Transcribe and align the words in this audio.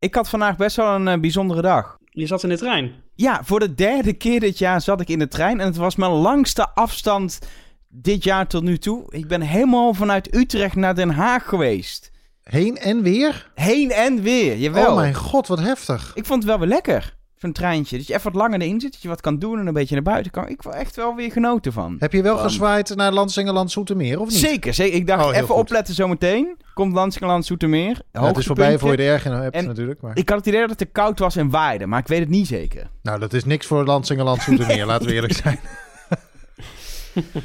Ik 0.00 0.14
had 0.14 0.28
vandaag 0.28 0.56
best 0.56 0.76
wel 0.76 0.94
een 0.94 1.08
eh, 1.08 1.20
bijzondere 1.20 1.62
dag. 1.62 1.96
Je 2.04 2.26
zat 2.26 2.42
in 2.42 2.48
de 2.48 2.58
trein. 2.58 2.92
Ja, 3.14 3.40
voor 3.44 3.60
de 3.60 3.74
derde 3.74 4.12
keer 4.12 4.40
dit 4.40 4.58
jaar 4.58 4.80
zat 4.80 5.00
ik 5.00 5.08
in 5.08 5.18
de 5.18 5.28
trein. 5.28 5.60
En 5.60 5.66
het 5.66 5.76
was 5.76 5.96
mijn 5.96 6.10
langste 6.10 6.68
afstand 6.68 7.38
dit 7.88 8.24
jaar 8.24 8.46
tot 8.46 8.62
nu 8.62 8.78
toe. 8.78 9.04
Ik 9.08 9.28
ben 9.28 9.40
helemaal 9.40 9.94
vanuit 9.94 10.34
Utrecht 10.34 10.74
naar 10.74 10.94
Den 10.94 11.10
Haag 11.10 11.48
geweest. 11.48 12.10
Heen 12.42 12.76
en 12.76 13.02
weer? 13.02 13.50
Heen 13.54 13.90
en 13.90 14.22
weer, 14.22 14.56
jawel. 14.56 14.90
Oh 14.90 14.96
mijn 14.96 15.14
god, 15.14 15.46
wat 15.46 15.60
heftig. 15.60 16.12
Ik 16.14 16.26
vond 16.26 16.42
het 16.42 16.50
wel 16.50 16.58
weer 16.58 16.68
lekker, 16.68 17.16
zo'n 17.40 17.52
treintje. 17.52 17.96
Dat 17.96 18.06
je 18.06 18.12
even 18.14 18.32
wat 18.32 18.42
langer 18.42 18.60
erin 18.60 18.80
zit, 18.80 18.92
dat 18.92 19.02
je 19.02 19.08
wat 19.08 19.20
kan 19.20 19.38
doen 19.38 19.58
en 19.58 19.66
een 19.66 19.72
beetje 19.72 19.94
naar 19.94 20.02
buiten 20.04 20.32
kan. 20.32 20.48
Ik 20.48 20.60
heb 20.62 20.72
echt 20.72 20.96
wel 20.96 21.14
weer 21.14 21.32
genoten 21.32 21.72
van. 21.72 21.96
Heb 21.98 22.12
je 22.12 22.22
wel 22.22 22.34
Van- 22.36 22.44
gezwaaid 22.44 22.94
naar 22.96 23.12
Landsingeland 23.12 23.70
Zoetermeer, 23.70 24.20
of 24.20 24.28
niet? 24.28 24.36
Zeker, 24.38 24.74
zeker. 24.74 24.96
Ik 24.98 25.06
dacht 25.06 25.24
Oh, 25.24 25.34
even 25.34 25.46
goed. 25.46 25.56
opletten 25.56 25.94
zometeen. 25.94 26.56
Komt 26.74 26.92
Lansingeland 26.92 27.46
Zoetermeer. 27.46 28.00
Ja, 28.12 28.26
het 28.26 28.36
is 28.38 28.46
voorbij 28.46 28.78
voor 28.78 28.90
je 28.90 28.96
de 28.96 29.02
erg 29.08 29.24
hebt 29.24 29.54
En 29.54 29.66
natuurlijk. 29.66 30.00
Maar... 30.00 30.16
Ik 30.16 30.28
had 30.28 30.38
het 30.38 30.46
idee 30.46 30.60
dat 30.60 30.68
het 30.68 30.78
te 30.78 30.84
koud 30.84 31.18
was 31.18 31.36
en 31.36 31.50
waaide, 31.50 31.86
maar 31.86 32.00
ik 32.00 32.06
weet 32.06 32.20
het 32.20 32.28
niet 32.28 32.46
zeker. 32.46 32.90
Nou, 33.02 33.18
dat 33.18 33.32
is 33.32 33.44
niks 33.44 33.66
voor 33.66 33.84
Landsingeland 33.84 34.42
Zoetermeer, 34.42 34.86
laten 34.92 35.06
we 35.06 35.12
eerlijk 35.14 35.32
zijn. 35.32 35.58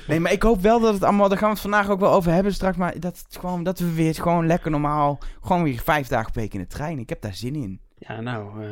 Nee, 0.08 0.20
maar 0.20 0.32
ik 0.32 0.44
hoop 0.44 0.62
wel 0.62 0.80
dat 0.80 0.94
het 0.94 1.04
allemaal, 1.04 1.30
daar 1.30 1.38
gaan 1.38 1.48
we 1.48 1.54
het 1.54 1.62
vandaag 1.64 1.90
ook 1.90 2.00
wel 2.00 2.12
over 2.12 2.32
hebben 2.32 2.54
straks, 2.54 2.77
maar 2.77 3.00
dat, 3.00 3.24
het 3.27 3.38
gewoon, 3.40 3.64
dat 3.64 3.80
we 3.80 3.94
weer 3.94 4.14
gewoon 4.14 4.48
lekker 4.48 4.72
normaal, 4.72 5.20
gewoon 5.41 5.64
weer 5.64 5.80
vijf 5.84 6.08
dagen 6.08 6.32
per 6.32 6.41
week 6.41 6.54
in 6.54 6.60
de 6.60 6.68
trein. 6.68 7.00
Ik 7.00 7.10
heb 7.10 7.22
daar 7.22 7.34
zin 7.36 7.55
in. 7.55 7.80
Ja, 7.98 8.22
nou, 8.22 8.64
eh, 8.64 8.70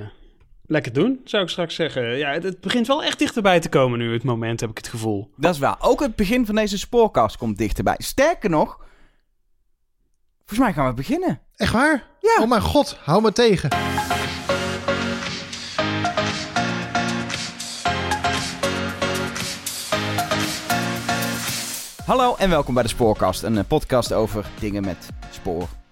lekker 0.65 0.93
doen, 0.93 1.21
zou 1.23 1.43
ik 1.43 1.49
straks 1.49 1.75
zeggen. 1.75 2.17
Ja, 2.17 2.31
het, 2.31 2.43
het 2.43 2.61
begint 2.61 2.87
wel 2.87 3.03
echt 3.03 3.19
dichterbij 3.19 3.59
te 3.59 3.69
komen 3.69 3.99
nu, 3.99 4.13
het 4.13 4.23
moment, 4.23 4.59
heb 4.59 4.69
ik 4.69 4.77
het 4.77 4.87
gevoel. 4.87 5.31
Dat 5.37 5.53
is 5.53 5.59
waar. 5.59 5.77
Ook 5.79 5.99
het 5.99 6.15
begin 6.15 6.45
van 6.45 6.55
deze 6.55 6.77
spoorkast 6.77 7.37
komt 7.37 7.57
dichterbij. 7.57 7.95
Sterker 7.97 8.49
nog, 8.49 8.77
volgens 10.37 10.59
mij 10.59 10.73
gaan 10.73 10.87
we 10.87 10.93
beginnen. 10.93 11.41
Echt 11.55 11.73
waar? 11.73 12.07
Ja. 12.19 12.43
Oh 12.43 12.49
mijn 12.49 12.61
god, 12.61 12.97
hou 13.03 13.21
me 13.21 13.31
tegen. 13.31 13.69
Hallo 22.05 22.35
en 22.35 22.49
welkom 22.49 22.73
bij 22.73 22.83
de 22.83 22.89
Spoorkast, 22.89 23.43
een 23.43 23.57
eh, 23.57 23.63
podcast 23.67 24.13
over 24.13 24.45
dingen 24.59 24.83
met 24.83 25.09
spoor. 25.31 25.82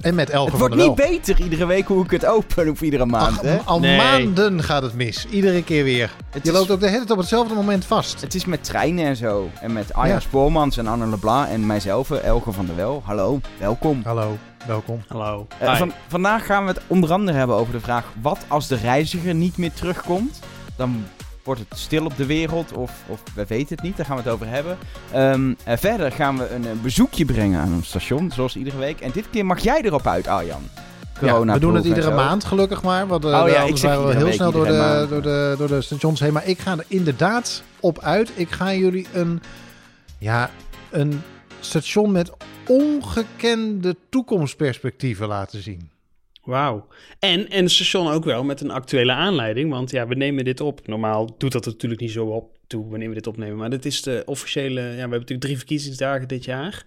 En 0.00 0.14
met 0.14 0.30
Elke 0.30 0.50
Het 0.50 0.58
wordt 0.58 0.74
niet 0.74 0.84
Wel. 0.84 0.94
beter 0.94 1.40
iedere 1.40 1.66
week 1.66 1.86
hoe 1.86 2.04
ik 2.04 2.10
het 2.10 2.26
open 2.26 2.70
of 2.70 2.80
iedere 2.80 3.06
maand, 3.06 3.36
Ach, 3.38 3.42
hè? 3.42 3.56
al 3.64 3.80
Nee. 3.80 3.96
maanden 3.96 4.62
gaat 4.62 4.82
het 4.82 4.94
mis. 4.94 5.26
Iedere 5.30 5.62
keer 5.64 5.84
weer. 5.84 6.10
Het 6.30 6.42
je 6.44 6.50
is- 6.50 6.56
loopt 6.58 6.70
ook 6.70 6.80
de 6.80 6.86
hele 6.86 6.98
tijd 6.98 7.10
op 7.10 7.18
hetzelfde 7.18 7.54
moment 7.54 7.84
vast. 7.84 8.20
Het 8.20 8.34
is 8.34 8.44
met 8.44 8.64
treinen 8.64 9.04
en 9.06 9.16
zo. 9.16 9.50
En 9.60 9.72
met 9.72 9.94
Arjan 9.94 10.14
Ja. 10.14 10.20
Spoormans 10.20 10.76
en 10.76 10.86
Anne 10.86 11.06
Leblanc 11.06 11.48
en 11.48 11.66
mijzelf, 11.66 12.10
eh, 12.10 12.24
Elge 12.24 12.52
van 12.52 12.66
der 12.66 12.76
Wel. 12.76 13.02
Hallo, 13.04 13.40
welkom. 13.58 14.00
Hallo, 14.04 14.36
welkom. 14.66 15.02
Hallo. 15.08 15.46
Eh, 15.58 15.76
van, 15.76 15.92
vandaag 16.08 16.46
gaan 16.46 16.62
we 16.66 16.70
het 16.72 16.80
onder 16.86 17.12
andere 17.12 17.38
hebben 17.38 17.56
over 17.56 17.72
de 17.72 17.80
vraag: 17.80 18.04
wat 18.22 18.38
als 18.48 18.66
de 18.66 18.76
reiziger 18.76 19.34
niet 19.34 19.56
meer 19.56 19.72
terugkomt? 19.72 20.38
Dan 20.76 21.04
wordt 21.46 21.60
het 21.68 21.78
stil 21.78 22.04
op 22.04 22.16
de 22.16 22.26
wereld, 22.26 22.72
of, 22.72 22.92
of 23.06 23.22
we 23.34 23.44
weten 23.46 23.74
het 23.74 23.84
niet, 23.84 23.96
daar 23.96 24.06
gaan 24.06 24.16
we 24.16 24.22
het 24.22 24.32
over 24.32 24.48
hebben. 24.48 24.78
Eh, 25.12 25.76
verder 25.76 26.12
gaan 26.12 26.38
we 26.38 26.50
een, 26.50 26.80
bezoekje 26.82 27.24
brengen 27.24 27.60
aan 27.60 27.74
ons 27.74 27.88
station, 27.88 28.30
zoals 28.30 28.56
iedere 28.56 28.78
week. 28.78 29.00
En 29.00 29.10
dit 29.10 29.30
keer 29.30 29.46
mag 29.46 29.58
jij 29.58 29.80
erop 29.82 30.06
uit, 30.06 30.26
Arjan. 30.26 30.62
Ja, 31.20 31.30
Corona 31.30 31.52
we 31.52 31.58
doen 31.58 31.74
het 31.74 31.84
iedere 31.84 32.14
maand 32.14 32.44
gelukkig 32.44 32.82
maar. 32.82 33.06
Want 33.06 33.24
eh, 33.24 33.42
Oh 33.42 33.48
ja, 33.48 33.62
ik 33.62 33.76
waren 33.76 34.06
we 34.06 34.14
heel 34.14 34.24
week, 34.24 34.34
snel 34.34 34.52
door 34.52 34.66
de, 34.66 35.06
door, 35.08 35.22
de, 35.22 35.54
door 35.58 35.68
de 35.68 35.82
stations 35.82 36.20
heen. 36.20 36.32
Maar 36.32 36.46
ik 36.46 36.58
ga 36.58 36.72
er 36.72 36.84
inderdaad 36.88 37.62
op 37.80 37.98
uit. 38.00 38.30
Ik 38.34 38.50
ga 38.50 38.74
jullie 38.74 39.06
een, 39.12 39.42
ja, 40.18 40.50
een 40.90 41.22
station 41.60 42.12
met 42.12 42.30
ongekende 42.66 43.96
toekomstperspectieven 44.08 45.28
laten 45.28 45.62
zien. 45.62 45.90
Wauw. 46.46 46.86
En, 47.18 47.50
en 47.50 47.62
het 47.62 47.72
station 47.72 48.10
ook 48.12 48.24
wel 48.24 48.44
met 48.44 48.60
een 48.60 48.70
actuele 48.70 49.12
aanleiding. 49.12 49.70
Want 49.70 49.90
ja, 49.90 50.06
we 50.06 50.14
nemen 50.14 50.44
dit 50.44 50.60
op. 50.60 50.86
Normaal 50.86 51.34
doet 51.38 51.52
dat 51.52 51.64
er 51.66 51.70
natuurlijk 51.72 52.00
niet 52.00 52.10
zo 52.10 52.26
op 52.26 52.50
toe 52.66 52.88
wanneer 52.90 53.08
we 53.08 53.14
dit 53.14 53.26
opnemen. 53.26 53.56
Maar 53.56 53.70
dit 53.70 53.84
is 53.86 54.02
de 54.02 54.22
officiële... 54.26 54.80
Ja, 54.80 54.86
we 54.86 54.90
hebben 54.96 55.10
natuurlijk 55.10 55.40
drie 55.40 55.56
verkiezingsdagen 55.56 56.28
dit 56.28 56.44
jaar. 56.44 56.84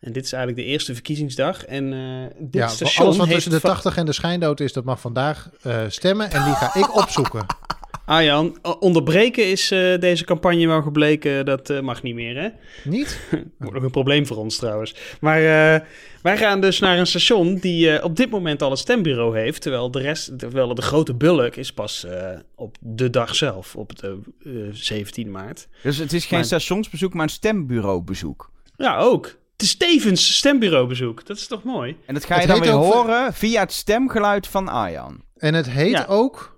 En 0.00 0.12
dit 0.12 0.24
is 0.24 0.32
eigenlijk 0.32 0.66
de 0.66 0.72
eerste 0.72 0.92
verkiezingsdag. 0.94 1.64
En 1.64 1.92
eh 1.92 2.36
dit 2.38 2.54
Ja, 2.54 2.68
station 2.68 3.06
alles 3.06 3.16
wat 3.18 3.28
tussen 3.28 3.50
de 3.50 3.60
va- 3.60 3.68
80 3.68 3.96
en 3.96 4.06
de 4.06 4.12
schijndood 4.12 4.60
is, 4.60 4.72
dat 4.72 4.84
mag 4.84 5.00
vandaag 5.00 5.50
eh, 5.62 5.82
stemmen. 5.88 6.30
En 6.30 6.44
die 6.44 6.54
ga 6.54 6.74
ik 6.74 6.96
opzoeken. 6.96 7.46
Arjan, 8.06 8.58
o- 8.62 8.70
onderbreken 8.80 9.46
is 9.50 9.70
eh, 9.70 9.98
deze 10.00 10.24
campagne 10.24 10.66
wel 10.66 10.82
gebleken. 10.82 11.44
Dat 11.44 11.70
eh, 11.70 11.80
mag 11.80 12.02
niet 12.02 12.14
meer, 12.14 12.36
hè? 12.36 12.48
Niet? 12.90 13.20
Wordt 13.58 13.74
nog 13.74 13.82
een 13.82 13.90
probleem 13.90 14.26
voor 14.26 14.36
ons 14.36 14.56
trouwens. 14.56 14.94
Maar 15.20 15.36
eh, 15.38 15.80
wij 16.22 16.36
gaan 16.36 16.60
dus 16.60 16.78
naar 16.78 16.98
een 16.98 17.06
station 17.06 17.54
die 17.56 17.90
eh, 17.90 18.04
op 18.04 18.16
dit 18.16 18.30
moment 18.30 18.62
al 18.62 18.70
een 18.70 18.76
stembureau 18.76 19.38
heeft. 19.38 19.62
Terwijl 19.62 19.90
de 19.90 20.00
rest, 20.00 20.38
terwijl 20.38 20.74
de 20.74 20.82
grote 20.82 21.14
bulk 21.14 21.56
is 21.56 21.72
pas 21.72 22.04
eh, 22.04 22.28
op 22.54 22.76
de 22.80 23.10
dag 23.10 23.34
zelf, 23.34 23.76
op 23.76 23.96
de 24.00 24.18
eh, 24.44 24.52
17 24.72 25.30
maart. 25.30 25.68
Dus 25.82 25.96
het 25.96 26.12
is 26.12 26.24
geen 26.26 26.38
Maar- 26.38 26.46
stationsbezoek, 26.46 27.14
maar 27.14 27.22
een 27.24 27.28
stembureaubezoek. 27.28 28.50
Ja, 28.76 28.98
ook. 28.98 29.24
Het 29.52 29.62
is 29.62 29.76
tevens 29.76 30.36
stembureaubezoek. 30.36 31.26
Dat 31.26 31.36
is 31.36 31.46
toch 31.46 31.62
mooi? 31.62 31.96
En 32.06 32.14
dat 32.14 32.24
ga 32.24 32.34
je 32.34 32.40
Het 32.40 32.50
dan 32.50 32.60
weer 32.60 32.72
ook- 32.72 32.92
horen 32.92 33.32
via 33.34 33.60
het 33.60 33.72
stemgeluid 33.72 34.46
van 34.46 34.68
Arjan. 34.68 35.22
En 35.36 35.54
het 35.54 35.70
heet 35.70 35.90
Ja. 35.90 36.04
ook 36.08 36.53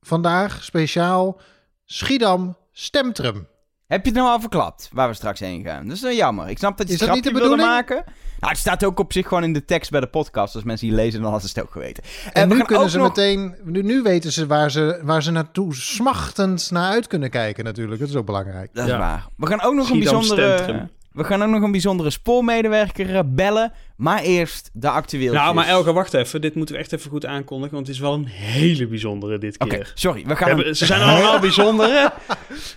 vandaag 0.00 0.64
speciaal 0.64 1.40
Schiedam 1.84 2.56
Stemtrum. 2.72 3.48
Heb 3.86 4.00
je 4.04 4.10
het 4.10 4.18
nou 4.18 4.30
al 4.30 4.40
verklapt 4.40 4.88
waar 4.92 5.08
we 5.08 5.14
straks 5.14 5.40
heen 5.40 5.64
gaan? 5.64 5.86
Dat 5.86 5.96
is 5.96 6.02
wel 6.02 6.12
jammer. 6.12 6.48
Ik 6.48 6.58
snap 6.58 6.78
dat 6.78 6.86
je 6.88 6.92
Is 6.94 6.98
het 7.00 7.08
dat 7.08 7.16
niet 7.16 7.24
de 7.26 7.30
wilde 7.32 7.44
bedoeling? 7.48 7.74
maken. 7.74 7.96
Nou, 8.40 8.52
het 8.52 8.58
staat 8.60 8.84
ook 8.84 8.98
op 8.98 9.12
zich 9.12 9.28
gewoon 9.28 9.42
in 9.44 9.52
de 9.52 9.64
tekst 9.64 9.90
bij 9.90 10.00
de 10.00 10.06
podcast. 10.06 10.54
Als 10.54 10.64
mensen 10.64 10.86
die 10.88 10.96
lezen, 10.96 11.20
dan 11.22 11.30
hadden 11.30 11.48
ze 11.48 11.58
het 11.58 11.66
ook 11.66 11.72
geweten. 11.72 12.02
En 12.32 12.48
we 12.48 12.54
nu 12.54 12.62
kunnen 12.62 12.90
ze 12.90 12.98
nog- 12.98 13.08
meteen, 13.08 13.56
nu, 13.64 13.82
nu 13.82 14.02
weten 14.02 14.32
ze 14.32 14.46
waar, 14.46 14.70
ze 14.70 15.00
waar 15.02 15.22
ze 15.22 15.30
naartoe 15.30 15.74
smachtend 15.74 16.70
naar 16.70 16.90
uit 16.92 17.06
kunnen 17.06 17.30
kijken 17.30 17.64
natuurlijk. 17.64 18.00
Dat 18.00 18.08
is 18.08 18.16
ook 18.16 18.26
belangrijk. 18.26 18.70
Dat 18.74 18.84
is 18.84 18.90
Ja. 18.90 18.98
waar. 18.98 19.26
We 19.36 19.46
gaan 19.46 19.62
ook 19.62 19.74
nog 19.74 19.90
een 19.90 19.98
bijzondere... 19.98 20.56
Stemtrum. 20.56 20.90
We 21.18 21.24
gaan 21.24 21.42
ook 21.42 21.48
nog 21.50 21.62
een 21.62 21.70
bijzondere 21.70 22.10
spoormedewerker 22.10 23.14
eh, 23.14 23.20
bellen. 23.26 23.72
Maar 23.96 24.22
eerst 24.22 24.70
de 24.72 24.88
actueel. 24.88 25.32
Nou, 25.32 25.54
maar 25.54 25.66
Elke, 25.66 25.92
wacht 25.92 26.14
even. 26.14 26.40
Dit 26.40 26.54
moeten 26.54 26.74
we 26.74 26.80
echt 26.80 26.92
even 26.92 27.10
goed 27.10 27.26
aankondigen, 27.26 27.74
want 27.74 27.86
het 27.86 27.96
is 27.96 28.02
wel 28.02 28.12
een 28.14 28.26
hele 28.26 28.86
bijzondere 28.86 29.38
dit 29.38 29.56
keer. 29.56 29.92
sorry. 29.94 30.22
We 30.22 30.28
We 30.28 30.36
gaan... 30.36 30.48
hebben- 30.48 30.76
ze 30.76 30.86
zijn 30.86 31.00
allemaal 31.02 31.38
bijzondere. 31.48 32.12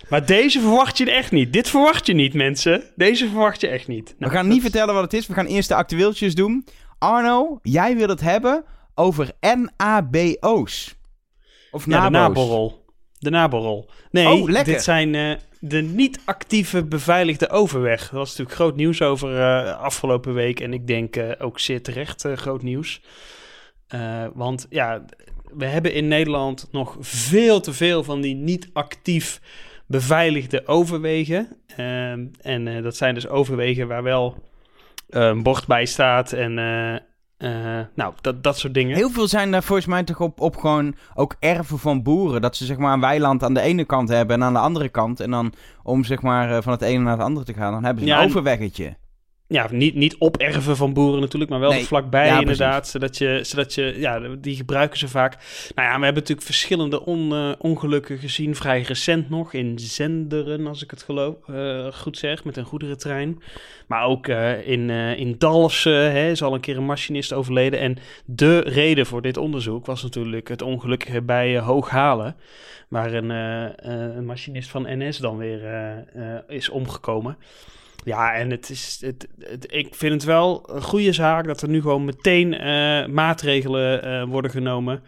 Maar 0.08 0.26
deze 0.26 0.60
verwacht 0.60 0.98
je 0.98 1.10
echt 1.10 1.32
niet. 1.32 1.52
Dit 1.52 1.68
verwacht 1.68 2.06
je 2.06 2.12
niet, 2.14 2.34
mensen. 2.34 2.82
Deze 2.96 3.28
verwacht 3.28 3.60
je 3.60 3.68
echt 3.68 3.88
niet. 3.88 4.08
We 4.08 4.14
Nou, 4.18 4.32
gaan 4.32 4.48
niet 4.48 4.62
vertellen 4.62 4.94
wat 4.94 5.02
het 5.02 5.12
is. 5.12 5.26
We 5.26 5.34
gaan 5.34 5.46
eerst 5.46 5.68
de 5.68 5.74
actueeltjes 5.74 6.34
doen. 6.34 6.66
Arno, 6.98 7.58
jij 7.62 7.96
wil 7.96 8.08
het 8.08 8.20
hebben 8.20 8.64
over 8.94 9.30
NABO's. 9.40 10.94
Of 11.70 11.86
Ja, 11.86 12.08
NABO's. 12.08 12.72
De 13.22 13.30
naborrel. 13.30 13.90
Nee, 14.10 14.26
Oh, 14.26 14.50
lekker. 14.50 14.72
dit 14.72 14.82
zijn 14.82 15.14
eh, 15.14 15.30
de 15.60 15.80
niet-actieve 15.80 16.84
beveiligde 16.84 17.48
overweg. 17.48 18.00
Dat 18.00 18.10
was 18.10 18.28
natuurlijk 18.28 18.56
groot 18.56 18.76
nieuws 18.76 19.02
over 19.02 19.40
eh, 19.40 19.80
afgelopen 19.80 20.34
week. 20.34 20.60
En 20.60 20.72
ik 20.72 20.86
denk 20.86 21.16
eh, 21.16 21.30
ook 21.38 21.58
zeer 21.58 21.82
terecht 21.82 22.26
groot 22.34 22.62
nieuws. 22.62 23.02
Want 24.34 24.66
ja, 24.70 25.04
we 25.56 25.64
hebben 25.64 25.92
in 25.94 26.08
Nederland 26.08 26.68
nog 26.70 26.96
veel 27.00 27.60
te 27.60 27.72
veel 27.72 28.04
van 28.04 28.20
die 28.20 28.34
niet-actief 28.34 29.40
beveiligde 29.86 30.66
overwegen. 30.66 31.48
Ehm, 31.76 32.26
en 32.40 32.82
dat 32.82 32.96
zijn 32.96 33.14
dus 33.14 33.28
overwegen 33.28 33.88
waar 33.88 34.02
wel 34.02 34.42
een 35.08 35.42
bord 35.42 35.66
bij 35.66 35.86
staat 35.86 36.32
en... 36.32 36.58
eh, 37.42 37.80
nou, 37.94 38.12
dat, 38.20 38.42
dat 38.42 38.58
soort 38.58 38.74
dingen. 38.74 38.96
Heel 38.96 39.10
veel 39.10 39.28
zijn 39.28 39.50
daar 39.50 39.62
volgens 39.62 39.86
mij 39.86 40.02
toch 40.04 40.20
op, 40.20 40.40
op 40.40 40.56
gewoon 40.56 40.94
ook 41.14 41.36
erven 41.38 41.78
van 41.78 42.02
boeren. 42.02 42.40
Dat 42.40 42.56
ze 42.56 42.64
zeg 42.64 42.76
maar 42.76 42.92
een 42.92 43.00
weiland 43.00 43.42
aan 43.42 43.54
de 43.54 43.60
ene 43.60 43.84
kant 43.84 44.08
hebben 44.08 44.36
en 44.36 44.42
aan 44.42 44.52
de 44.52 44.58
andere 44.58 44.88
kant. 44.88 45.20
En 45.20 45.30
dan 45.30 45.52
om 45.82 46.04
zeg 46.04 46.22
maar 46.22 46.56
eh, 46.56 46.62
van 46.62 46.72
het 46.72 46.82
ene 46.82 47.02
naar 47.02 47.12
het 47.16 47.26
andere 47.26 47.46
te 47.46 47.52
gaan, 47.54 47.72
dan 47.72 47.84
hebben 47.84 48.02
ze 48.02 48.08
Ja, 48.08 48.16
een 48.16 48.22
en- 48.22 48.28
overweggetje. 48.28 48.96
Ja, 49.52 49.68
niet, 49.70 49.94
niet 49.94 50.16
operven 50.18 50.76
van 50.76 50.92
boeren 50.92 51.20
natuurlijk, 51.20 51.50
maar 51.50 51.60
wel 51.60 51.70
Nee, 51.70 51.84
vlakbij 51.84 52.26
ja, 52.26 52.40
inderdaad. 52.40 52.88
Zodat 52.88 53.18
je, 53.18 53.40
zodat 53.42 53.74
je, 53.74 53.94
ja, 53.98 54.20
die 54.38 54.56
gebruiken 54.56 54.98
ze 54.98 55.08
vaak. 55.08 55.32
Nou 55.74 55.88
ja, 55.88 55.98
we 55.98 56.04
hebben 56.04 56.22
natuurlijk 56.22 56.46
verschillende 56.46 57.04
on, 57.04 57.32
eh, 57.32 57.52
ongelukken 57.58 58.18
gezien. 58.18 58.56
Vrij 58.56 58.82
recent 58.82 59.30
nog 59.30 59.52
in 59.52 59.78
Zenderen, 59.78 60.66
als 60.66 60.82
ik 60.82 60.90
het 60.90 61.02
geloof, 61.02 61.36
eh, 61.48 61.86
goed 61.92 62.18
zeg, 62.18 62.44
met 62.44 62.56
een 62.56 62.64
goederentrein. 62.64 63.42
Maar 63.86 64.04
ook 64.04 64.28
eh, 64.28 64.68
in, 64.68 64.90
in 64.90 65.34
Dalfsen 65.38 66.12
hè, 66.12 66.30
is 66.30 66.42
al 66.42 66.54
een 66.54 66.60
keer 66.60 66.76
een 66.76 66.84
machinist 66.84 67.32
overleden. 67.32 67.78
En 67.78 67.98
de 68.24 68.58
reden 68.58 69.06
voor 69.06 69.22
dit 69.22 69.36
onderzoek 69.36 69.86
was 69.86 70.02
natuurlijk 70.02 70.48
het 70.48 70.62
ongelukkige 70.62 71.22
bij 71.22 71.58
Hooghalen. 71.58 72.36
Waar 72.88 73.12
een, 73.12 73.30
een 74.16 74.24
machinist 74.24 74.70
van 74.70 74.86
NS 74.88 75.18
dan 75.18 75.36
weer 75.36 75.60
is 76.48 76.68
omgekomen. 76.68 77.36
Ja, 78.04 78.34
en 78.34 78.50
het 78.50 78.70
is, 78.70 79.04
ik 79.60 79.94
vind 79.94 80.12
het 80.12 80.24
wel 80.24 80.70
een 80.70 80.82
goede 80.82 81.12
zaak 81.12 81.46
dat 81.46 81.62
er 81.62 81.68
nu 81.68 81.80
gewoon 81.80 82.04
meteen 82.04 82.58
eh, 82.58 83.06
maatregelen 83.06 84.02
eh, 84.02 84.24
worden 84.24 84.50
genomen 84.50 85.02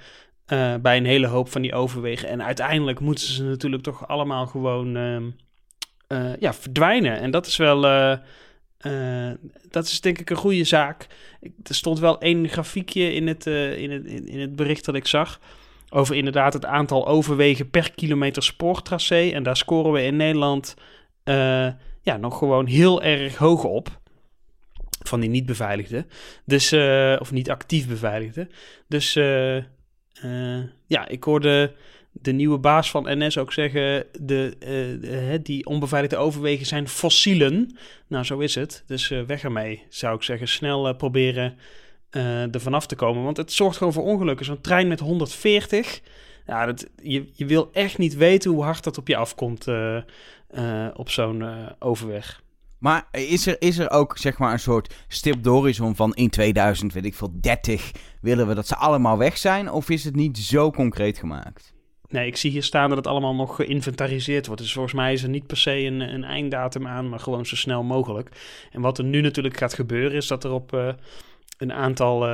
eh, 0.47 0.75
bij 0.75 0.97
een 0.97 1.07
hele 1.07 1.27
hoop 1.27 1.51
van 1.51 1.63
die 1.63 1.75
overwegen. 1.75 2.29
En 2.29 2.43
uiteindelijk 2.43 3.01
moeten 3.01 3.25
ze 3.25 3.45
natuurlijk 3.45 3.83
toch 3.83 4.09
allemaal 4.09 4.47
gewoon 4.47 4.97
ehm, 4.97 5.31
eh, 6.07 6.37
ja, 6.39 6.55
verdwijnen. 6.55 7.21
En 7.21 7.31
dat 7.31 7.47
is 7.47 7.57
wel, 7.57 7.81
dat 9.71 9.85
is 9.85 10.01
denk 10.01 10.19
ik 10.19 10.31
een 10.31 10.37
goede 10.37 10.65
zaak. 10.65 11.07
Er 11.41 11.75
stond 11.75 11.99
wel 11.99 12.21
één 12.21 12.49
grafiekje 12.49 13.13
in 13.13 13.27
het, 13.27 13.47
in, 13.47 13.91
het, 13.91 14.07
in, 14.07 14.41
het 14.41 14.57
bericht 14.57 14.85
dat 14.85 14.95
ik 14.95 15.07
zag. 15.07 15.41
Over 15.89 16.17
inderdaad 16.17 16.53
het 16.53 16.65
aantal 16.65 17.07
overwegen 17.07 17.71
per 17.71 17.93
kilometer 17.95 18.43
spoortracé. 18.43 19.31
En 19.31 19.43
daar 19.43 19.57
scoren 19.57 19.93
we 19.93 20.03
in 20.03 20.17
Nederland 20.17 20.75
ja, 22.05 22.17
nog 22.17 22.39
gewoon 22.39 22.67
heel 22.67 23.03
erg 23.03 23.37
hoog 23.37 23.65
op. 23.65 24.01
Van 25.03 25.21
die 25.21 25.31
niet 25.31 25.47
beveiligde. 25.47 26.07
Dus, 26.45 26.73
eh, 26.73 27.17
of 27.21 27.33
niet 27.33 27.51
actief 27.51 27.89
beveiligde. 27.89 28.49
Dus 28.89 29.17
eh, 29.17 29.57
eh, 29.57 30.65
ja, 30.87 31.09
ik 31.09 31.25
hoorde 31.25 31.73
de 32.13 32.33
nieuwe 32.33 32.59
baas 32.59 32.91
van 32.91 33.19
NS 33.19 33.39
ook 33.39 33.53
zeggen: 33.53 34.07
de, 34.21 35.41
die 35.43 35.67
onbeveiligde 35.67 36.17
overwegen 36.17 36.67
zijn 36.67 36.89
fossielen. 36.89 37.77
Nou, 38.07 38.25
zo 38.25 38.39
is 38.39 38.55
het. 38.55 38.85
Dus 38.87 39.09
weg 39.09 39.43
ermee, 39.43 39.83
zou 39.89 40.17
ik 40.17 40.23
zeggen. 40.23 40.49
Snel 40.49 40.95
proberen 40.97 41.57
er 42.11 42.61
vanaf 42.61 42.87
te 42.87 42.97
komen. 42.97 43.23
Want 43.23 43.37
het 43.37 43.53
zorgt 43.53 43.77
gewoon 43.77 43.93
voor 43.93 44.05
ongelukken. 44.05 44.47
Zo'n 44.47 44.61
trein 44.61 44.89
met 44.89 45.01
140. 45.01 46.01
Ja, 46.47 46.67
dat, 46.67 46.87
je, 47.03 47.29
je 47.33 47.47
wil 47.47 47.71
echt 47.73 47.99
niet 47.99 48.15
weten 48.15 48.51
hoe 48.51 48.63
hard 48.63 48.85
dat 48.85 48.99
op 48.99 49.09
je 49.09 49.17
afkomt 49.17 49.67
eh, 50.55 50.87
op 50.95 51.11
zo'n 51.11 51.43
eh, 51.43 51.67
overweg. 51.79 52.43
Maar 52.79 53.09
is 53.11 53.47
er, 53.47 53.57
is 53.59 53.79
er 53.79 53.91
ook 53.91 54.19
zeg 54.19 54.39
maar 54.39 54.53
een 54.53 54.59
soort 54.59 54.95
stip 55.09 55.43
de 55.43 55.51
horizon 55.51 55.97
van 55.97 56.15
in 56.15 56.31
2000, 56.31 56.93
weet 56.93 57.05
ik 57.05 57.15
veel, 57.15 57.33
30, 57.41 57.91
willen 58.21 58.49
we 58.49 58.55
dat 58.55 58.67
ze 58.67 58.77
allemaal 58.77 59.19
weg 59.19 59.39
zijn? 59.39 59.71
Of 59.71 59.91
is 59.91 60.05
het 60.05 60.17
niet 60.17 60.39
zo 60.39 60.71
concreet 60.71 61.19
gemaakt? 61.19 61.73
Nee, 62.09 62.27
ik 62.27 62.37
zie 62.37 62.51
hier 62.51 62.63
staan 62.63 62.89
dat 62.89 62.99
het 62.99 63.07
allemaal 63.07 63.35
nog 63.35 63.57
geïnventariseerd 63.57 64.47
wordt. 64.47 64.61
Dus 64.61 64.73
volgens 64.73 64.95
mij 64.95 65.13
is 65.13 65.23
er 65.23 65.29
niet 65.29 65.47
per 65.47 65.57
se 65.57 65.77
een, 65.77 66.01
een 66.01 66.25
einddatum 66.25 66.87
aan, 66.87 67.09
maar 67.09 67.21
gewoon 67.21 67.47
zo 67.47 67.57
snel 67.57 67.83
mogelijk. 67.83 68.29
En 68.71 68.81
wat 68.81 68.99
er 68.99 69.05
nu 69.05 69.21
natuurlijk 69.21 69.57
gaat 69.57 69.75
gebeuren, 69.75 70.17
is 70.17 70.27
dat 70.27 70.45
er 70.45 70.53
op 70.53 70.73
eh, 70.73 70.89
een 71.59 71.73
aantal 71.73 72.27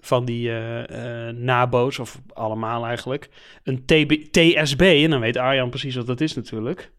van 0.00 0.24
die 0.24 0.52
eh, 0.52 1.34
nabo's, 1.34 1.98
of 1.98 2.20
allemaal 2.32 2.86
eigenlijk, 2.86 3.28
een 3.62 3.84
TB 3.84 4.12
TSB, 4.30 4.80
en 4.80 5.10
dan 5.10 5.20
weet 5.20 5.36
Arjan 5.36 5.70
precies 5.70 5.94
wat 5.94 6.06
dat 6.06 6.20
is 6.20 6.34
natuurlijk, 6.34 6.92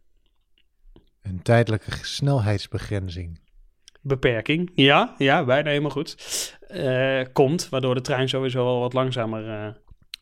Een 1.21 1.41
tijdelijke 1.41 1.91
snelheidsbegrenzing. 2.01 3.39
beperking, 4.01 4.71
ja, 4.75 5.15
ja, 5.17 5.43
bijna 5.45 5.69
helemaal 5.69 5.91
goed, 5.91 6.15
eh, 6.67 7.21
komt, 7.33 7.69
waardoor 7.69 7.95
de 7.95 8.01
trein 8.01 8.29
sowieso 8.29 8.65
al 8.65 8.79
wat 8.79 8.93
langzamer... 8.93 9.47
eh, 9.47 9.67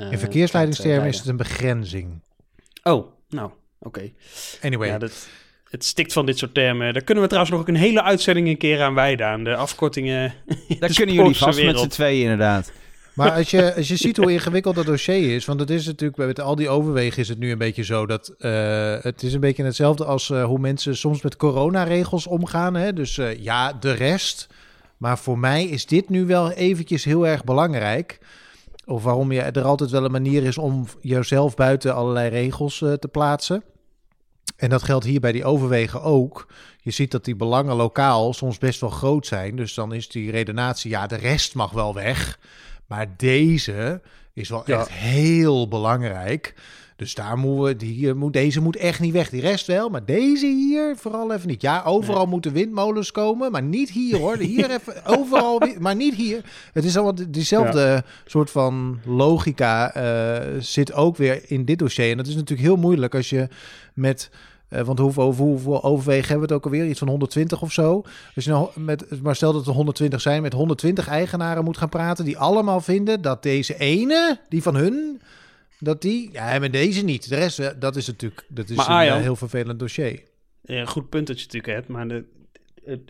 eh, 0.06 0.12
In 0.12 0.20
verkeersleidingstermen 0.20 1.08
is 1.08 1.18
het 1.18 1.28
een 1.28 1.38
begrenzing. 1.38 2.22
Oh, 2.84 3.12
nou, 3.30 3.52
oké. 3.80 4.12
Anyway, 4.62 4.88
Ja, 4.88 4.98
dat, 4.98 5.28
het 5.70 5.86
stikt 5.86 6.14
van 6.14 6.26
dit 6.26 6.38
soort 6.38 6.54
termen. 6.54 6.94
Daar 6.94 7.04
kunnen 7.04 7.24
we 7.24 7.30
trouwens 7.30 7.56
nog 7.56 7.64
ook 7.64 7.76
een 7.76 7.82
hele 7.82 8.04
uitzending 8.04 8.48
een 8.48 8.58
keer 8.58 8.82
aan 8.82 8.94
wijden. 8.94 9.28
Aan 9.28 9.44
de 9.44 9.56
afkortingen. 9.56 10.34
Daar 10.80 10.90
de 10.90 10.96
kunnen 10.96 11.16
jullie 11.16 11.36
vast 11.36 11.64
met 11.64 11.80
z'n 11.80 11.88
tweeën 11.88 12.22
inderdaad. 12.22 12.72
Maar 13.20 13.32
als 13.32 13.50
je, 13.50 13.76
als 13.76 13.88
je 13.88 13.96
ziet 13.96 14.18
hoe 14.18 14.32
ingewikkeld 14.32 14.76
dat 14.76 14.86
dossier 14.86 15.36
is, 15.36 15.46
want 15.46 15.60
het 15.60 15.70
is 15.70 15.86
natuurlijk 15.86 16.18
met 16.18 16.40
al 16.40 16.56
die 16.56 16.70
overwegen 16.70 17.22
is 17.22 17.30
het 17.30 17.40
nu 17.40 17.52
een 17.52 17.58
beetje 17.58 17.84
zo 17.84 18.06
dat 18.06 18.34
eh, 18.38 18.96
het 19.02 19.24
is 19.24 19.34
een 19.34 19.40
beetje 19.40 19.64
hetzelfde 19.64 20.06
als 20.06 20.30
eh, 20.30 20.44
hoe 20.44 20.60
mensen 20.60 20.98
soms 20.98 21.22
met 21.22 21.36
coronaregels 21.36 22.28
omgaan. 22.28 22.76
Hè? 22.76 22.94
Dus 22.94 23.18
eh, 23.18 23.44
ja, 23.44 23.74
de 23.74 23.92
rest. 23.92 24.48
Maar 24.98 25.18
voor 25.18 25.40
mij 25.40 25.64
is 25.66 25.86
dit 25.86 26.10
nu 26.10 26.26
wel 26.26 26.52
eventjes 26.52 27.04
heel 27.04 27.28
erg 27.28 27.44
belangrijk. 27.44 28.20
Of 28.86 29.04
waarom 29.04 29.32
je, 29.32 29.42
er 29.42 29.64
altijd 29.64 29.90
wel 29.90 30.06
een 30.06 30.12
manier 30.12 30.44
is 30.44 30.58
om 30.58 30.88
jezelf 31.02 31.56
buiten 31.56 31.96
allerlei 31.96 32.30
regels 32.30 32.78
te 32.78 33.10
plaatsen. 33.12 33.64
En 34.56 34.70
dat 34.70 34.84
geldt 34.84 35.06
hier 35.06 35.20
bij 35.20 35.32
die 35.32 35.46
overwegen 35.46 36.02
ook. 36.02 36.48
Je 36.82 36.92
ziet 36.92 37.12
dat 37.12 37.26
die 37.26 37.36
belangen 37.36 37.76
lokaal 37.76 38.34
soms 38.34 38.58
best 38.58 38.82
wel 38.82 38.90
groot 38.90 39.28
zijn. 39.28 39.56
Dus 39.56 39.74
dan 39.74 39.94
is 39.94 40.08
die 40.08 40.32
redenatie, 40.32 40.90
ja, 40.90 41.08
de 41.08 41.16
rest 41.16 41.56
mag 41.56 41.72
wel 41.72 41.94
weg. 41.94 42.40
Maar 42.90 43.08
deze 43.18 44.02
is 44.34 44.50
wel 44.50 44.64
Ja. 44.66 44.80
echt 44.80 44.90
heel 44.90 45.68
belangrijk. 45.68 46.54
Dus 46.96 47.16
daar 47.16 47.38
moeten 47.38 47.64
we, 47.64 47.76
die, 47.76 48.14
moet, 48.14 48.34
deze 48.34 48.62
moet 48.62 48.76
echt 48.76 49.00
niet 49.00 49.14
weg. 49.14 49.30
Die 49.30 49.42
rest 49.42 49.68
wel, 49.68 49.90
maar 49.90 50.06
deze 50.06 50.46
hier 50.46 50.96
vooral 50.98 51.34
even 51.34 51.48
niet. 51.48 51.62
Ja, 51.62 51.84
overal 51.86 52.26
moeten 52.26 52.54
windmolens 52.54 53.12
komen, 53.12 53.52
maar 53.52 53.64
niet 53.64 53.90
hier 53.90 54.18
hoor. 54.18 54.38
Hier 54.50 54.72
even, 54.72 55.06
overal, 55.06 55.62
maar 55.80 55.96
niet 55.96 56.16
hier. 56.16 56.42
Het 56.74 56.84
is 56.86 56.96
allemaal 56.98 57.26
diezelfde 57.30 58.04
soort 58.26 58.52
van 58.52 59.00
logica 59.06 59.94
eh, 59.94 60.60
zit 60.60 60.94
ook 60.94 61.18
weer 61.18 61.42
in 61.48 61.66
dit 61.66 61.80
dossier. 61.80 62.12
En 62.12 62.18
dat 62.18 62.28
is 62.28 62.36
natuurlijk 62.36 62.68
heel 62.68 62.78
moeilijk 62.78 63.16
als 63.16 63.30
je 63.30 63.48
met... 63.94 64.30
eh, 64.70 64.82
want 64.82 65.00
hoeveel, 65.00 65.34
hoeveel 65.34 65.84
overwegen 65.84 66.28
hebben 66.28 66.48
we 66.48 66.54
het 66.54 66.66
ook 66.66 66.72
alweer? 66.72 66.90
Iets 66.90 67.00
van 67.00 67.08
120 67.08 67.62
of 67.62 67.72
zo. 67.72 68.04
Je 68.36 68.50
nou 68.50 68.70
met, 68.76 69.22
maar 69.22 69.36
stel 69.36 69.54
dat 69.54 69.68
er 69.68 69.74
120 69.74 70.22
zijn, 70.22 70.42
met 70.42 70.54
120 70.54 71.08
eigenaren 71.08 71.64
moet 71.64 71.78
gaan 71.78 71.90
praten, 71.90 72.26
die 72.26 72.38
allemaal 72.38 72.82
vinden 72.82 73.22
dat 73.22 73.44
deze 73.44 73.78
ene, 73.78 74.40
die 74.50 74.62
van 74.62 74.76
hun, 74.76 75.22
dat 75.80 76.02
die, 76.02 76.30
ja, 76.32 76.60
maar 76.60 76.72
deze 76.72 77.04
niet. 77.04 77.30
De 77.30 77.36
rest, 77.36 77.60
eh, 77.60 77.70
dat 77.80 77.96
is 77.96 78.08
natuurlijk, 78.08 78.46
dat 78.48 78.70
is 78.70 78.76
Maar 78.76 79.08
een 79.08 79.14
eh, 79.14 79.22
heel 79.22 79.36
vervelend 79.36 79.80
dossier. 79.80 80.24
Ja, 80.62 80.86
goed 80.86 81.10
punt 81.10 81.28
dat 81.28 81.40
je 81.40 81.46
natuurlijk 81.46 81.74
hebt. 81.74 81.88
Maar 81.88 82.08
de, 82.08 82.26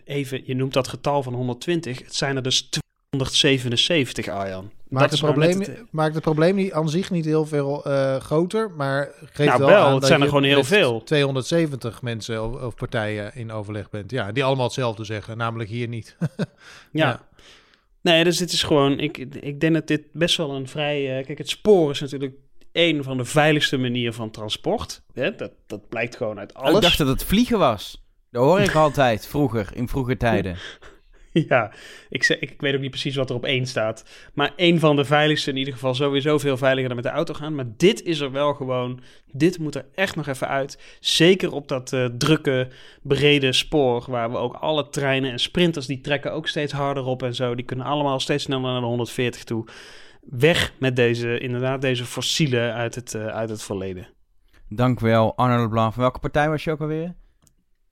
even, 0.04 0.42
je 0.44 0.54
noemt 0.54 0.72
dat 0.72 0.88
getal 0.88 1.22
van 1.22 1.34
120. 1.34 1.98
Het 1.98 2.14
zijn 2.14 2.36
er 2.36 2.42
dus 2.42 2.68
277, 3.10 4.28
Arjan. 4.28 4.70
Maakt 4.88 5.10
het, 5.10 5.20
probleem, 5.20 5.60
het- 5.60 5.82
maakt 5.90 6.14
het 6.14 6.22
probleem 6.22 6.54
niet, 6.54 6.72
aan 6.72 6.88
zich 6.88 7.10
niet 7.10 7.24
heel 7.24 7.46
veel 7.46 7.84
eh, 7.84 8.16
groter, 8.16 8.70
maar 8.70 9.10
geeft 9.32 9.48
Nou, 9.48 9.58
wel, 9.58 9.68
wel, 9.68 9.84
aan 9.84 9.90
het 9.92 10.00
dat 10.00 10.06
zijn 10.06 10.18
er 10.20 10.24
je 10.26 10.32
gewoon 10.32 10.44
heel 10.48 10.64
veel. 10.64 11.02
270 11.02 12.02
mensen 12.02 12.44
of, 12.44 12.62
of 12.62 12.74
partijen 12.74 13.34
in 13.34 13.52
overleg 13.52 13.90
bent. 13.90 14.10
Ja, 14.10 14.32
die 14.32 14.44
allemaal 14.44 14.64
hetzelfde 14.64 15.04
zeggen, 15.04 15.36
namelijk 15.36 15.70
hier 15.70 15.88
niet. 15.88 16.16
ja. 16.20 16.46
Ja. 16.92 17.28
Nee, 18.00 18.24
dus 18.24 18.36
dit 18.36 18.52
is 18.52 18.62
gewoon... 18.62 18.98
Ik, 18.98 19.18
ik 19.18 19.60
denk 19.60 19.74
dat 19.74 19.86
dit 19.86 20.02
best 20.12 20.36
wel 20.36 20.50
een 20.54 20.68
vrij... 20.68 21.18
eh, 21.18 21.26
kijk, 21.26 21.38
het 21.38 21.48
spoor 21.48 21.90
is 21.90 22.00
natuurlijk 22.00 22.34
een 22.72 23.02
van 23.04 23.16
de 23.16 23.24
veiligste 23.24 23.76
manieren 23.76 24.14
van 24.14 24.30
transport. 24.30 25.02
Hè? 25.12 25.34
Dat, 25.34 25.50
dat 25.66 25.88
blijkt 25.88 26.16
gewoon 26.16 26.38
uit 26.38 26.54
alles. 26.54 26.74
Ik 26.74 26.80
dacht 26.82 26.98
dat 26.98 27.06
het 27.08 27.24
vliegen 27.24 27.58
was. 27.58 28.04
Dat 28.30 28.42
hoor 28.44 28.60
ik 28.60 28.74
altijd, 28.74 29.26
vroeger, 29.26 29.70
in 29.74 29.88
vroeger 29.88 30.18
tijden. 30.18 30.56
Ja, 31.48 31.72
ik, 32.08 32.28
ik 32.28 32.60
weet 32.60 32.74
ook 32.74 32.80
niet 32.80 32.90
precies 32.90 33.16
wat 33.16 33.30
er 33.30 33.36
op 33.36 33.44
één 33.44 33.66
staat. 33.66 34.04
Maar 34.34 34.52
één 34.56 34.78
van 34.78 34.96
de 34.96 35.04
veiligste 35.04 35.50
in 35.50 35.56
ieder 35.56 35.72
geval 35.72 35.94
sowieso 35.94 36.38
veel 36.38 36.56
veiliger 36.56 36.88
dan 36.88 36.96
met 36.96 37.04
de 37.04 37.10
auto 37.10 37.34
gaan. 37.34 37.54
Maar 37.54 37.66
dit 37.76 38.02
is 38.02 38.20
er 38.20 38.30
wel 38.30 38.54
gewoon. 38.54 39.00
Dit 39.32 39.58
moet 39.58 39.74
er 39.74 39.86
echt 39.94 40.16
nog 40.16 40.26
even 40.26 40.48
uit. 40.48 40.96
Zeker 41.00 41.52
op 41.52 41.68
dat 41.68 41.92
eh, 41.92 42.04
drukke, 42.04 42.68
brede 43.02 43.52
spoor. 43.52 44.04
Waar 44.08 44.30
we 44.30 44.36
ook 44.36 44.54
alle 44.54 44.88
treinen 44.88 45.30
en 45.30 45.38
sprinters 45.38 45.86
die 45.86 46.00
trekken 46.00 46.32
ook 46.32 46.48
steeds 46.48 46.72
harder 46.72 47.04
op 47.04 47.22
en 47.22 47.34
zo. 47.34 47.54
Die 47.54 47.64
kunnen 47.64 47.86
allemaal 47.86 48.20
steeds 48.20 48.44
sneller 48.44 48.70
naar 48.70 48.80
de 48.80 48.86
140 48.86 49.44
toe. 49.44 49.64
Weg 50.20 50.72
met 50.78 50.96
deze, 50.96 51.38
inderdaad, 51.38 51.80
deze 51.80 52.04
fossielen 52.04 52.74
uit 52.74 52.94
het, 52.94 53.14
eh, 53.14 53.26
uit 53.26 53.50
het 53.50 53.62
verleden. 53.62 54.08
Dank 54.68 55.00
wel, 55.00 55.36
Arno 55.36 55.62
Leblanc. 55.62 55.92
Van 55.92 56.02
welke 56.02 56.18
partij 56.18 56.48
was 56.48 56.64
je 56.64 56.70
ook 56.70 56.80
alweer? 56.80 57.14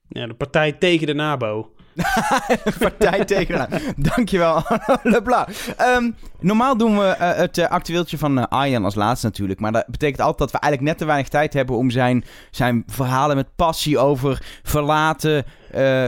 Ja, 0.08 0.26
de 0.26 0.34
partij 0.34 0.72
tegen 0.72 1.06
de 1.06 1.14
NABO. 1.14 1.72
partij 2.78 3.24
tegenaan. 3.24 3.68
Dankjewel, 3.96 4.54
Arno 4.54 4.96
Leblanc. 5.14 5.48
Ehm, 5.76 6.10
normaal 6.40 6.76
doen 6.76 6.98
we 6.98 7.04
eh, 7.06 7.36
het 7.36 7.58
eh, 7.58 7.66
actueeltje 7.66 8.18
van 8.18 8.38
eh, 8.38 8.44
Arjan 8.48 8.84
als 8.84 8.94
laatste 8.94 9.26
natuurlijk. 9.26 9.60
Maar 9.60 9.72
dat 9.72 9.86
betekent 9.86 10.20
altijd 10.20 10.38
dat 10.38 10.50
we 10.50 10.58
eigenlijk 10.58 10.92
net 10.92 10.98
te 10.98 11.06
weinig 11.06 11.28
tijd 11.28 11.52
hebben 11.52 11.76
om 11.76 11.90
zijn, 11.90 12.24
zijn 12.50 12.82
verhalen 12.86 13.36
met 13.36 13.56
passie 13.56 13.98
over 13.98 14.42
verlaten 14.62 15.44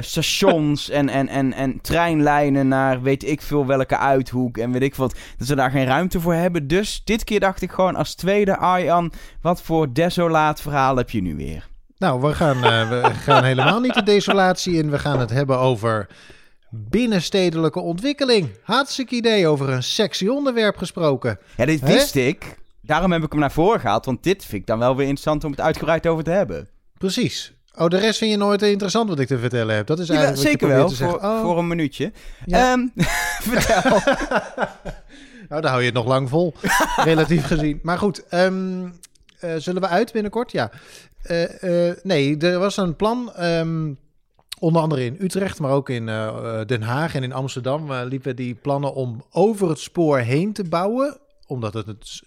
stations 0.01 0.91
en, 0.91 1.09
en, 1.09 1.29
en, 1.29 1.53
en 1.53 1.81
treinlijnen 1.81 2.69
naar 2.69 3.03
weet 3.03 3.25
ik 3.25 3.43
veel 3.43 3.67
welke 3.67 3.97
uithoek 3.97 4.59
en 4.59 4.73
weet 4.73 4.83
ik 4.83 4.95
wat. 4.95 5.17
Dat 5.39 5.49
we 5.49 5.55
daar 5.55 5.71
geen 5.71 5.85
ruimte 5.85 6.21
voor 6.21 6.35
hebben. 6.35 6.67
Dus 6.67 7.03
dit 7.05 7.25
keer 7.25 7.41
dacht 7.41 7.63
ik 7.63 7.71
gewoon 7.71 7.97
als 7.97 8.15
tweede 8.15 8.57
Arjan, 8.57 9.13
wat 9.41 9.63
voor 9.63 9.93
desolaat 9.93 10.61
verhaal 10.61 10.97
heb 10.97 11.11
je 11.11 11.23
nu 11.23 11.37
weer? 11.37 11.70
Nou, 12.01 12.21
we 12.21 12.35
gaan, 12.35 12.65
eh, 12.65 12.89
we 12.89 13.11
gaan 13.15 13.45
helemaal 13.45 13.81
niet 13.81 13.95
de 13.95 14.03
desolatie 14.03 14.75
in. 14.75 14.91
We 14.91 14.99
gaan 14.99 15.21
het 15.21 15.31
hebben 15.31 15.59
over 15.59 16.07
binnenstedelijke 16.71 17.81
ontwikkeling. 17.81 18.49
Hartstikke 18.63 19.15
idee 19.15 19.47
over 19.47 19.69
een 19.69 19.83
sexy 19.83 20.27
onderwerp 20.27 20.77
gesproken. 20.77 21.39
Ja, 21.57 21.65
dit 21.65 21.81
Hè? 21.81 21.87
wist 21.87 22.15
ik. 22.15 22.59
Daarom 22.83 23.13
heb 23.13 23.23
ik 23.23 23.31
hem 23.31 23.41
naar 23.41 23.53
voren 23.53 23.81
gehaald, 23.81 24.05
want 24.05 24.23
dit 24.23 24.45
vind 24.45 24.61
ik 24.61 24.67
dan 24.67 24.79
wel 24.79 24.97
weer 24.97 25.07
interessant 25.07 25.45
om 25.45 25.51
het 25.51 25.61
uitgebreid 25.61 26.07
over 26.07 26.25
te 26.25 26.31
hebben. 26.31 26.69
Precies. 26.99 27.53
Oh, 27.77 27.89
de 27.89 27.99
rest 27.99 28.19
vind 28.19 28.31
je 28.31 28.37
nooit 28.37 28.63
interessant 28.63 29.09
wat 29.09 29.19
ik 29.19 29.27
te 29.27 29.39
vertellen 29.39 29.75
heb. 29.77 29.87
Dat 29.87 29.99
is 29.99 30.09
eigenlijk 30.09 30.41
zeker 30.41 30.69
wat 30.79 30.91
je 30.99 31.05
wel, 31.05 31.11
voor. 31.11 31.21
Oh, 31.29 31.41
voor 31.43 31.59
een 31.59 31.67
minuutje. 31.69 32.13
Ja. 32.47 32.73
Ehm, 32.73 32.87
vertel. 33.51 34.01
Nou, 35.49 35.63
dan 35.63 35.71
hou 35.71 35.83
je 35.83 35.89
het 35.89 35.97
nog 35.99 36.07
lang 36.07 36.29
vol, 36.29 36.55
relatief 36.97 37.47
gezien. 37.47 37.79
Maar 37.83 37.99
goed, 37.99 38.27
ehm, 38.29 38.89
eh, 39.39 39.51
zullen 39.57 39.83
we 39.83 39.89
uit 39.89 40.13
binnenkort? 40.13 40.53
Ja. 40.53 40.71
Eh, 41.23 41.89
eh, 41.89 41.97
nee, 42.03 42.37
er 42.39 42.59
was 42.59 42.77
een 42.77 42.97
plan, 42.97 43.33
ehm, 43.35 43.93
onder 44.59 44.83
andere 44.83 45.05
in 45.05 45.17
Utrecht, 45.19 45.61
maar 45.61 45.73
ook 45.73 45.89
in 45.89 46.09
eh, 46.09 46.61
Den 46.67 46.83
Haag 46.83 47.15
en 47.15 47.23
in 47.23 47.33
Amsterdam 47.33 47.93
liepen 47.93 48.37
die 48.37 48.55
plannen 48.55 48.95
om 48.95 49.25
over 49.31 49.69
het 49.69 49.79
spoor 49.79 50.19
heen 50.19 50.53
te 50.53 50.65
bouwen. 50.65 51.19
Omdat 51.51 51.75
het, 51.75 52.23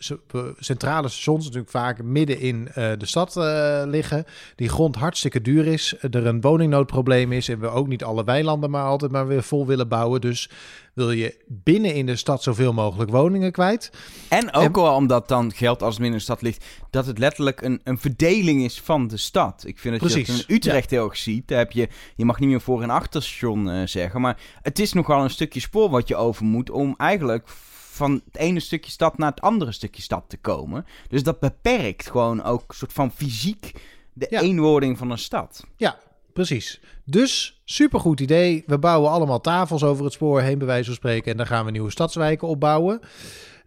centrale 0.59 1.07
stations 1.07 1.43
natuurlijk 1.43 1.71
vaak 1.71 2.03
midden 2.03 2.39
in 2.39 2.67
eh, 2.67 2.91
de 2.97 3.05
stad 3.05 3.37
eh, 3.37 3.81
liggen. 3.85 4.25
Die 4.55 4.69
grond 4.69 4.95
hartstikke 4.95 5.41
duur 5.41 5.67
is. 5.67 5.95
Er 5.99 6.25
een 6.25 6.41
woningnoodprobleem 6.41 7.31
is. 7.31 7.49
En 7.49 7.59
we 7.59 7.67
ook 7.67 7.87
niet 7.87 8.03
alle 8.03 8.23
weilanden 8.23 8.69
maar 8.69 8.85
altijd 8.85 9.11
maar 9.11 9.27
weer 9.27 9.43
vol 9.43 9.65
willen 9.65 9.87
bouwen. 9.87 10.21
Dus 10.21 10.49
wil 10.93 11.11
je 11.11 11.37
binnen 11.47 11.93
in 11.93 12.05
de 12.05 12.15
stad 12.15 12.43
zoveel 12.43 12.73
mogelijk 12.73 13.11
woningen 13.11 13.51
kwijt. 13.51 13.91
En 14.29 14.53
ook 14.53 14.75
wel 14.75 14.95
omdat 14.95 15.27
dan 15.27 15.51
geldt 15.53 15.81
als 15.81 15.93
het 15.93 16.01
minder 16.01 16.19
in 16.19 16.25
de 16.25 16.31
stad 16.33 16.41
ligt, 16.41 16.65
dat 16.89 17.05
het 17.05 17.17
letterlijk 17.17 17.61
een, 17.61 17.81
een 17.83 17.97
verdeling 17.97 18.63
is 18.63 18.81
van 18.81 19.07
de 19.07 19.17
stad. 19.17 19.63
Ik 19.65 19.79
vind 19.79 19.99
dat 19.99 20.09
je 20.09 20.15
Precies, 20.15 20.37
dat 20.37 20.49
in 20.49 20.55
Utrecht 20.55 20.89
heel 20.89 21.05
erg 21.05 21.17
ziet. 21.17 21.47
Daar 21.47 21.57
heb 21.57 21.71
je, 21.71 21.89
je 22.15 22.25
mag 22.25 22.39
niet 22.39 22.49
meer 22.49 22.61
voor- 22.61 22.81
en 22.81 22.89
achterstation 22.89 23.69
eh, 23.69 23.81
zeggen, 23.85 24.21
maar 24.21 24.37
het 24.61 24.79
is 24.79 24.93
nogal 24.93 25.23
een 25.23 25.29
stukje 25.29 25.59
spoor 25.59 25.89
wat 25.89 26.07
je 26.07 26.15
over 26.15 26.45
moet 26.45 26.69
om 26.69 26.93
eigenlijk 26.97 27.47
van 27.93 28.21
het 28.25 28.37
ene 28.37 28.59
stukje 28.59 28.91
stad 28.91 29.17
naar 29.17 29.29
het 29.29 29.41
andere 29.41 29.71
stukje 29.71 30.01
stad 30.01 30.23
te 30.27 30.37
komen. 30.37 30.85
Dus 31.07 31.23
dat 31.23 31.39
beperkt 31.39 32.09
gewoon 32.09 32.43
ook 32.43 32.73
soort 32.73 32.93
van 32.93 33.11
fysiek 33.11 33.71
de 34.13 34.27
Ja. 34.29 34.41
eenwording 34.41 34.97
van 34.97 35.11
een 35.11 35.17
stad. 35.17 35.63
Ja, 35.77 35.97
precies. 36.33 36.81
Dus 37.05 37.61
supergoed 37.65 38.19
idee. 38.19 38.63
We 38.67 38.77
bouwen 38.77 39.11
allemaal 39.11 39.41
tafels 39.41 39.83
over 39.83 40.03
het 40.03 40.13
spoor 40.13 40.41
heen, 40.41 40.57
bij 40.57 40.67
wijze 40.67 40.85
van 40.85 40.95
spreken. 40.95 41.31
En 41.31 41.37
dan 41.37 41.47
gaan 41.47 41.65
we 41.65 41.71
nieuwe 41.71 41.91
stadswijken 41.91 42.47
opbouwen. 42.47 42.99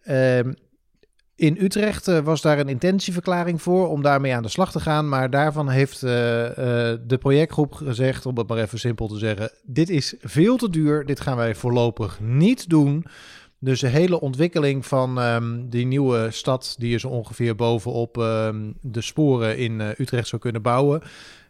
Ehm, 0.02 0.52
in 1.36 1.56
Utrecht 1.60 2.08
eh, 2.08 2.18
was 2.18 2.40
daar 2.42 2.58
een 2.58 2.68
intentieverklaring 2.68 3.62
voor 3.62 3.88
om 3.88 4.02
daarmee 4.02 4.34
aan 4.34 4.42
de 4.42 4.48
slag 4.48 4.72
te 4.72 4.80
gaan. 4.80 5.08
Maar 5.08 5.30
daarvan 5.30 5.68
heeft 5.68 6.02
eh, 6.02 6.46
eh, 6.46 6.98
de 7.06 7.18
projectgroep 7.18 7.72
gezegd, 7.72 8.26
om 8.26 8.38
het 8.38 8.48
maar 8.48 8.58
even 8.58 8.78
simpel 8.78 9.08
te 9.08 9.18
zeggen: 9.18 9.50
Dit 9.62 9.90
is 9.90 10.14
veel 10.20 10.56
te 10.56 10.70
duur. 10.70 11.06
Dit 11.06 11.20
gaan 11.20 11.36
wij 11.36 11.54
voorlopig 11.54 12.20
niet 12.20 12.68
doen. 12.68 13.04
Dus 13.58 13.80
de 13.80 13.88
hele 13.88 14.20
ontwikkeling 14.20 14.86
van 14.86 15.20
ehm, 15.20 15.68
die 15.68 15.86
nieuwe 15.86 16.30
stad, 16.30 16.74
die 16.78 16.90
je 16.90 16.98
zo 16.98 17.08
ongeveer 17.08 17.56
bovenop 17.56 18.18
ehm, 18.18 18.72
de 18.80 19.00
sporen 19.00 19.58
in 19.58 19.80
eh, 19.80 19.98
Utrecht 19.98 20.28
zou 20.28 20.40
kunnen 20.40 20.62
bouwen. 20.62 21.02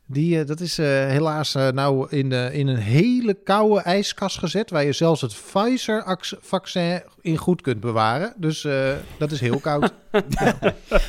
Die, 0.08 0.40
eh, 0.40 0.46
dat 0.46 0.60
is 0.60 0.78
eh, 0.78 0.86
helaas 0.86 1.52
nou 1.52 2.06
in, 2.10 2.28
de, 2.28 2.50
in 2.52 2.66
een 2.66 2.76
hele 2.76 3.34
koude 3.34 3.80
ijskast 3.80 4.38
gezet, 4.38 4.70
waar 4.70 4.84
je 4.84 4.92
zelfs 4.92 5.20
het 5.20 5.36
Pfizer-vaccin 5.52 7.02
in 7.20 7.36
goed 7.36 7.60
kunt 7.60 7.80
bewaren. 7.80 8.34
Dus 8.36 8.64
eh, 8.64 8.92
dat 9.18 9.30
is 9.30 9.40
heel 9.40 9.58
koud. 9.58 9.92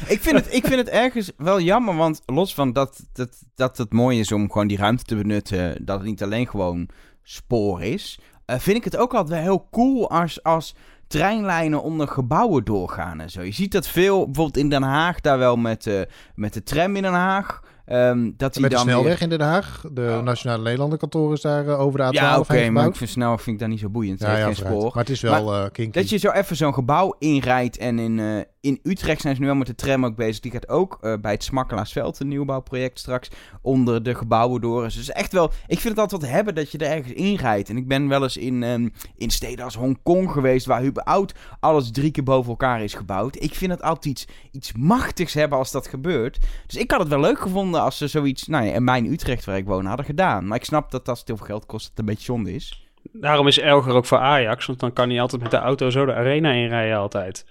ik, 0.07 0.21
vind 0.21 0.35
het, 0.35 0.53
ik 0.53 0.65
vind 0.65 0.75
het 0.75 0.89
ergens 0.89 1.31
wel 1.37 1.59
jammer, 1.59 1.95
want 1.95 2.21
los 2.25 2.53
van 2.53 2.73
dat, 2.73 3.03
dat, 3.13 3.43
dat 3.55 3.77
het 3.77 3.93
mooi 3.93 4.19
is 4.19 4.31
om 4.31 4.51
gewoon 4.51 4.67
die 4.67 4.77
ruimte 4.77 5.03
te 5.03 5.15
benutten, 5.15 5.85
dat 5.85 5.97
het 5.97 6.07
niet 6.07 6.23
alleen 6.23 6.47
gewoon 6.47 6.89
spoor 7.23 7.83
is, 7.83 8.19
vind 8.57 8.77
ik 8.77 8.83
het 8.83 8.97
ook 8.97 9.13
altijd 9.13 9.33
wel 9.33 9.41
heel 9.53 9.67
cool 9.71 10.09
als, 10.09 10.43
als 10.43 10.75
treinlijnen 11.07 11.81
onder 11.83 12.07
gebouwen 12.07 12.63
doorgaan 12.63 13.19
en 13.19 13.29
zo. 13.29 13.41
Je 13.41 13.51
ziet 13.51 13.71
dat 13.71 13.87
veel, 13.87 14.25
bijvoorbeeld 14.25 14.57
in 14.57 14.69
Den 14.69 14.83
Haag, 14.83 15.21
daar 15.21 15.37
wel 15.37 15.55
met, 15.55 15.87
eh, 15.87 16.01
met 16.35 16.53
de 16.53 16.63
tram 16.63 16.95
in 16.95 17.01
Den 17.01 17.13
Haag. 17.13 17.61
ehm, 17.85 18.31
dat 18.37 18.53
die 18.53 18.61
Met 18.61 18.71
de 18.71 18.77
dan 18.77 18.85
snelweg 18.85 19.13
weer- 19.19 19.21
in 19.21 19.37
Den 19.37 19.47
Haag. 19.47 19.83
De 19.91 20.15
Oh. 20.17 20.23
Nationale 20.23 20.63
Nederlandenkantoor 20.63 21.33
is 21.33 21.41
daar 21.41 21.67
eh, 21.67 21.79
over 21.79 21.99
de 21.99 22.05
A12 22.05 22.11
Ja, 22.11 22.39
oké, 22.39 22.69
maar 22.69 22.87
ik 22.87 22.95
vind 22.95 23.09
snelweg 23.09 23.41
vind 23.41 23.55
ik 23.55 23.59
daar 23.61 23.69
niet 23.69 23.79
zo 23.79 23.89
boeiend. 23.89 24.19
Ja, 24.19 24.37
ja. 24.37 24.51
Maar 24.63 24.91
het 24.93 25.09
is 25.09 25.21
wel 25.21 25.53
eh 25.55 25.65
kinky. 25.71 25.99
Dat 25.99 26.09
je 26.09 26.17
zo 26.17 26.29
even 26.31 26.55
zo'n 26.55 26.73
gebouw 26.73 27.15
inrijdt. 27.19 27.77
En 27.77 27.99
in, 27.99 28.19
eh, 28.19 28.25
in 28.67 28.79
Utrecht 28.83 29.21
zijn 29.21 29.35
ze 29.35 29.41
nu 29.41 29.47
wel 29.47 29.55
met 29.55 29.67
de 29.67 29.75
tram 29.75 30.05
ook 30.05 30.15
bezig. 30.15 30.39
Die 30.39 30.51
gaat 30.51 30.69
ook 30.69 30.97
eh, 31.01 31.13
bij 31.21 31.31
het 31.31 31.43
Smakkelaarsveld, 31.43 32.19
een 32.19 32.27
nieuwbouwproject 32.27 32.99
straks, 32.99 33.29
onder 33.61 34.03
de 34.03 34.15
gebouwen 34.15 34.61
door. 34.61 34.83
Dus 34.83 35.11
echt 35.11 35.31
wel... 35.31 35.51
Ik 35.67 35.79
vind 35.79 35.93
het 35.93 35.99
altijd 35.99 36.21
wat 36.21 36.29
hebben 36.29 36.55
dat 36.55 36.71
je 36.71 36.77
er 36.77 36.91
ergens 36.91 37.13
inrijdt. 37.13 37.69
En 37.69 37.77
ik 37.77 37.87
ben 37.87 38.07
wel 38.07 38.23
eens 38.23 38.37
in, 38.37 38.63
ehm, 38.63 38.89
in 39.17 39.29
steden 39.29 39.65
als 39.65 39.75
Hongkong 39.75 40.31
geweest, 40.31 40.65
waar 40.65 40.85
überhaupt 40.85 41.39
alles 41.59 41.91
drie 41.91 42.11
keer 42.11 42.23
boven 42.23 42.49
elkaar 42.49 42.83
is 42.83 42.93
gebouwd. 42.93 43.41
Ik 43.41 43.53
vind 43.53 43.71
het 43.71 43.81
altijd 43.81 44.05
iets, 44.05 44.27
iets 44.51 44.73
machtigs 44.73 45.33
hebben 45.33 45.57
als 45.57 45.71
dat 45.71 45.87
gebeurt. 45.87 46.39
Dus 46.65 46.75
ik 46.75 46.91
had 46.91 46.99
het 46.99 47.09
wel 47.09 47.19
leuk 47.19 47.39
gevonden 47.39 47.81
als 47.81 47.97
ze 47.97 48.07
zoiets, 48.07 48.47
nou 48.47 48.65
ja, 48.65 48.73
in 48.73 48.83
mijn 48.83 49.05
Utrecht 49.05 49.45
waar 49.45 49.57
ik 49.57 49.65
woon, 49.65 49.85
hadden 49.85 50.05
gedaan. 50.05 50.47
Maar 50.47 50.57
ik 50.57 50.65
snap 50.65 50.91
dat 50.91 51.07
het 51.07 51.27
heel 51.27 51.37
veel 51.37 51.45
geld 51.45 51.65
kost, 51.65 51.89
het 51.89 51.99
een 51.99 52.05
beetje 52.05 52.23
zonde 52.23 52.53
is. 52.53 52.85
Daarom 53.11 53.47
is 53.47 53.59
Elger 53.59 53.93
ook 53.93 54.05
voor 54.05 54.17
Ajax, 54.17 54.65
want 54.65 54.79
dan 54.79 54.93
kan 54.93 55.09
hij 55.09 55.21
altijd 55.21 55.41
met 55.41 55.51
de 55.51 55.57
auto 55.57 55.89
zo 55.89 56.05
de 56.05 56.13
arena 56.13 56.51
inrijden 56.51 56.97
altijd. 56.97 57.45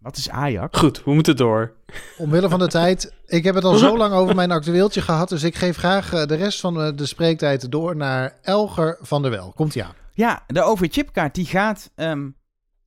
Wat 0.00 0.16
is 0.16 0.30
Ajax? 0.30 0.78
Goed, 0.78 1.04
we 1.04 1.14
moeten 1.14 1.36
door. 1.36 1.72
Omwille 2.18 2.48
van 2.48 2.58
de 2.58 2.68
tijd. 2.80 3.14
Ik 3.26 3.44
heb 3.44 3.54
het 3.54 3.64
al 3.64 3.74
zo 3.74 3.96
lang 3.96 4.14
over 4.14 4.34
mijn 4.34 4.50
actueeltje 4.50 5.00
gehad. 5.00 5.28
Dus 5.28 5.42
ik 5.42 5.54
geef 5.54 5.76
graag 5.76 6.12
eh, 6.12 6.26
de 6.26 6.34
rest 6.34 6.60
van 6.60 6.82
eh, 6.82 6.92
de 6.94 7.06
spreektijd 7.06 7.70
door 7.70 7.96
naar 7.96 8.38
Elger 8.42 8.98
van 9.00 9.22
der 9.22 9.30
Wel. 9.30 9.52
Komt 9.54 9.80
aan. 9.80 9.94
Ja, 10.12 10.42
de 10.46 10.62
OV-chipkaart 10.62 11.34
die 11.34 11.46
gaat 11.46 11.90
ehm, 11.94 12.28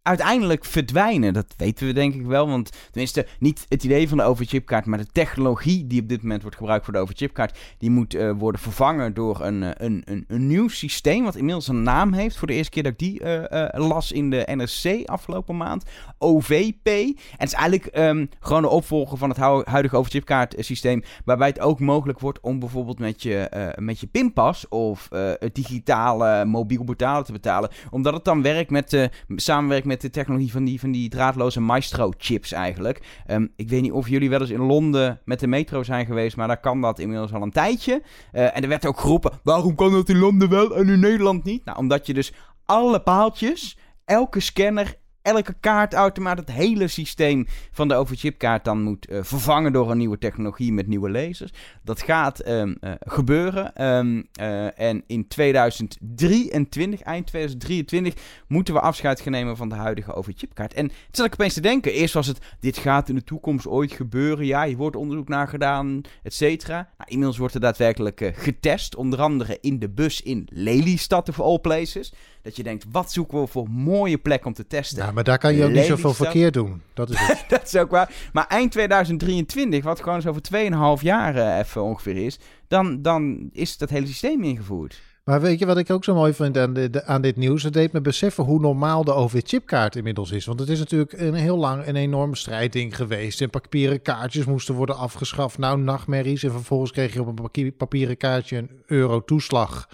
uiteindelijk 0.03 0.65
verdwijnen. 0.65 1.33
Dat 1.33 1.53
weten 1.57 1.87
we 1.87 1.93
denk 1.93 2.13
ik 2.13 2.25
wel. 2.25 2.47
Want 2.47 2.71
tenminste, 2.91 3.27
niet 3.39 3.65
het 3.69 3.83
idee 3.83 4.07
van 4.09 4.17
de 4.17 4.23
OV-chipkaart, 4.23 4.85
maar 4.85 4.97
de 4.97 5.11
technologie 5.11 5.87
die 5.87 6.01
op 6.01 6.09
dit 6.09 6.21
moment 6.21 6.41
wordt 6.41 6.57
gebruikt 6.57 6.83
voor 6.83 6.93
de 6.93 6.99
OV-chipkaart, 6.99 7.59
die 7.77 7.89
moet 7.89 8.13
eh, 8.13 8.31
worden 8.37 8.61
vervangen 8.61 9.13
door 9.13 9.41
een, 9.41 9.63
eh, 9.63 9.69
een, 9.77 10.01
een, 10.05 10.25
een 10.27 10.47
nieuw 10.47 10.67
systeem 10.67 11.23
wat 11.23 11.35
inmiddels 11.35 11.67
een 11.67 11.83
naam 11.83 12.13
heeft. 12.13 12.37
Voor 12.37 12.47
de 12.47 12.53
eerste 12.53 12.71
keer 12.71 12.83
dat 12.83 12.91
ik 12.91 12.99
die 12.99 13.19
eh, 13.19 13.87
las 13.87 14.11
in 14.11 14.29
de 14.29 14.47
NRC 14.55 15.05
afgelopen 15.05 15.57
maand. 15.57 15.83
OVP. 16.17 16.85
En 16.85 17.15
het 17.37 17.47
is 17.47 17.53
eigenlijk 17.53 17.85
ehm, 17.85 18.25
gewoon 18.39 18.61
de 18.61 18.67
opvolger 18.67 19.17
van 19.17 19.29
het 19.29 19.37
huidige 19.67 19.97
OV-chipkaart-systeem, 19.97 21.03
waarbij 21.25 21.47
het 21.47 21.59
ook 21.59 21.79
mogelijk 21.79 22.19
wordt 22.19 22.39
om 22.39 22.59
bijvoorbeeld 22.59 22.99
met 22.99 23.21
je, 23.21 23.71
met 23.75 23.99
je 23.99 24.07
pinpas 24.07 24.67
of 24.67 25.07
het 25.39 25.55
digitale 25.55 26.45
mobiel 26.45 26.83
betalen 26.83 27.23
te 27.23 27.31
betalen, 27.31 27.69
omdat 27.89 28.13
het 28.13 28.23
dan 28.23 28.41
werkt 28.41 28.69
met 28.69 29.09
samenwerkt 29.35 29.85
met 29.85 29.92
de 30.01 30.09
technologie 30.09 30.51
van 30.51 30.63
die, 30.63 30.79
van 30.79 30.91
die 30.91 31.09
draadloze 31.09 31.61
Maestro-chips 31.61 32.51
eigenlijk. 32.51 33.21
Ehm, 33.25 33.47
ik 33.55 33.69
weet 33.69 33.81
niet 33.81 33.91
of 33.91 34.09
jullie 34.09 34.29
wel 34.29 34.41
eens 34.41 34.49
in 34.49 34.61
Londen 34.61 35.21
met 35.25 35.39
de 35.39 35.47
metro 35.47 35.83
zijn 35.83 36.05
geweest, 36.05 36.35
maar 36.35 36.47
daar 36.47 36.59
kan 36.59 36.81
dat 36.81 36.99
inmiddels 36.99 37.33
al 37.33 37.41
een 37.41 37.51
tijdje. 37.51 38.01
Eh, 38.31 38.55
en 38.55 38.61
er 38.61 38.67
werd 38.67 38.85
ook 38.85 38.99
geroepen, 38.99 39.31
waarom 39.43 39.75
kan 39.75 39.91
dat 39.91 40.09
in 40.09 40.19
Londen 40.19 40.49
wel 40.49 40.75
en 40.75 40.89
in 40.89 40.99
Nederland 40.99 41.43
niet? 41.43 41.65
Nou, 41.65 41.77
omdat 41.77 42.05
je 42.05 42.13
dus 42.13 42.33
alle 42.65 42.99
paaltjes, 42.99 43.77
elke 44.05 44.39
scanner, 44.39 44.95
elke 45.23 45.55
kaartautomaat, 45.59 46.37
het 46.37 46.51
hele 46.51 46.87
systeem 46.87 47.45
van 47.71 47.87
de 47.87 47.95
overchipkaart 47.95 48.63
dan 48.63 48.81
moet 48.81 49.07
eh, 49.07 49.19
vervangen 49.21 49.73
door 49.73 49.91
een 49.91 49.97
nieuwe 49.97 50.17
technologie 50.17 50.73
met 50.73 50.87
nieuwe 50.87 51.09
lasers. 51.09 51.51
Dat 51.83 52.01
gaat 52.01 52.39
ehm, 52.39 52.73
eh, 52.79 52.91
gebeuren. 52.99 53.75
Ehm, 53.75 54.21
eh, 54.33 54.79
en 54.79 55.03
in 55.07 55.27
2023, 55.27 57.01
eind 57.01 57.27
2023, 57.27 58.13
moeten 58.47 58.73
we 58.73 58.79
afscheid 58.79 59.21
gaan 59.21 59.31
nemen 59.31 59.57
van 59.57 59.69
de 59.69 59.75
huidige 59.75 60.13
overchipkaart. 60.13 60.73
En 60.73 60.87
toen 60.87 60.95
zat 61.11 61.25
ik 61.25 61.33
opeens 61.33 61.53
te 61.53 61.61
denken, 61.61 61.93
eerst 61.93 62.13
was 62.13 62.27
het, 62.27 62.39
dit 62.59 62.77
gaat 62.77 63.09
in 63.09 63.15
de 63.15 63.23
toekomst 63.23 63.67
ooit 63.67 63.91
gebeuren. 63.91 64.45
Ja, 64.45 64.65
hier 64.65 64.77
wordt 64.77 64.95
onderzoek 64.95 65.27
naar 65.27 65.47
gedaan, 65.47 66.01
et 66.23 66.33
cetera. 66.33 66.75
Nou, 66.97 67.09
inmiddels 67.09 67.37
wordt 67.37 67.53
er 67.53 67.59
daadwerkelijk 67.59 68.31
getest, 68.35 68.95
onder 68.95 69.21
andere 69.21 69.57
in 69.61 69.79
de 69.79 69.89
bus 69.89 70.21
in 70.21 70.47
Lelystad 70.51 71.29
of 71.29 71.39
all 71.39 71.59
places. 71.59 72.13
Dat 72.43 72.55
je 72.55 72.63
denkt, 72.63 72.85
wat 72.91 73.11
zoeken 73.11 73.41
we 73.41 73.47
voor 73.47 73.69
mooie 73.69 74.17
plek 74.17 74.45
om 74.45 74.53
te 74.53 74.67
testen? 74.67 75.05
Ja, 75.05 75.11
maar 75.11 75.23
daar 75.23 75.37
kan 75.37 75.55
je 75.55 75.63
ook 75.63 75.71
niet 75.71 75.85
zoveel 75.85 76.13
verkeerd 76.13 76.53
doen. 76.53 76.81
Dat 76.93 77.09
is 77.09 77.19
het. 77.19 77.45
dat 77.49 77.63
is 77.63 77.75
ook 77.75 77.91
waar. 77.91 78.11
Maar 78.33 78.47
eind 78.47 78.71
2023, 78.71 79.83
wat 79.83 80.01
gewoon 80.01 80.21
zo 80.21 80.29
over 80.29 80.97
2,5 80.97 81.01
jaar 81.03 81.35
eh, 81.35 81.57
even 81.57 81.83
ongeveer 81.83 82.25
is, 82.25 82.39
dan, 82.67 83.01
dan 83.01 83.49
is 83.51 83.77
dat 83.77 83.89
hele 83.89 84.07
systeem 84.07 84.43
ingevoerd. 84.43 85.01
Maar 85.23 85.41
weet 85.41 85.59
je 85.59 85.65
wat 85.65 85.77
ik 85.77 85.89
ook 85.91 86.03
zo 86.03 86.13
mooi 86.15 86.33
vind 86.33 86.57
aan, 86.57 86.73
de- 86.73 87.03
aan 87.05 87.21
dit 87.21 87.35
nieuws? 87.35 87.63
Het 87.63 87.73
deed 87.73 87.91
me 87.91 88.01
beseffen 88.01 88.43
hoe 88.43 88.59
normaal 88.59 89.03
de 89.03 89.13
OV-chipkaart 89.13 89.95
inmiddels 89.95 90.31
is. 90.31 90.45
Want 90.45 90.59
het 90.59 90.69
is 90.69 90.79
natuurlijk 90.79 91.13
een 91.13 91.33
heel 91.33 91.57
lang 91.57 91.87
een 91.87 91.95
enorm 91.95 92.35
strijding 92.35 92.95
geweest. 92.95 93.41
En 93.41 93.49
papieren 93.49 94.01
kaartjes 94.01 94.45
moesten 94.45 94.75
worden 94.75 94.97
afgeschaft. 94.97 95.57
Nou, 95.57 95.79
nachtmerries. 95.79 96.43
En 96.43 96.51
vervolgens 96.51 96.91
kreeg 96.91 97.13
je 97.13 97.21
op 97.21 97.27
een 97.27 97.33
papier- 97.35 97.71
papieren 97.71 98.17
kaartje 98.17 98.57
een 98.57 98.69
euro 98.85 99.23
toeslag. 99.23 99.89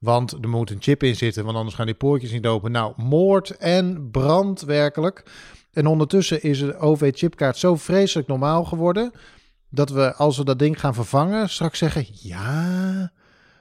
Want 0.00 0.32
er 0.32 0.48
moet 0.48 0.70
een 0.70 0.82
chip 0.82 1.02
in 1.02 1.16
zitten, 1.16 1.44
want 1.44 1.56
anders 1.56 1.76
gaan 1.76 1.86
die 1.86 1.94
poortjes 1.94 2.32
niet 2.32 2.46
open. 2.46 2.70
Nou, 2.72 2.92
moord 2.96 3.50
en 3.56 4.10
brand 4.10 4.60
werkelijk. 4.60 5.22
En 5.72 5.86
ondertussen 5.86 6.42
is 6.42 6.58
de 6.58 6.78
OV-chipkaart 6.78 7.56
zo 7.56 7.76
vreselijk 7.76 8.28
normaal 8.28 8.64
geworden... 8.64 9.12
dat 9.68 9.90
we, 9.90 10.14
als 10.14 10.36
we 10.36 10.44
dat 10.44 10.58
ding 10.58 10.80
gaan 10.80 10.94
vervangen, 10.94 11.48
straks 11.48 11.78
zeggen... 11.78 12.06
ja, 12.12 13.12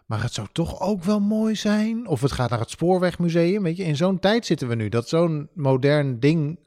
maar 0.06 0.22
het 0.22 0.34
zou 0.34 0.48
toch 0.52 0.82
ook 0.82 1.04
wel 1.04 1.20
mooi 1.20 1.56
zijn. 1.56 2.08
Of 2.08 2.22
het 2.22 2.32
gaat 2.32 2.50
naar 2.50 2.60
het 2.60 2.70
Spoorwegmuseum. 2.70 3.64
Weet 3.64 3.78
je, 3.78 3.84
in 3.84 3.96
zo'n 3.96 4.20
tijd 4.20 4.46
zitten 4.46 4.68
we 4.68 4.76
nu. 4.76 4.90
Dat 4.90 5.10
zo'n 5.10 5.50
modern 5.54 6.20
ding. 6.20 6.60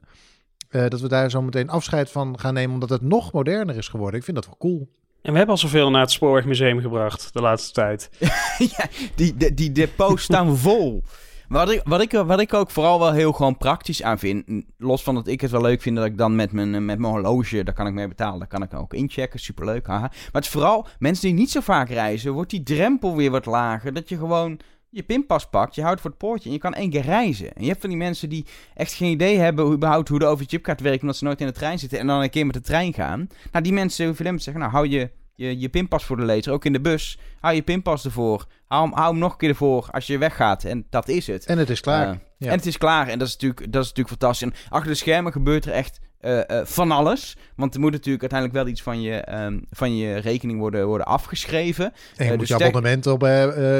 eh, 0.69 0.87
dat 0.87 1.01
we 1.01 1.07
daar 1.07 1.29
zo 1.29 1.41
meteen 1.41 1.69
afscheid 1.69 2.11
van 2.11 2.39
gaan 2.39 2.53
nemen. 2.53 2.73
Omdat 2.73 2.89
het 2.89 3.01
nog 3.01 3.31
moderner 3.31 3.77
is 3.77 3.87
geworden. 3.87 4.19
Ik 4.19 4.25
vind 4.25 4.37
dat 4.37 4.45
wel 4.45 4.57
cool. 4.57 4.89
En 5.23 5.31
we 5.31 5.37
hebben 5.37 5.55
al 5.55 5.61
zoveel 5.61 5.89
naar 5.89 6.01
het 6.01 6.11
Spoorwegmuseum 6.11 6.81
gebracht 6.81 7.33
de 7.33 7.41
laatste 7.41 7.73
tijd. 7.73 8.09
ja, 8.77 8.85
die, 9.15 9.35
die, 9.37 9.53
die 9.53 9.71
depots 9.71 10.23
staan 10.33 10.57
vol. 10.57 11.03
Wat 11.47 11.71
ik, 11.71 11.81
wat, 11.83 12.01
ik, 12.01 12.11
wat 12.11 12.39
ik 12.39 12.53
ook 12.53 12.69
vooral 12.69 12.99
wel 12.99 13.11
heel 13.11 13.31
gewoon 13.31 13.57
praktisch 13.57 14.03
aan 14.03 14.19
vind, 14.19 14.63
los 14.77 15.03
van 15.03 15.15
dat 15.15 15.27
ik 15.27 15.41
het 15.41 15.51
wel 15.51 15.61
leuk 15.61 15.81
vind 15.81 15.95
dat 15.95 16.05
ik 16.05 16.17
dan 16.17 16.35
met 16.35 16.51
mijn, 16.51 16.85
met 16.85 16.99
mijn 16.99 17.13
horloge, 17.13 17.63
daar 17.63 17.73
kan 17.73 17.87
ik 17.87 17.93
mee 17.93 18.07
betalen, 18.07 18.39
daar 18.39 18.47
kan 18.47 18.63
ik 18.63 18.73
ook 18.73 18.93
inchecken, 18.93 19.39
superleuk, 19.39 19.87
haha. 19.87 19.99
Maar 19.99 20.31
het 20.31 20.43
is 20.43 20.49
vooral, 20.49 20.87
mensen 20.99 21.27
die 21.27 21.37
niet 21.37 21.51
zo 21.51 21.59
vaak 21.59 21.89
reizen, 21.89 22.33
wordt 22.33 22.49
die 22.49 22.63
drempel 22.63 23.15
weer 23.15 23.31
wat 23.31 23.45
lager, 23.45 23.93
dat 23.93 24.09
je 24.09 24.17
gewoon 24.17 24.59
je 24.93 25.03
pinpas 25.03 25.49
pakt, 25.49 25.75
je 25.75 25.81
houdt 25.81 26.01
voor 26.01 26.09
het 26.09 26.19
poortje 26.19 26.49
en 26.49 26.55
je 26.55 26.61
kan 26.61 26.73
één 26.73 26.89
keer 26.89 27.01
reizen. 27.01 27.53
En 27.53 27.61
je 27.61 27.67
hebt 27.67 27.81
van 27.81 27.89
die 27.89 27.97
mensen 27.97 28.29
die 28.29 28.45
echt 28.73 28.93
geen 28.93 29.11
idee 29.11 29.37
hebben 29.37 29.65
hoe, 29.65 29.73
überhaupt 29.73 30.07
hoe 30.09 30.19
de 30.19 30.25
overchipkaart 30.25 30.81
werkt, 30.81 31.01
omdat 31.01 31.17
ze 31.17 31.23
nooit 31.23 31.41
in 31.41 31.47
de 31.47 31.53
trein 31.53 31.79
zitten 31.79 31.99
en 31.99 32.07
dan 32.07 32.21
een 32.21 32.29
keer 32.29 32.45
met 32.45 32.55
de 32.55 32.61
trein 32.61 32.93
gaan. 32.93 33.27
Nou, 33.51 33.63
die 33.63 33.73
mensen 33.73 34.05
maar 34.05 34.15
te 34.15 34.23
zeggen, 34.23 34.59
nou, 34.59 34.71
hou 34.71 34.87
je, 34.87 35.09
je, 35.35 35.59
je 35.59 35.69
pinpas 35.69 36.05
voor 36.05 36.17
de 36.17 36.25
lezer, 36.25 36.53
ook 36.53 36.65
in 36.65 36.73
de 36.73 36.81
bus. 36.81 37.19
Hou 37.39 37.55
je 37.55 37.61
pinpas 37.61 38.05
ervoor, 38.05 38.45
hou 38.67 38.83
hem, 38.83 38.93
hou 38.93 39.09
hem 39.09 39.19
nog 39.19 39.31
een 39.31 39.37
keer 39.37 39.49
ervoor 39.49 39.87
als 39.91 40.07
je 40.07 40.17
weggaat 40.17 40.63
en 40.63 40.85
dat 40.89 41.07
is 41.07 41.27
het. 41.27 41.45
En 41.45 41.57
het 41.57 41.69
is 41.69 41.81
klaar. 41.81 42.07
Uh, 42.07 42.15
Ja. 42.37 42.49
En 42.49 42.55
het 42.55 42.65
is 42.65 42.77
klaar 42.77 43.07
en 43.07 43.19
dat 43.19 43.27
is 43.27 43.33
natuurlijk, 43.33 43.71
dat 43.71 43.83
is 43.83 43.89
natuurlijk 43.89 44.19
fantastisch. 44.19 44.47
En 44.47 44.55
achter 44.69 44.91
de 44.91 44.97
schermen 44.97 45.31
gebeurt 45.31 45.65
er 45.65 45.71
echt 45.71 45.99
eh, 46.23 46.59
eh, 46.59 46.65
van 46.65 46.91
alles. 46.91 47.37
Want 47.55 47.73
er 47.73 47.79
moet 47.79 47.91
natuurlijk 47.91 48.21
uiteindelijk 48.31 48.59
wel 48.63 48.71
iets 48.71 48.81
van 48.81 49.01
je, 49.01 49.13
ehm, 49.15 49.59
van 49.69 49.95
je 49.97 50.15
rekening 50.17 50.59
worden, 50.59 50.87
worden 50.87 51.07
afgeschreven. 51.07 51.85
En 51.85 51.93
je 52.17 52.23
Eh, 52.23 52.29
moet 52.29 52.39
dus 52.39 52.47
je 52.47 52.53
sterk- 52.53 52.69
abonnement 52.69 53.07
op, 53.07 53.21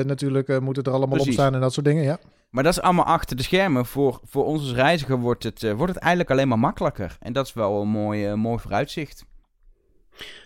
natuurlijk 0.08 0.48
eh, 0.48 0.60
moet 0.60 0.76
het 0.76 0.88
er 0.88 0.94
allemaal 0.94 1.10
Precies. 1.16 1.28
op 1.34 1.40
staan 1.40 1.54
en 1.56 1.62
dat 1.62 1.74
soort 1.74 1.86
dingen, 1.86 2.04
ja. 2.04 2.20
Maar 2.50 2.64
dat 2.64 2.74
is 2.74 2.82
allemaal 2.82 3.06
achter 3.06 3.38
de 3.38 3.44
schermen. 3.44 3.86
Voor, 3.86 4.20
voor 4.24 4.46
ons 4.46 4.62
als 4.62 4.74
reiziger 4.74 5.18
wordt 5.18 5.44
het, 5.44 5.64
eh, 5.64 5.72
wordt 5.74 5.94
het 5.94 6.02
eigenlijk 6.02 6.32
alleen 6.32 6.48
maar 6.48 6.60
makkelijker. 6.60 7.18
En 7.20 7.34
dat 7.34 7.46
is 7.48 7.54
wel 7.54 7.82
een 7.82 7.88
mooi, 7.88 8.36
mooi 8.36 8.60
vooruitzicht. 8.60 9.26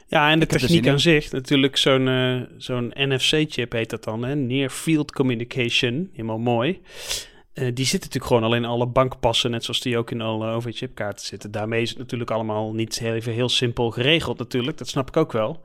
Ja, 0.08 0.30
en 0.32 0.40
de 0.40 0.46
techniek 0.46 0.88
aan 0.88 1.00
zich, 1.00 1.32
natuurlijk 1.32 1.78
zo'n 1.78 2.48
zo'n 2.58 2.92
NFC-chip 2.96 3.72
heet 3.72 3.90
dat 3.90 4.04
dan, 4.04 4.24
hè? 4.24 4.36
Near 4.36 4.70
Field 4.70 5.12
Communication, 5.12 6.10
helemaal 6.12 6.38
mooi. 6.40 6.82
Eh, 7.58 7.68
die 7.74 7.86
zit 7.86 8.00
natuurlijk 8.00 8.26
gewoon 8.26 8.44
alleen 8.44 8.64
in 8.64 8.70
alle 8.70 8.86
bankpassen, 8.86 9.52
net 9.52 9.64
zoals 9.64 9.82
die 9.82 9.98
ook 9.98 10.12
in 10.12 10.22
alle 10.22 10.52
OV-chipkaarten 10.52 11.26
zitten. 11.26 11.52
Daarmee 11.52 11.82
is 11.82 11.90
het 11.90 11.98
natuurlijk 11.98 12.32
allemaal 12.32 12.74
niet 12.74 13.00
heel, 13.00 13.14
even 13.14 13.34
heel 13.34 13.50
simpel 13.50 13.92
geregeld 13.92 14.38
natuurlijk, 14.38 14.78
dat 14.78 14.88
snap 14.88 15.08
ik 15.08 15.18
ook 15.18 15.32
wel. 15.32 15.62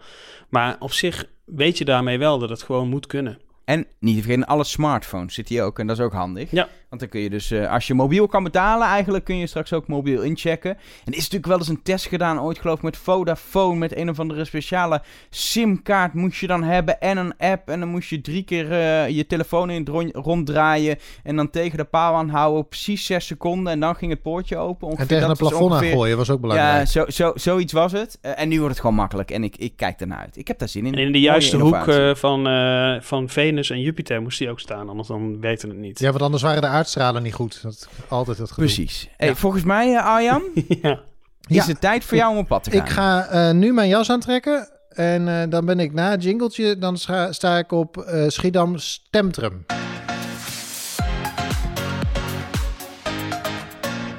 Maar 0.49 0.76
op 0.78 0.92
zich 0.92 1.28
weet 1.44 1.78
je 1.78 1.84
daarmee 1.84 2.18
wel 2.18 2.38
dat 2.38 2.49
het 2.49 2.62
gewoon 2.62 2.88
moet 2.88 3.06
kunnen. 3.06 3.38
En 3.64 3.87
niet 3.99 4.16
te 4.16 4.22
vergeten, 4.22 4.46
alle 4.46 4.64
smartphones 4.64 5.34
zit 5.34 5.49
hier 5.49 5.62
ook. 5.62 5.78
En 5.78 5.87
dat 5.87 5.99
is 5.99 6.04
ook 6.04 6.12
handig. 6.12 6.50
Ja. 6.50 6.68
Want 6.92 7.04
dan 7.04 7.12
kun 7.12 7.20
je 7.20 7.30
dus, 7.30 7.50
eh, 7.50 7.72
als 7.72 7.87
je 7.87 7.94
mobiel 7.94 8.26
kan 8.26 8.42
betalen, 8.44 8.87
eigenlijk 8.87 9.25
kun 9.25 9.37
je 9.37 9.46
straks 9.46 9.72
ook 9.72 9.87
mobiel 9.87 10.22
inchecken. 10.22 10.70
En 10.70 10.78
er 11.04 11.12
is 11.12 11.16
natuurlijk 11.16 11.46
wel 11.46 11.58
eens 11.58 11.68
een 11.68 11.82
test 11.82 12.06
gedaan, 12.06 12.40
ooit 12.40 12.58
geloof 12.58 12.76
ik, 12.76 12.82
met 12.82 12.96
Vodafone. 12.96 13.76
Met 13.78 13.96
een 13.96 14.08
of 14.08 14.18
andere 14.20 14.44
speciale 14.44 15.02
simkaart 15.30 16.14
moest 16.14 16.40
je 16.40 16.46
dan 16.46 16.62
hebben 16.62 17.00
en 17.00 17.16
een 17.16 17.34
app. 17.38 17.68
En 17.68 17.80
dan 17.80 17.88
moest 17.88 18.08
je 18.08 18.20
drie 18.20 18.42
keer 18.42 18.72
eh, 18.72 19.08
je 19.08 19.26
telefoon 19.26 19.70
in 19.70 19.80
het 19.80 19.88
rond- 19.88 20.14
ronddraaien. 20.14 20.99
En 21.22 21.37
dan 21.37 21.50
tegen 21.50 21.78
de 21.78 21.84
paal 21.84 22.14
aanhouden, 22.14 22.68
precies 22.68 23.06
zes 23.06 23.26
seconden. 23.26 23.72
En 23.72 23.80
dan 23.80 23.94
ging 23.96 24.11
het 24.11 24.22
poortje 24.22 24.56
open. 24.56 24.88
En 24.96 25.06
tegen 25.06 25.30
een 25.30 25.37
plafond 25.37 25.62
ongeveer- 25.70 25.90
aangooien 25.90 26.16
was 26.16 26.30
ook 26.30 26.40
belangrijk. 26.40 26.78
Ja, 26.78 26.84
zo, 26.84 27.04
zo, 27.08 27.32
zoiets 27.34 27.72
was 27.72 27.92
het. 27.92 28.18
Eh, 28.20 28.32
en 28.40 28.49
nu 28.49 28.56
wordt 28.56 28.70
het 28.72 28.80
gewoon 28.80 28.96
makkelijk. 28.96 29.30
En 29.30 29.44
ik, 29.44 29.56
ik 29.56 29.72
kijk 29.76 30.00
ernaar 30.00 30.18
uit. 30.18 30.37
Ik 30.37 30.49
heb 30.49 30.58
daar 30.58 30.68
zin 30.68 30.87
in. 30.87 30.92
En 30.94 30.99
in 31.00 31.12
de 31.12 31.20
juiste 31.20 31.56
hoek 31.56 31.87
eh, 31.87 32.14
van, 32.14 32.46
eh, 32.46 33.00
van 33.00 33.28
Venus 33.28 33.70
en 33.70 33.80
Jupiter 33.80 34.22
moest 34.22 34.38
die 34.38 34.50
ook 34.50 34.61
staan, 34.61 34.88
anders 34.88 35.08
dan 35.08 35.40
weten 35.40 35.68
we 35.68 35.75
het 35.75 35.82
niet. 35.84 35.99
Ja, 35.99 36.11
want 36.11 36.22
anders 36.22 36.42
waren 36.42 36.61
de 36.61 36.66
aardstralen 36.82 37.22
niet 37.22 37.34
goed. 37.34 37.62
Dat 37.62 37.88
altijd 38.08 38.38
het 38.38 38.48
gedoe. 38.50 38.64
Precies. 38.64 39.08
Hey, 39.16 39.28
Ja. 39.28 39.34
Volgens 39.34 39.62
mij, 39.64 39.94
eh, 39.94 40.04
Arjan, 40.06 40.42
ja. 40.82 41.00
is 41.48 41.56
Ja. 41.56 41.64
het 41.64 41.80
tijd 41.80 42.04
voor 42.04 42.16
jou 42.16 42.32
om 42.32 42.38
op 42.38 42.48
pad 42.48 42.64
te 42.64 42.70
gaan. 42.70 42.80
Ik 42.80 42.88
ga 42.88 43.26
eh, 43.26 43.50
nu 43.54 43.72
mijn 43.72 43.88
jas 43.88 44.10
aantrekken. 44.10 44.68
En 44.88 45.28
eh, 45.28 45.50
dan 45.50 45.64
ben 45.64 45.80
ik 45.80 45.92
na 45.92 46.10
het 46.10 46.22
jingletje, 46.22 46.78
dan 46.78 46.96
sta 47.30 47.58
ik 47.58 47.72
op 47.72 47.96
eh, 47.98 48.28
Schiedam 48.28 48.78
Stemtrum. 48.78 49.64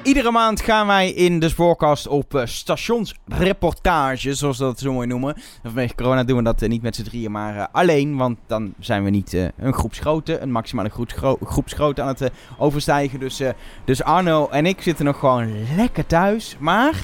Iedere 0.04 0.30
maand 0.30 0.60
gaan 0.60 0.86
wij 0.86 1.10
in 1.10 1.38
de 1.40 1.48
spoorkast 1.48 2.06
op 2.08 2.34
eh, 2.34 2.46
stationsreportage, 2.46 4.34
zoals 4.34 4.58
we 4.58 4.64
dat 4.64 4.78
zo 4.78 4.92
mooi 4.92 5.06
noemen. 5.06 5.34
En 5.34 5.42
vanwege 5.62 5.94
corona 5.94 6.24
doen 6.24 6.36
we 6.36 6.42
dat 6.42 6.62
eh, 6.62 6.68
niet 6.68 6.82
met 6.82 6.96
z'n 6.96 7.02
drieën, 7.02 7.30
maar 7.30 7.56
eh, 7.56 7.64
alleen. 7.72 8.16
Want 8.16 8.38
dan 8.46 8.74
zijn 8.80 9.04
we 9.04 9.10
niet 9.10 9.32
een 9.58 9.72
groepsgrootte, 9.72 10.38
een 10.40 10.50
maximale 10.52 10.88
groepsgro 10.88 11.38
groepsgrootte 11.44 12.02
aan 12.02 12.08
het 12.08 12.30
overstijgen. 12.58 13.20
Dus, 13.20 13.40
dus 13.84 14.02
Arno 14.02 14.48
en 14.50 14.66
ik 14.66 14.82
zitten 14.82 15.04
nog 15.04 15.18
gewoon 15.18 15.52
lekker 15.76 16.06
thuis. 16.06 16.56
Maar 16.58 16.94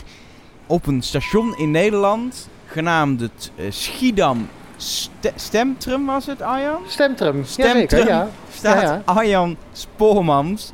op 0.66 0.86
een 0.86 1.02
station 1.02 1.56
in 1.58 1.70
Nederland, 1.70 2.48
genaamd 2.66 3.20
het 3.20 3.50
Schiedam 3.68 4.48
Ste- 4.76 5.32
Stemtrum 5.34 6.06
was 6.06 6.26
het, 6.26 6.42
Arjan? 6.42 6.80
Stemtrum, 6.86 7.44
Stemtrum. 7.44 8.06
ja. 8.06 8.28
staat 8.54 8.82
Ja, 8.82 8.92
ja. 8.92 9.02
Arjan 9.04 9.56
Spoormans. 9.72 10.72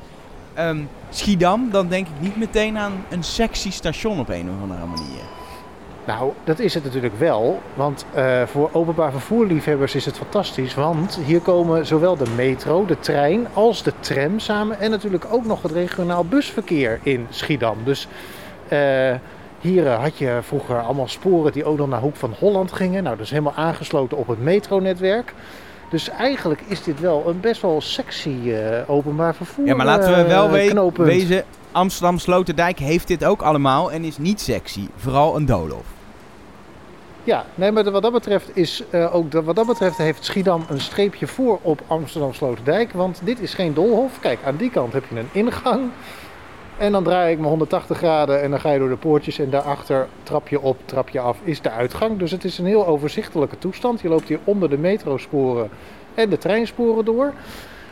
Ehm, 0.55 0.79
Schiedam, 1.11 1.71
dan 1.71 1.89
denk 1.89 2.07
ik 2.07 2.21
niet 2.21 2.37
meteen 2.37 2.79
aan 2.79 3.05
een 3.09 3.25
sexy 3.25 3.71
station 3.71 4.19
op 4.19 4.29
een 4.29 4.51
of 4.51 4.63
andere 4.63 4.87
manier. 4.87 5.23
Nou, 6.07 6.33
dat 6.45 6.59
is 6.59 6.75
het 6.75 6.85
natuurlijk 6.85 7.19
wel. 7.19 7.61
Want 7.75 8.07
eh, 8.15 8.43
voor 8.43 8.71
openbaar 8.73 9.13
vervoerliefhebbers 9.13 9.95
is 9.95 10.05
het 10.05 10.17
fantastisch. 10.17 10.75
Want 10.75 11.19
hier 11.25 11.41
komen 11.41 11.87
zowel 11.87 12.17
de 12.17 12.31
metro, 12.37 12.85
de 12.85 12.99
trein 12.99 13.47
als 13.53 13.83
de 13.83 13.93
tram 14.01 14.39
samen. 14.39 14.81
En 14.81 14.91
natuurlijk 14.91 15.27
ook 15.31 15.45
nog 15.45 15.63
het 15.63 15.73
regionaal 15.73 16.25
busverkeer 16.25 17.01
in 17.03 17.27
Schiedam. 17.31 17.77
Dus 17.85 18.09
eh, 18.69 19.15
hier 19.61 19.87
eh, 19.87 20.03
had 20.03 20.19
je 20.19 20.39
vroeger 20.43 20.81
allemaal 20.81 21.09
sporen 21.09 21.53
die 21.53 21.65
ook 21.65 21.79
nog 21.79 21.89
naar 21.89 22.01
Hoek 22.01 22.17
van 22.17 22.35
Holland 22.39 22.73
gingen. 22.73 23.03
Nou, 23.03 23.17
dat 23.17 23.25
is 23.25 23.31
helemaal 23.31 23.55
aangesloten 23.55 24.17
op 24.17 24.27
het 24.27 24.43
metronetwerk. 24.43 25.35
Dus 25.91 26.09
eigenlijk 26.09 26.61
is 26.67 26.83
dit 26.83 27.01
wel 27.01 27.23
een 27.27 27.41
best 27.41 27.63
wel 27.63 27.81
sexy 27.81 28.51
eh, 28.51 28.91
openbaar 28.91 29.35
vervoer 29.35 29.67
Ja, 29.67 29.75
maar 29.75 29.87
laten 29.87 30.17
we 30.17 30.25
wel 30.29 30.47
eh, 30.47 30.53
we- 30.65 30.69
knooppunt. 30.71 31.09
wezen, 31.09 31.45
Amsterdam 31.73 32.19
Sloterdijk 32.19 32.79
heeft 32.79 33.09
dit 33.09 33.25
ook 33.25 33.43
allemaal 33.43 33.93
en 33.93 34.05
is 34.05 34.19
niet 34.19 34.41
sexy. 34.41 34.89
Vooral 34.97 35.37
een 35.37 35.47
doolhof. 35.47 35.85
Ja, 37.25 37.45
nee, 37.55 37.73
maar 37.73 37.91
wat 37.91 38.03
dat 38.03 38.13
betreft 38.13 38.57
is 38.57 38.83
eh, 38.91 39.15
ook 39.15 39.33
wat 39.33 39.57
dat 39.57 39.67
betreft 39.67 39.97
heeft 39.97 40.25
Schiedam 40.25 40.65
een 40.69 40.81
streepje 40.81 41.27
voor 41.27 41.59
op 41.63 41.81
Amsterdam 41.87 42.35
Sloterdijk. 42.35 42.93
Want 42.93 43.21
dit 43.25 43.41
is 43.41 43.55
geen 43.55 43.75
doolhof. 43.75 44.21
Kijk, 44.21 44.39
aan 44.45 44.57
die 44.57 44.71
kant 44.71 44.93
heb 44.93 45.05
je 45.11 45.19
een 45.19 45.29
ingang. 45.33 45.91
En 46.79 46.93
dan 46.93 47.05
draai 47.05 47.33
ik 47.33 47.39
me 47.39 47.47
180 47.47 47.97
graden 47.97 48.43
en 48.43 48.51
dan 48.51 48.61
ga 48.61 48.71
je 48.71 48.79
door 48.79 48.89
de 48.89 48.97
poortjes. 48.97 49.39
En 49.39 49.51
daarachter 49.51 50.07
trap 50.23 50.49
je 50.49 50.61
op, 50.61 50.77
trap 50.85 51.09
je 51.09 51.21
af, 51.21 51.39
is 51.43 51.61
de 51.61 51.71
uitgang. 51.71 52.19
Dus 52.19 52.31
het 52.31 52.45
is 52.45 52.59
een 52.59 52.67
heel 52.67 52.87
overzichtelijke 52.87 53.59
toestand. 53.59 54.01
Je 54.01 54.09
loopt 54.09 54.29
hier 54.29 54.39
onder 54.45 54.71
de 54.71 54.79
metrosporen 54.79 55.71
en 56.15 56.31
de 56.31 56.39
treinsporen 56.39 57.05
door. 57.05 57.33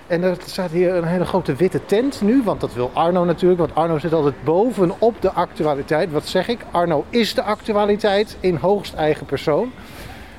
En 0.06 0.22
er 0.22 0.36
staat 0.46 0.70
hier 0.70 0.94
een 0.94 1.04
hele 1.04 1.24
grote 1.24 1.54
witte 1.54 1.84
tent 1.84 2.20
nu, 2.22 2.42
want 2.42 2.60
dat 2.60 2.74
wil 2.74 2.90
Arno 2.92 3.24
natuurlijk. 3.24 3.60
Want 3.60 3.74
Arno 3.74 3.98
zit 3.98 4.12
altijd 4.12 4.44
bovenop 4.44 5.14
de 5.20 5.30
actualiteit. 5.32 6.12
Wat 6.12 6.26
zeg 6.26 6.48
ik? 6.48 6.60
Arno 6.70 7.04
is 7.08 7.34
de 7.34 7.42
actualiteit 7.42 8.36
in 8.40 8.56
hoogst 8.56 8.94
eigen 8.94 9.26
persoon. 9.26 9.72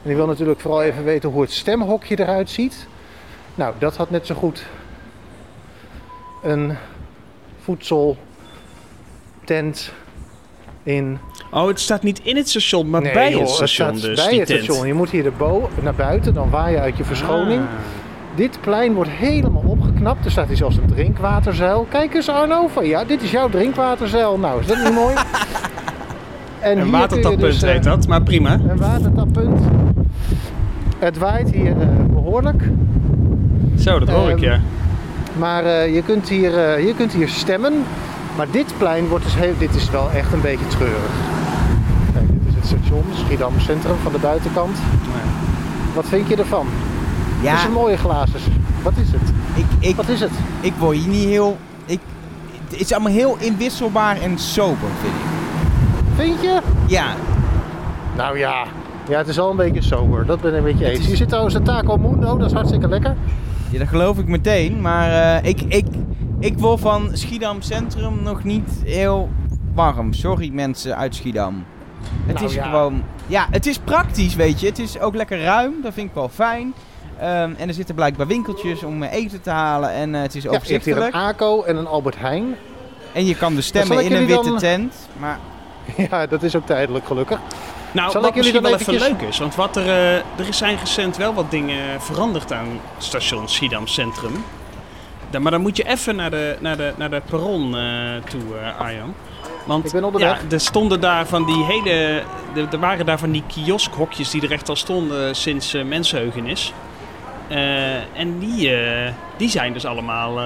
En 0.01 0.11
die 0.11 0.15
wil 0.15 0.27
natuurlijk 0.27 0.59
vooral 0.59 0.83
even 0.83 1.03
weten 1.03 1.29
hoe 1.29 1.41
het 1.41 1.51
stemhokje 1.51 2.19
eruit 2.19 2.49
ziet. 2.49 2.87
Nou, 3.55 3.73
dat 3.77 3.97
had 3.97 4.09
net 4.09 4.25
zo 4.25 4.35
goed 4.35 4.65
een 6.43 6.77
voedseltent 9.45 9.91
in 10.83 11.17
Oh, 11.51 11.67
het 11.67 11.79
staat 11.79 12.03
niet 12.03 12.19
in 12.23 12.35
het 12.35 12.49
station, 12.49 12.89
maar 12.89 13.01
Nee, 13.01 13.13
bij 13.13 13.31
joh, 13.31 13.39
het 13.39 13.49
station 13.49 13.97
staat 13.97 14.01
dus, 14.01 14.15
bij 14.15 14.29
die 14.29 14.39
het 14.39 14.47
tent. 14.47 14.63
station. 14.63 14.87
Je 14.87 14.93
moet 14.93 15.09
hier 15.09 15.25
erbo 15.25 15.69
naar 15.81 15.95
buiten, 15.95 16.33
dan 16.33 16.49
waai 16.49 16.73
je 16.73 16.79
uit 16.79 16.97
je 16.97 17.03
verschoning. 17.03 17.61
Ah. 17.61 17.67
Dit 18.35 18.57
plein 18.61 18.93
wordt 18.93 19.09
helemaal 19.09 19.63
opgeknapt. 19.65 20.25
Er 20.25 20.31
staat 20.31 20.47
hier 20.47 20.57
zelfs 20.57 20.77
een 20.77 20.87
drinkwaterzuil. 20.87 21.87
Kijk 21.89 22.13
eens 22.13 22.29
Arno, 22.29 22.67
van 22.67 22.85
ja, 22.85 23.03
dit 23.03 23.21
is 23.21 23.31
jouw 23.31 23.49
drinkwaterzuil. 23.49 24.37
Nou, 24.37 24.59
is 24.59 24.67
dat 24.67 24.83
niet 24.83 24.93
mooi? 24.93 25.15
En 26.59 26.77
Een 26.79 26.91
watertappunt 26.91 27.41
dus, 27.41 27.63
eh, 27.63 27.69
heet 27.69 27.83
dat, 27.83 28.07
maar 28.07 28.21
prima. 28.21 28.53
Een 28.53 28.77
watertappunt. 28.77 29.61
Het 30.99 31.17
waait 31.17 31.51
hier 31.51 31.81
eh, 31.81 31.87
behoorlijk. 32.09 32.63
Zo, 33.79 33.99
dat 33.99 34.09
hoor 34.09 34.29
ik, 34.29 34.35
ehm, 34.35 34.43
ja. 34.43 34.59
Maar 35.37 35.65
eh, 35.65 35.95
je, 35.95 36.03
kunt 36.03 36.29
hier, 36.29 36.81
je 36.81 36.93
kunt 36.97 37.13
hier 37.13 37.27
stemmen. 37.29 37.73
Maar 38.37 38.47
dit 38.51 38.73
plein 38.77 39.07
wordt 39.07 39.23
dus 39.23 39.35
heel, 39.35 39.53
dit 39.57 39.75
is 39.75 39.89
wel 39.89 40.11
echt 40.11 40.33
een 40.33 40.41
beetje 40.41 40.67
treurig. 40.67 41.11
Kijk, 42.13 42.27
dit 42.27 42.41
is 42.47 42.55
het 42.55 42.65
station, 42.65 43.03
Schiedam 43.13 43.59
Centrum 43.59 43.95
van 44.03 44.11
de 44.11 44.17
buitenkant. 44.19 44.77
Wat 45.95 46.05
vind 46.07 46.27
je 46.27 46.35
ervan? 46.35 46.67
Het 46.67 47.53
is 47.53 47.61
Ja, 47.61 47.65
een 47.65 47.71
mooie 47.71 47.97
glazen. 47.97 48.39
Wat 48.83 48.93
is 49.01 49.11
het? 49.11 49.31
ik, 49.53 49.65
ik, 49.89 49.95
Wat 49.95 50.07
is 50.07 50.19
het? 50.19 50.31
ik 50.61 50.73
word 50.79 50.97
hier 50.97 51.07
niet 51.07 51.25
heel... 51.25 51.57
Ik, 51.85 51.99
het 52.69 52.79
is 52.79 52.91
allemaal 52.93 53.11
heel 53.11 53.37
inwisselbaar 53.39 54.17
en 54.21 54.37
sober, 54.39 54.87
vind 55.01 55.13
ik. 55.13 55.21
Vind 56.15 56.41
je? 56.41 56.61
Ja, 56.87 57.05
Nou 58.17 58.37
ja. 58.37 58.63
Ja, 59.09 59.17
het 59.17 59.27
is 59.27 59.35
wel 59.35 59.49
een 59.49 59.55
beetje 59.55 59.81
sober. 59.81 60.25
Dat 60.25 60.41
ben 60.41 60.55
ik 60.55 60.63
met 60.63 60.77
je 60.79 60.83
Het 60.83 60.91
eens. 60.93 60.99
is- 61.01 61.07
Hier 61.07 61.15
zit 61.17 61.27
trouwens 61.27 61.55
een 61.55 61.63
taco 61.63 61.97
mundo. 61.97 62.37
Dat 62.37 62.47
is 62.47 62.53
hartstikke 62.53 62.87
lekker. 62.87 63.15
Ja, 63.69 63.79
dat 63.79 63.87
geloof 63.87 64.17
ik 64.17 64.27
meteen. 64.27 64.81
Maar 64.81 65.09
eh, 65.37 65.49
ik, 65.49 65.61
ik, 65.61 65.85
ik 66.45 66.57
word 66.59 66.79
van 66.79 67.09
Schiedam 67.13 67.61
Centrum 67.61 68.23
nog 68.23 68.43
niet 68.43 68.69
heel 68.83 69.29
warm. 69.73 70.13
Sorry 70.13 70.49
mensen 70.53 70.97
uit 70.97 71.15
Schiedam. 71.15 71.65
Het 72.25 72.35
Nou 72.35 72.45
is 72.47 72.53
ja. 72.53 72.63
gewoon... 72.63 73.03
Ja, 73.27 73.47
het 73.51 73.65
is 73.65 73.77
praktisch, 73.77 74.35
weet 74.35 74.59
je. 74.59 74.65
Het 74.67 74.79
is 74.79 74.99
ook 74.99 75.15
lekker 75.15 75.41
ruim. 75.41 75.73
Dat 75.83 75.93
vind 75.93 76.07
ik 76.09 76.13
wel 76.15 76.29
fijn. 76.29 76.73
Ehm, 77.19 77.51
en 77.57 77.67
er 77.67 77.73
zitten 77.73 77.95
blijkbaar 77.95 78.27
winkeltjes 78.27 78.83
om 78.83 79.03
eten 79.03 79.41
te 79.41 79.49
halen. 79.49 79.89
En 79.91 80.15
eh, 80.15 80.21
het 80.21 80.35
is 80.35 80.43
Ja, 80.43 80.51
je 80.63 80.73
hebt 80.73 80.85
hier 80.85 80.97
een 81.01 81.11
ACO 81.13 81.63
en 81.63 81.75
een 81.77 81.87
Albert 81.87 82.17
Heijn. 82.17 82.55
en 83.13 83.25
je 83.25 83.35
kan 83.35 83.55
dus 83.55 83.65
stemmen 83.65 84.03
in 84.03 84.13
een 84.13 84.25
witte 84.25 84.49
dan- 84.49 84.57
tent. 84.57 84.95
Maar 85.17 85.39
Ja, 86.09 86.25
dat 86.27 86.43
is 86.43 86.55
ook 86.55 86.65
tijdelijk 86.65 87.05
gelukkig. 87.05 87.39
Nou, 87.91 88.11
Zal 88.11 88.21
wat 88.21 88.35
misschien 88.35 88.61
wel 88.61 88.73
even 88.73 88.93
leuk 88.93 89.21
is, 89.21 89.39
want 89.39 89.55
wat 89.55 89.75
er, 89.75 89.87
eh, 89.87 90.15
er 90.15 90.53
zijn 90.53 90.77
recent 90.77 91.17
wel 91.17 91.33
wat 91.33 91.51
dingen 91.51 92.01
veranderd 92.01 92.53
aan 92.53 92.67
station 92.97 93.49
Schiedam 93.49 93.87
Centrum. 93.87 94.43
Maar 95.41 95.51
dan 95.51 95.61
moet 95.61 95.77
je 95.77 95.87
even 95.87 96.15
naar 96.15 96.29
de, 96.29 96.55
naar 96.59 96.77
de, 96.77 96.93
naar 96.95 97.09
de 97.09 97.21
perron 97.29 97.77
eh, 97.77 97.83
toe, 98.29 98.41
eh, 98.61 98.79
Arjan. 98.79 99.13
Want 99.65 99.85
Ik 99.85 99.91
ben 99.91 100.03
onderweg. 100.03 100.41
ja, 100.41 100.51
er 100.51 100.59
stonden 100.59 100.99
daar 101.01 101.25
van 101.25 101.45
die 101.45 101.63
hele. 101.63 102.23
Er, 102.55 102.67
er 102.71 102.79
waren 102.79 103.05
daar 103.05 103.19
van 103.19 103.31
die 103.31 103.43
kioskhokjes 103.47 104.29
die 104.29 104.41
er 104.41 104.51
echt 104.51 104.69
al 104.69 104.75
stonden 104.75 105.35
sinds 105.35 105.73
eh 105.73 105.83
mensenheugenis. 105.83 106.73
En 108.13 108.39
die, 108.39 108.71
die 109.37 109.49
zijn 109.49 109.73
dus 109.73 109.85
allemaal 109.85 110.39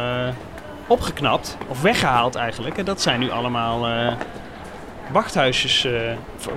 opgeknapt, 0.88 1.58
of 1.68 1.82
weggehaald 1.82 2.36
eigenlijk. 2.36 2.78
En 2.78 2.86
dat 2.86 3.02
zijn 3.02 3.20
nu 3.20 3.32
allemaal 3.32 3.88
wachthuisjes, 5.12 5.88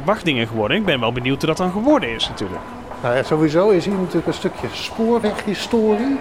wachtdingen 0.05 0.47
geworden. 0.47 0.77
Ik 0.77 0.85
ben 0.85 1.01
wel 1.01 1.13
benieuwd 1.13 1.39
hoe 1.39 1.47
dat 1.47 1.57
dan 1.57 1.71
geworden 1.71 2.15
is 2.15 2.29
natuurlijk. 2.29 2.63
Nou 3.03 3.17
ja, 3.17 3.23
sowieso 3.23 3.69
is 3.69 3.85
hier 3.85 3.95
natuurlijk 3.95 4.27
een 4.27 4.35
stukje 4.35 4.67
spoorweghistorie. 4.73 6.19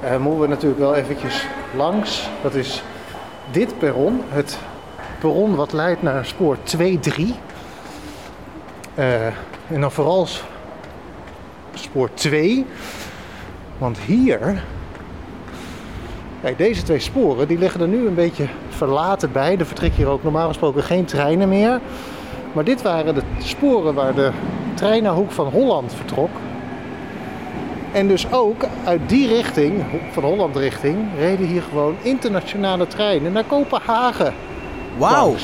Eh 0.00 0.16
moeten 0.16 0.40
we 0.40 0.46
natuurlijk 0.46 0.80
wel 0.80 0.94
eventjes 0.94 1.46
langs. 1.76 2.28
Dat 2.42 2.54
is 2.54 2.82
dit 3.50 3.78
perron. 3.78 4.22
Het 4.28 4.58
perron 5.18 5.54
wat 5.54 5.72
leidt 5.72 6.02
naar 6.02 6.24
spoor 6.24 6.56
2-3. 6.76 7.34
Eh, 8.94 9.26
en 9.66 9.80
dan 9.80 9.92
vooral 9.92 10.26
spoor 11.74 12.10
2. 12.14 12.66
Want 13.78 13.98
hier... 13.98 14.62
Deze 16.56 16.82
twee 16.82 16.98
sporen 16.98 17.48
die 17.48 17.58
liggen 17.58 17.80
er 17.80 17.88
nu 17.88 18.06
een 18.06 18.14
beetje 18.14 18.46
verlaten 18.68 19.32
bij. 19.32 19.58
Er 19.58 19.66
vertrekken 19.66 19.98
hier 19.98 20.12
ook 20.12 20.22
normaal 20.22 20.48
gesproken 20.48 20.82
geen 20.82 21.04
treinen 21.04 21.48
meer. 21.48 21.80
Maar 22.52 22.64
dit 22.64 22.82
waren 22.82 23.14
de 23.14 23.22
sporen 23.38 23.94
waar 23.94 24.14
de 24.14 24.30
trein 24.74 25.02
naar 25.02 25.12
Hoek 25.12 25.30
van 25.30 25.46
Holland 25.46 25.94
vertrok. 25.94 26.30
En 27.92 28.08
dus 28.08 28.32
ook 28.32 28.64
uit 28.84 29.00
die 29.08 29.28
richting, 29.28 29.84
van 30.12 30.22
Holland 30.22 30.56
richting, 30.56 30.96
reden 31.18 31.46
hier 31.46 31.62
gewoon 31.62 31.94
internationale 32.02 32.86
treinen 32.86 33.32
naar 33.32 33.44
Kopenhagen. 33.44 34.34
Wauw. 34.98 35.34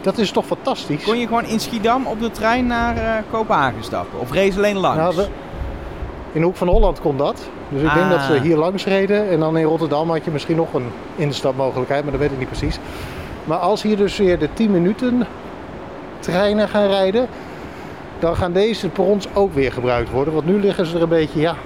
Dat 0.00 0.18
is 0.18 0.30
toch 0.30 0.46
fantastisch? 0.46 1.04
Kon 1.04 1.18
je 1.18 1.26
gewoon 1.26 1.44
in 1.46 1.60
Schiedam 1.60 2.06
op 2.06 2.20
de 2.20 2.30
trein 2.30 2.66
naar 2.66 2.96
eh, 2.96 3.12
Kopenhagen 3.30 3.84
stappen? 3.84 4.20
Of 4.20 4.32
race 4.32 4.56
alleen 4.56 4.76
langs? 4.76 4.98
Nou, 4.98 5.16
we- 5.16 5.28
in 6.32 6.42
Hoek 6.42 6.56
van 6.56 6.68
Holland 6.68 7.00
kon 7.00 7.16
dat. 7.16 7.48
Dus 7.68 7.82
ik 7.82 7.94
denk 7.94 8.06
Ah. 8.06 8.10
dat 8.10 8.22
ze 8.22 8.40
hier 8.42 8.56
langs 8.56 8.84
reden. 8.84 9.30
En 9.30 9.40
dan 9.40 9.56
in 9.56 9.64
Rotterdam 9.64 10.10
had 10.10 10.24
je 10.24 10.30
misschien 10.30 10.56
nog 10.56 10.72
een 10.74 10.86
instapmogelijkheid, 11.16 12.02
maar 12.02 12.12
dat 12.12 12.20
weet 12.20 12.30
ik 12.32 12.38
niet 12.38 12.48
precies. 12.48 12.78
Maar 13.44 13.58
als 13.58 13.82
hier 13.82 13.96
dus 13.96 14.16
weer 14.16 14.38
de 14.38 14.48
10 14.52 14.70
minuten 14.70 15.26
treinen 16.18 16.68
gaan 16.68 16.86
rijden, 16.86 17.26
dan 18.18 18.36
gaan 18.36 18.52
deze 18.52 18.88
perrons 18.88 19.26
ook 19.34 19.54
weer 19.54 19.72
gebruikt 19.72 20.10
worden. 20.10 20.34
Want 20.34 20.46
nu 20.46 20.60
liggen 20.60 20.86
ze 20.86 20.96
er 20.96 21.02
een 21.02 21.08
beetje, 21.08 21.40
ja, 21.40 21.56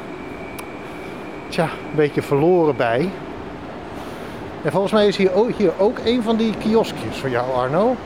tja, 1.49 1.65
een 1.65 1.97
beetje 1.97 2.23
verloren 2.23 2.77
bij. 2.77 3.09
En 4.63 4.71
volgens 4.71 4.93
mij 4.93 5.07
is 5.07 5.17
hier 5.17 5.33
ook, 5.33 5.51
hier 5.57 5.73
ook 5.79 5.99
een 6.05 6.23
van 6.23 6.37
die 6.37 6.55
kioskjes 6.59 7.17
van 7.17 7.31
jou, 7.31 7.53
Arno. 7.55 7.97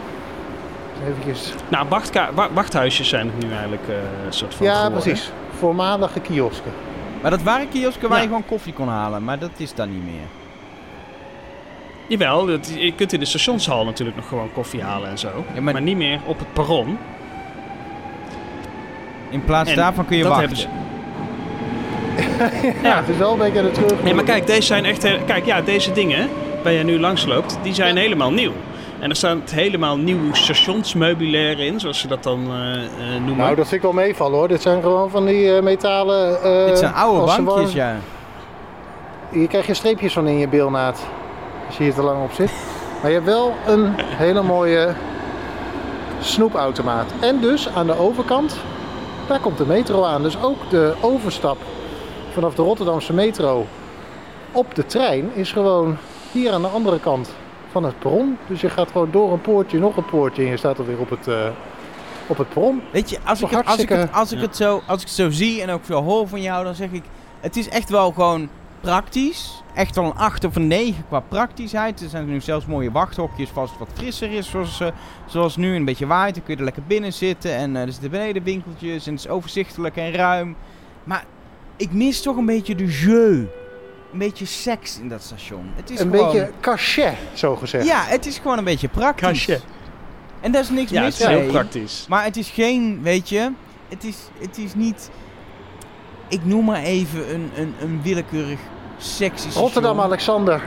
Even 1.24 1.34
Nou, 1.68 1.86
wachthuisjes 2.52 3.08
zijn 3.08 3.30
het 3.34 3.44
nu 3.44 3.50
eigenlijk 3.52 3.82
eh, 3.88 3.94
een 4.26 4.32
soort 4.32 4.54
van. 4.54 4.66
Ja, 4.66 4.74
geworden. 4.74 5.00
precies. 5.02 5.32
Voormalige 5.58 6.20
kiosken. 6.20 6.72
Maar 7.22 7.30
dat 7.30 7.42
waren 7.42 7.68
kiosken 7.68 8.08
waar 8.08 8.16
Ja. 8.16 8.22
je 8.22 8.28
gewoon 8.28 8.46
koffie 8.46 8.72
kon 8.72 8.88
halen, 8.88 9.24
maar 9.24 9.38
dat 9.38 9.50
is 9.56 9.74
dan 9.74 9.90
niet 9.92 10.04
meer. 10.04 10.26
Jawel, 12.06 12.46
dat, 12.46 12.72
je 12.78 12.94
kunt 12.94 13.12
in 13.12 13.20
de 13.20 13.24
stationshal 13.26 13.84
natuurlijk 13.84 14.16
nog 14.16 14.28
gewoon 14.28 14.52
koffie 14.52 14.82
halen 14.82 15.08
en 15.08 15.18
zo. 15.18 15.28
Ja, 15.54 15.60
maar... 15.60 15.72
maar- 15.72 15.82
niet 15.82 15.96
meer 15.96 16.20
op 16.26 16.38
het 16.38 16.52
perron. 16.52 16.98
In 19.34 19.44
plaats 19.44 19.70
En 19.70 19.76
daarvan 19.76 20.04
kun 20.06 20.16
je 20.16 20.22
dat 20.22 20.32
wachten. 20.32 20.48
hebben 20.56 20.72
ze- 22.58 22.82
Ja, 22.88 22.96
het 22.96 23.08
is 23.08 23.16
wel 23.16 23.32
een 23.32 23.38
beetje 23.38 23.58
aan 23.58 23.64
de 23.64 23.70
terug. 23.70 24.02
Nee, 24.02 24.14
maar 24.14 24.24
kijk, 24.24 24.46
deze 24.46 24.62
zijn 24.62 24.84
echt. 24.84 25.06
Kijk, 25.26 25.44
ja, 25.46 25.60
deze 25.60 25.92
dingen 25.92 26.28
waar 26.62 26.72
je 26.72 26.84
nu 26.84 27.00
langs 27.00 27.26
loopt, 27.26 27.58
die 27.62 27.74
zijn 27.74 27.96
helemaal 27.96 28.30
nieuw. 28.32 28.52
En 28.98 29.10
er 29.10 29.16
staat 29.16 29.50
helemaal 29.50 29.96
nieuw 29.96 30.32
stationsmeubilair 30.34 31.60
in, 31.60 31.80
zoals 31.80 31.98
ze 31.98 32.08
dat 32.08 32.22
dan 32.22 32.40
eh, 32.50 32.74
eh, 32.84 32.88
noemen. 33.18 33.36
Nou, 33.36 33.54
dat 33.54 33.68
vind 33.68 33.72
ik 33.72 33.82
wel 33.82 33.92
meevallen 34.04 34.38
hoor. 34.38 34.48
Dit 34.48 34.62
zijn 34.62 34.82
gewoon 34.82 35.10
van 35.10 35.24
die 35.26 35.56
eh, 35.56 35.62
metalen... 35.62 36.42
eh, 36.42 36.66
Dit 36.66 36.78
zijn 36.78 36.94
oude 36.94 37.24
bankjes, 37.44 37.72
ja. 37.72 37.96
Hier 39.30 39.48
krijg 39.48 39.66
je 39.66 39.74
streepjes 39.74 40.12
van 40.12 40.26
in 40.26 40.38
je 40.38 40.48
bilnaad. 40.48 41.06
Als 41.66 41.76
je 41.76 41.82
hier 41.84 41.94
te 41.94 42.02
lang 42.02 42.22
op 42.22 42.32
zit. 42.32 42.50
Maar 43.00 43.10
je 43.10 43.16
hebt 43.16 43.28
wel 43.28 43.54
een 43.66 43.92
hele 43.96 44.42
mooie 44.42 44.88
snoepautomaat. 46.20 47.12
En 47.20 47.40
dus 47.40 47.68
aan 47.74 47.86
de 47.86 47.98
overkant, 47.98 48.56
daar 49.28 49.40
komt 49.40 49.58
de 49.58 49.66
metro 49.66 50.02
aan. 50.04 50.22
Dus 50.22 50.42
ook 50.42 50.70
de 50.70 50.94
overstap 51.00 51.56
vanaf 52.32 52.54
de 52.54 52.62
Rotterdamse 52.62 53.12
metro 53.12 53.66
op 54.52 54.74
de 54.74 54.86
trein 54.86 55.30
is 55.34 55.52
gewoon 55.52 55.96
hier 56.32 56.52
aan 56.52 56.62
de 56.62 56.68
andere 56.68 57.00
kant 57.00 57.30
van 57.70 57.84
het 57.84 57.98
perron. 57.98 58.38
Dus 58.48 58.60
je 58.60 58.68
gaat 58.70 58.90
gewoon 58.90 59.10
door 59.10 59.32
een 59.32 59.40
poortje, 59.40 59.78
nog 59.78 59.96
een 59.96 60.04
poortje 60.04 60.42
en 60.42 60.48
je 60.50 60.56
staat 60.56 60.78
alweer 60.78 60.98
op 60.98 61.10
het, 61.10 61.28
eh, 61.28 61.46
op 62.26 62.38
het 62.38 62.48
perron. 62.48 62.82
Weet 62.90 63.10
je, 63.10 63.18
als 63.24 63.40
ik, 63.40 63.50
het, 63.50 63.66
als, 63.66 63.78
ik 63.78 63.88
het, 63.88 63.98
hartstikke- 63.98 64.18
als, 64.18 64.32
ik 64.32 64.38
Ja. 64.38 64.44
het 64.44 64.56
zo, 64.56 64.82
als 64.86 65.00
ik 65.00 65.06
het 65.06 65.16
zo 65.16 65.30
zie 65.30 65.62
en 65.62 65.70
ook 65.70 65.84
veel 65.84 66.02
hoor 66.02 66.28
van 66.28 66.40
jou, 66.42 66.64
dan 66.64 66.74
zeg 66.74 66.90
ik... 66.90 67.02
Het 67.40 67.56
is 67.56 67.68
echt 67.68 67.90
wel 67.90 68.12
gewoon 68.12 68.48
praktisch. 68.84 69.62
Echt 69.74 69.94
wel 69.94 70.04
een 70.04 70.14
8 70.16 70.44
of 70.44 70.56
een 70.56 70.66
9 70.66 71.04
qua 71.08 71.20
praktischheid. 71.20 72.00
Er 72.00 72.08
zijn 72.08 72.26
nu 72.26 72.40
zelfs 72.40 72.66
mooie 72.66 72.90
wachthokjes 72.90 73.54
als 73.54 73.70
het 73.70 73.78
wat 73.78 73.88
frisser 73.94 74.32
is. 74.32 74.50
Zoals, 74.50 74.80
eh, 74.80 74.88
zoals 75.26 75.56
nu, 75.56 75.74
een 75.76 75.84
beetje 75.84 76.06
waait. 76.06 76.34
Dan 76.34 76.44
kun 76.44 76.52
je 76.52 76.58
er 76.58 76.64
lekker 76.64 76.82
binnen 76.86 77.12
zitten. 77.12 77.54
En 77.54 77.76
eh, 77.76 77.82
er 77.82 77.92
zitten 77.92 78.10
beneden 78.10 78.42
winkeltjes. 78.42 79.06
En 79.06 79.12
het 79.12 79.24
is 79.24 79.28
overzichtelijk 79.28 79.96
en 79.96 80.12
ruim. 80.12 80.56
Maar 81.04 81.24
ik 81.76 81.92
mis 81.92 82.22
toch 82.22 82.36
een 82.36 82.46
beetje 82.46 82.74
de 82.74 82.86
jeu. 82.86 83.46
Een 84.12 84.18
beetje 84.18 84.44
seks 84.46 84.98
in 84.98 85.08
dat 85.08 85.22
station. 85.22 85.70
Het 85.74 85.90
is 85.90 86.00
Een 86.00 86.10
gewoon... 86.10 86.32
beetje 86.32 86.50
cachet, 86.60 87.14
zo 87.32 87.56
gezegd. 87.56 87.86
Ja, 87.86 88.04
het 88.04 88.26
is 88.26 88.38
gewoon 88.38 88.58
een 88.58 88.64
beetje 88.64 88.88
praktisch. 88.88 89.26
Kastje. 89.28 89.60
En 90.40 90.52
daar 90.52 90.62
is 90.62 90.70
niks 90.70 90.90
Ja, 90.90 90.96
het 90.96 91.04
mis 91.04 91.20
is 91.20 91.26
mee. 91.26 91.36
heel 91.38 91.50
praktisch. 91.50 92.06
Maar 92.08 92.24
het 92.24 92.36
is 92.36 92.48
geen, 92.48 93.02
weet 93.02 93.28
je, 93.28 93.50
het 93.88 94.04
is, 94.04 94.16
het 94.38 94.58
is 94.58 94.74
niet, 94.74 95.10
ik 96.28 96.44
noem 96.44 96.64
maar 96.64 96.82
even 96.82 97.34
een, 97.34 97.50
een, 97.56 97.74
een 97.80 98.00
willekeurig 98.02 98.58
sexy 98.98 99.38
station. 99.38 99.62
Rotterdam 99.62 100.00
Alexander. 100.00 100.62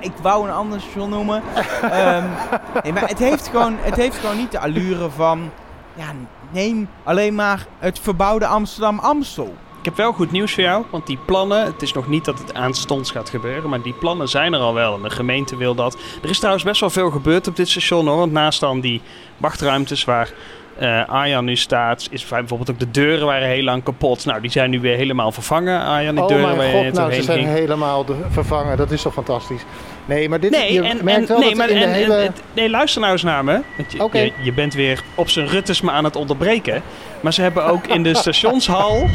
Ik 0.00 0.12
wou 0.22 0.48
een 0.48 0.54
ander 0.54 0.80
station 0.80 1.10
noemen. 1.10 1.42
Ehm, 1.82 2.24
nee, 2.82 2.92
maar 2.92 3.08
het 3.08 3.18
heeft, 3.18 3.48
gewoon, 3.48 3.76
het 3.80 3.96
heeft 3.96 4.16
gewoon 4.16 4.36
niet 4.36 4.52
de 4.52 4.58
allure 4.58 5.10
van, 5.10 5.50
ja, 5.94 6.12
neem 6.50 6.88
alleen 7.04 7.34
maar 7.34 7.66
het 7.78 7.98
verbouwde 7.98 8.46
Amsterdam-Amstel. 8.46 9.54
Ik 9.78 9.84
heb 9.84 9.96
wel 9.96 10.12
goed 10.12 10.30
nieuws 10.30 10.54
voor 10.54 10.62
jou, 10.62 10.84
want 10.90 11.06
die 11.06 11.18
plannen, 11.24 11.64
het 11.64 11.82
is 11.82 11.92
nog 11.92 12.08
niet 12.08 12.24
dat 12.24 12.38
het 12.38 12.54
aanstonds 12.54 13.10
gaat 13.10 13.30
gebeuren, 13.30 13.70
maar 13.70 13.82
die 13.82 13.92
plannen 13.92 14.28
zijn 14.28 14.52
er 14.52 14.60
al 14.60 14.74
wel 14.74 14.94
en 14.94 15.02
de 15.02 15.10
gemeente 15.10 15.56
wil 15.56 15.74
dat. 15.74 15.98
Er 16.22 16.30
is 16.30 16.38
trouwens 16.38 16.64
best 16.64 16.80
wel 16.80 16.90
veel 16.90 17.10
gebeurd 17.10 17.46
op 17.46 17.56
dit 17.56 17.68
station 17.68 18.06
hoor, 18.06 18.16
want 18.16 18.32
naast 18.32 18.60
dan 18.60 18.80
die 18.80 19.02
wachtruimtes 19.36 20.04
waar 20.04 20.32
eh, 20.78 21.08
Arjan 21.08 21.44
nu 21.44 21.56
staat, 21.56 22.08
is 22.10 22.26
bijvoorbeeld 22.28 22.70
ook 22.70 22.78
de 22.78 22.90
deuren 22.90 23.26
waren 23.26 23.48
heel 23.48 23.62
lang 23.62 23.82
kapot. 23.82 24.24
Nou, 24.24 24.40
die 24.40 24.50
zijn 24.50 24.70
nu 24.70 24.80
weer 24.80 24.96
helemaal 24.96 25.32
vervangen, 25.32 25.80
Arjan, 25.80 26.14
die 26.14 26.22
Oh 26.24 26.28
deuren 26.28 26.56
mijn 26.56 26.72
god, 26.84 26.92
nou 26.92 27.12
ze 27.12 27.22
zijn 27.22 27.38
ging. 27.38 27.50
helemaal 27.50 28.04
de, 28.04 28.14
vervangen. 28.30 28.76
Dat 28.76 28.90
is 28.90 29.02
toch 29.02 29.12
fantastisch. 29.12 29.62
Nee, 30.04 30.28
maar 30.28 30.40
dit, 30.40 30.50
Nee, 30.50 30.72
je 30.72 30.82
en, 30.82 31.04
merkt 31.04 31.20
en, 31.20 31.26
wel 31.28 31.38
nee, 31.38 31.54
maar, 31.54 31.68
in 31.68 31.78
de 31.78 31.86
hele... 31.86 32.14
en- 32.14 32.34
nee, 32.52 32.70
luister 32.70 33.00
nou 33.00 33.12
eens 33.12 33.22
naar 33.22 33.44
me. 33.44 33.60
Want 33.76 34.12
je, 34.12 34.18
je, 34.18 34.32
je 34.42 34.52
bent 34.52 34.74
weer 34.74 35.02
op 35.14 35.28
zijn 35.28 35.46
ruttes 35.46 35.80
me 35.80 35.90
aan 35.90 36.04
het 36.04 36.16
onderbreken. 36.16 36.82
Maar 37.20 37.32
ze 37.32 37.42
hebben 37.42 37.64
ook 37.64 37.86
in 37.86 38.02
de 38.02 38.14
stationshal... 38.22 39.08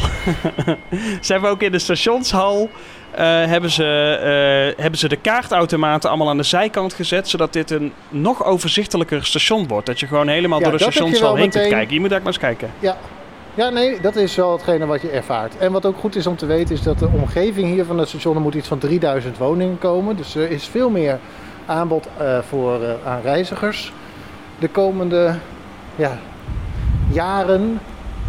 ze 1.21 1.31
hebben 1.31 1.49
ook 1.49 1.61
in 1.61 1.71
de 1.71 1.79
stationshal... 1.79 2.69
eh, 3.15 3.45
hebben, 3.45 3.69
ze, 3.69 3.83
eh, 4.75 4.81
hebben 4.81 4.99
ze 4.99 5.07
de 5.07 5.15
kaartautomaten 5.15 6.09
allemaal 6.09 6.29
aan 6.29 6.37
de 6.37 6.43
zijkant 6.43 6.93
gezet... 6.93 7.29
zodat 7.29 7.53
dit 7.53 7.71
een 7.71 7.93
nog 8.09 8.45
overzichtelijker 8.45 9.25
station 9.25 9.67
wordt. 9.67 9.85
Dat 9.85 9.99
je 9.99 10.07
gewoon 10.07 10.27
helemaal 10.27 10.59
Ja, 10.59 10.69
door 10.69 10.77
de 10.77 10.83
stationshal 10.83 11.35
heen 11.35 11.49
kunt 11.49 11.67
kijken. 11.67 11.93
Je 11.93 11.99
moet 11.99 12.09
daar 12.09 12.19
maar 12.19 12.27
eens 12.27 12.37
kijken. 12.37 12.71
Ja. 12.79 12.97
ja, 13.53 13.69
nee, 13.69 14.01
dat 14.01 14.15
is 14.15 14.35
wel 14.35 14.51
hetgene 14.51 14.85
wat 14.85 15.01
je 15.01 15.09
ervaart. 15.09 15.57
En 15.57 15.71
wat 15.71 15.85
ook 15.85 15.97
goed 15.97 16.15
is 16.15 16.27
om 16.27 16.35
te 16.35 16.45
weten 16.45 16.75
is 16.75 16.81
dat 16.81 16.99
de 16.99 17.09
omgeving 17.13 17.71
hier 17.71 17.85
van 17.85 17.97
het 17.97 18.07
station... 18.07 18.35
er 18.35 18.41
moet 18.41 18.55
iets 18.55 18.67
van 18.67 18.77
3000 18.77 19.37
woningen 19.37 19.77
komen. 19.77 20.15
Dus 20.15 20.35
er 20.35 20.51
is 20.51 20.67
veel 20.67 20.89
meer 20.89 21.19
aanbod 21.65 22.07
eh, 22.17 22.39
voor, 22.39 22.83
eh, 22.83 22.89
aan 23.05 23.21
reizigers. 23.21 23.93
De 24.59 24.67
komende 24.67 25.35
ja, 25.95 26.17
jaren... 27.11 27.79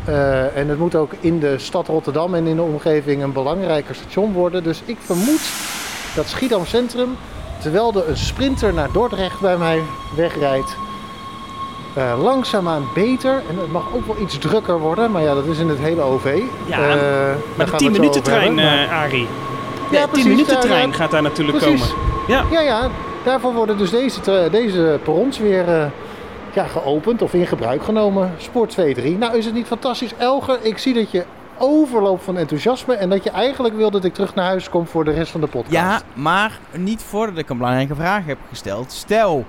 eh, 0.04 0.56
en 0.56 0.68
het 0.68 0.78
moet 0.78 0.94
ook 0.94 1.10
in 1.20 1.38
de 1.40 1.58
stad 1.58 1.86
Rotterdam 1.88 2.34
en 2.34 2.46
in 2.46 2.56
de 2.56 2.62
omgeving 2.62 3.22
een 3.22 3.32
belangrijker 3.32 3.94
station 3.94 4.32
worden. 4.32 4.62
Dus 4.62 4.82
ik 4.84 4.96
vermoed 5.00 5.40
dat 6.14 6.26
Schiedam 6.28 6.66
Centrum, 6.66 7.16
terwijl 7.62 7.92
er 7.94 8.08
een 8.08 8.16
sprinter 8.16 8.74
naar 8.74 8.88
Dordrecht 8.92 9.40
bij 9.40 9.56
mij 9.56 9.78
wegrijdt, 10.16 10.76
eh, 11.94 12.22
langzaamaan 12.22 12.84
beter. 12.94 13.30
En 13.50 13.58
het 13.58 13.72
mag 13.72 13.84
ook 13.94 14.06
wel 14.06 14.16
iets 14.22 14.38
drukker 14.38 14.78
worden, 14.78 15.10
maar 15.10 15.22
ja, 15.22 15.34
dat 15.34 15.46
is 15.46 15.58
in 15.58 15.68
het 15.68 15.78
hele 15.78 16.00
OV. 16.02 16.38
Ja, 16.66 16.78
Eh, 16.78 16.78
Maar 16.78 16.96
de 16.96 16.96
gaan 16.96 17.56
we 17.56 17.62
het 17.64 17.78
10 17.78 17.94
zo 17.94 18.00
minuten 18.00 18.22
trein, 18.22 18.58
hebben, 18.58 18.86
maar- 18.88 18.88
Arie. 19.04 19.26
Ja, 19.90 19.90
De 19.90 19.96
10 19.98 20.08
precies, 20.10 20.24
minuten 20.30 20.60
trein 20.60 20.94
gaat 20.94 21.10
daar 21.10 21.22
natuurlijk 21.22 21.58
precies. 21.58 21.80
komen. 21.80 21.96
Ja. 22.28 22.44
Ja, 22.50 22.60
ja, 22.60 22.88
daarvoor 23.24 23.52
worden 23.54 23.78
dus 23.78 23.90
deze, 23.90 24.48
deze 24.50 24.98
perrons 25.02 25.38
weer 25.38 25.64
ja, 26.54 26.64
geopend 26.66 27.22
of 27.22 27.34
in 27.34 27.46
gebruik 27.46 27.84
genomen. 27.84 28.32
Spoor 28.38 28.68
2-3. 28.68 28.72
Nou, 29.18 29.36
is 29.36 29.44
het 29.44 29.54
niet 29.54 29.66
fantastisch? 29.66 30.14
Elger, 30.16 30.58
ik 30.62 30.78
zie 30.78 30.94
dat 30.94 31.10
je 31.10 31.24
overloop 31.58 32.22
van 32.22 32.36
enthousiasme. 32.36 32.94
En 32.94 33.10
dat 33.10 33.24
je 33.24 33.30
eigenlijk 33.30 33.74
wil 33.76 33.90
dat 33.90 34.04
ik 34.04 34.14
terug 34.14 34.34
naar 34.34 34.44
huis 34.46 34.68
kom 34.70 34.86
voor 34.86 35.04
de 35.04 35.10
rest 35.10 35.30
van 35.32 35.40
de 35.40 35.46
podcast. 35.46 35.74
Ja, 35.74 36.00
maar 36.14 36.58
niet 36.72 37.02
voordat 37.02 37.38
ik 37.38 37.48
een 37.48 37.56
belangrijke 37.56 37.94
vraag 37.94 38.24
heb 38.26 38.38
gesteld. 38.48 38.92
Stel, 38.92 39.44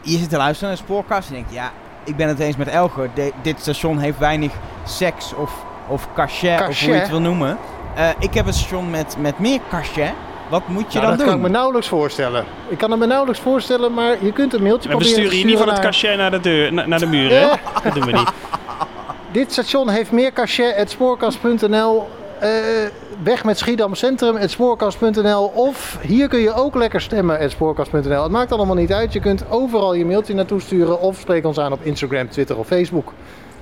je 0.00 0.18
zit 0.18 0.28
te 0.30 0.36
luisteren 0.36 0.68
naar 0.68 0.78
de 0.78 0.84
spoorkast 0.84 1.28
en 1.28 1.34
denkt, 1.34 1.52
ja, 1.52 1.70
ik 2.04 2.16
ben 2.16 2.28
het 2.28 2.38
eens 2.38 2.56
met 2.56 2.68
Elger. 2.68 3.10
De- 3.14 3.32
dit 3.42 3.60
station 3.60 3.98
heeft 3.98 4.18
weinig 4.18 4.52
seks 4.84 5.34
of, 5.34 5.64
of 5.88 6.08
cachet, 6.14 6.68
of 6.68 6.80
hoe 6.80 6.92
je 6.92 6.98
het 6.98 7.08
wil 7.10 7.20
noemen. 7.20 7.58
Eh, 7.94 8.08
ik 8.18 8.34
heb 8.34 8.46
een 8.46 8.52
station 8.52 8.90
met, 8.90 9.16
met 9.18 9.38
meer 9.38 9.60
cachet. 9.70 10.12
Wat 10.48 10.68
moet 10.68 10.92
je 10.92 10.98
Nou, 10.98 11.10
dat 11.10 11.18
dan 11.18 11.26
kan 11.26 11.36
ik 11.36 11.42
doen? 11.42 11.50
me 11.50 11.56
nauwelijks 11.56 11.88
voorstellen. 11.88 12.44
Ik 12.68 12.78
kan 12.78 12.90
het 12.90 13.00
me 13.00 13.06
nauwelijks 13.06 13.40
voorstellen, 13.40 13.94
maar 13.94 14.16
je 14.24 14.32
kunt 14.32 14.52
een 14.54 14.62
mailtje 14.62 14.88
We 14.88 14.94
proberen 14.94 14.98
besturen 15.22 15.30
te 15.30 15.36
hier 15.36 15.46
niet 15.46 15.58
van 15.58 15.66
het 15.68 15.76
sturen 15.76 15.92
cachet 15.92 16.16
naar 16.16 16.30
de, 16.30 16.40
deur, 16.40 16.72
na- 16.72 16.86
naar 16.86 16.98
de 16.98 17.06
muur, 17.06 17.30
hè? 17.30 17.40
Ja. 17.40 17.56
Dat 17.84 17.94
doen 17.94 18.04
we 18.04 18.12
niet. 18.12 18.32
Dit 19.32 19.52
station 19.52 19.88
heeft 19.88 20.12
meer 20.12 20.32
cachet, 20.32 20.76
het 20.76 20.90
spoorkast.nl. 20.90 22.08
eh, 22.38 22.50
weg 23.22 23.44
met 23.44 23.58
Schiedam 23.58 23.94
Centrum, 23.94 24.48
spoorkast.nl. 24.48 25.44
Of 25.54 25.98
hier 26.02 26.28
kun 26.28 26.38
je 26.40 26.54
ook 26.54 26.74
lekker 26.74 27.00
stemmen, 27.00 27.50
spoorkast.nl. 27.50 28.22
Het 28.22 28.32
maakt 28.32 28.52
allemaal 28.52 28.74
niet 28.74 28.92
uit. 28.92 29.12
Je 29.12 29.20
kunt 29.20 29.44
overal 29.50 29.94
je 29.94 30.04
mailtje 30.04 30.34
naartoe 30.34 30.60
sturen. 30.60 31.00
Of 31.00 31.18
spreek 31.18 31.44
ons 31.46 31.58
aan 31.58 31.72
op 31.72 31.78
Instagram, 31.82 32.28
Twitter 32.28 32.58
of 32.58 32.66
Facebook. 32.66 33.12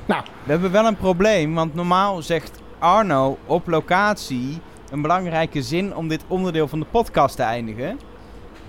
Nou, 0.06 0.22
We 0.44 0.50
hebben 0.52 0.72
wel 0.72 0.86
een 0.86 0.96
probleem, 0.96 1.54
want 1.54 1.74
normaal 1.74 2.22
zegt 2.22 2.50
Arno 2.78 3.38
op 3.46 3.66
locatie 3.68 4.60
een 4.92 5.02
belangrijke 5.02 5.62
zin 5.62 5.96
om 5.96 6.08
dit 6.08 6.24
onderdeel 6.26 6.68
van 6.68 6.80
de 6.80 6.86
podcast 6.90 7.36
te 7.36 7.42
eindigen. 7.42 7.98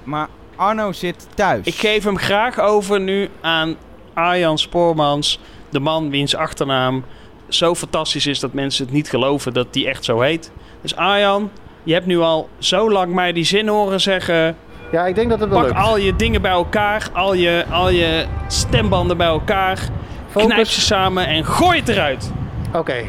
Maar 0.03 0.27
Arno 0.55 0.91
zit 0.91 1.27
thuis. 1.35 1.65
Ik 1.65 1.75
geef 1.75 2.03
hem 2.03 2.17
graag 2.17 2.59
over 2.59 2.99
nu 2.99 3.29
aan 3.41 3.75
Arjan 4.13 4.57
Spoormans. 4.57 5.39
De 5.69 5.79
man 5.79 6.09
wiens 6.09 6.35
achternaam 6.35 7.03
zo 7.47 7.75
fantastisch 7.75 8.27
is 8.27 8.39
dat 8.39 8.53
mensen 8.53 8.85
het 8.85 8.93
niet 8.93 9.09
geloven 9.09 9.53
dat 9.53 9.73
die 9.73 9.87
echt 9.87 10.05
zo 10.05 10.19
heet. 10.21 10.51
Dus 10.81 10.95
Arjan, 10.95 11.49
je 11.83 11.93
hebt 11.93 12.05
nu 12.05 12.19
al 12.19 12.49
zo 12.57 12.91
lang 12.91 13.13
mij 13.13 13.33
die 13.33 13.43
zin 13.43 13.67
horen 13.67 14.01
zeggen. 14.01 14.55
ja, 14.91 15.05
ik 15.05 15.15
denk 15.15 15.29
dat 15.29 15.39
het 15.39 15.49
wel 15.49 15.59
Pak 15.59 15.67
lukt. 15.67 15.79
al 15.79 15.97
je 15.97 16.15
dingen 16.15 16.41
bij 16.41 16.51
elkaar, 16.51 17.09
al 17.13 17.33
je, 17.33 17.65
al 17.71 17.89
je 17.89 18.25
stembanden 18.47 19.17
bij 19.17 19.27
elkaar. 19.27 19.79
Focus. 20.29 20.51
Knijp 20.51 20.67
ze 20.67 20.81
samen 20.81 21.27
en 21.27 21.45
gooi 21.45 21.79
het 21.79 21.89
eruit. 21.89 22.31
Oké, 22.73 23.03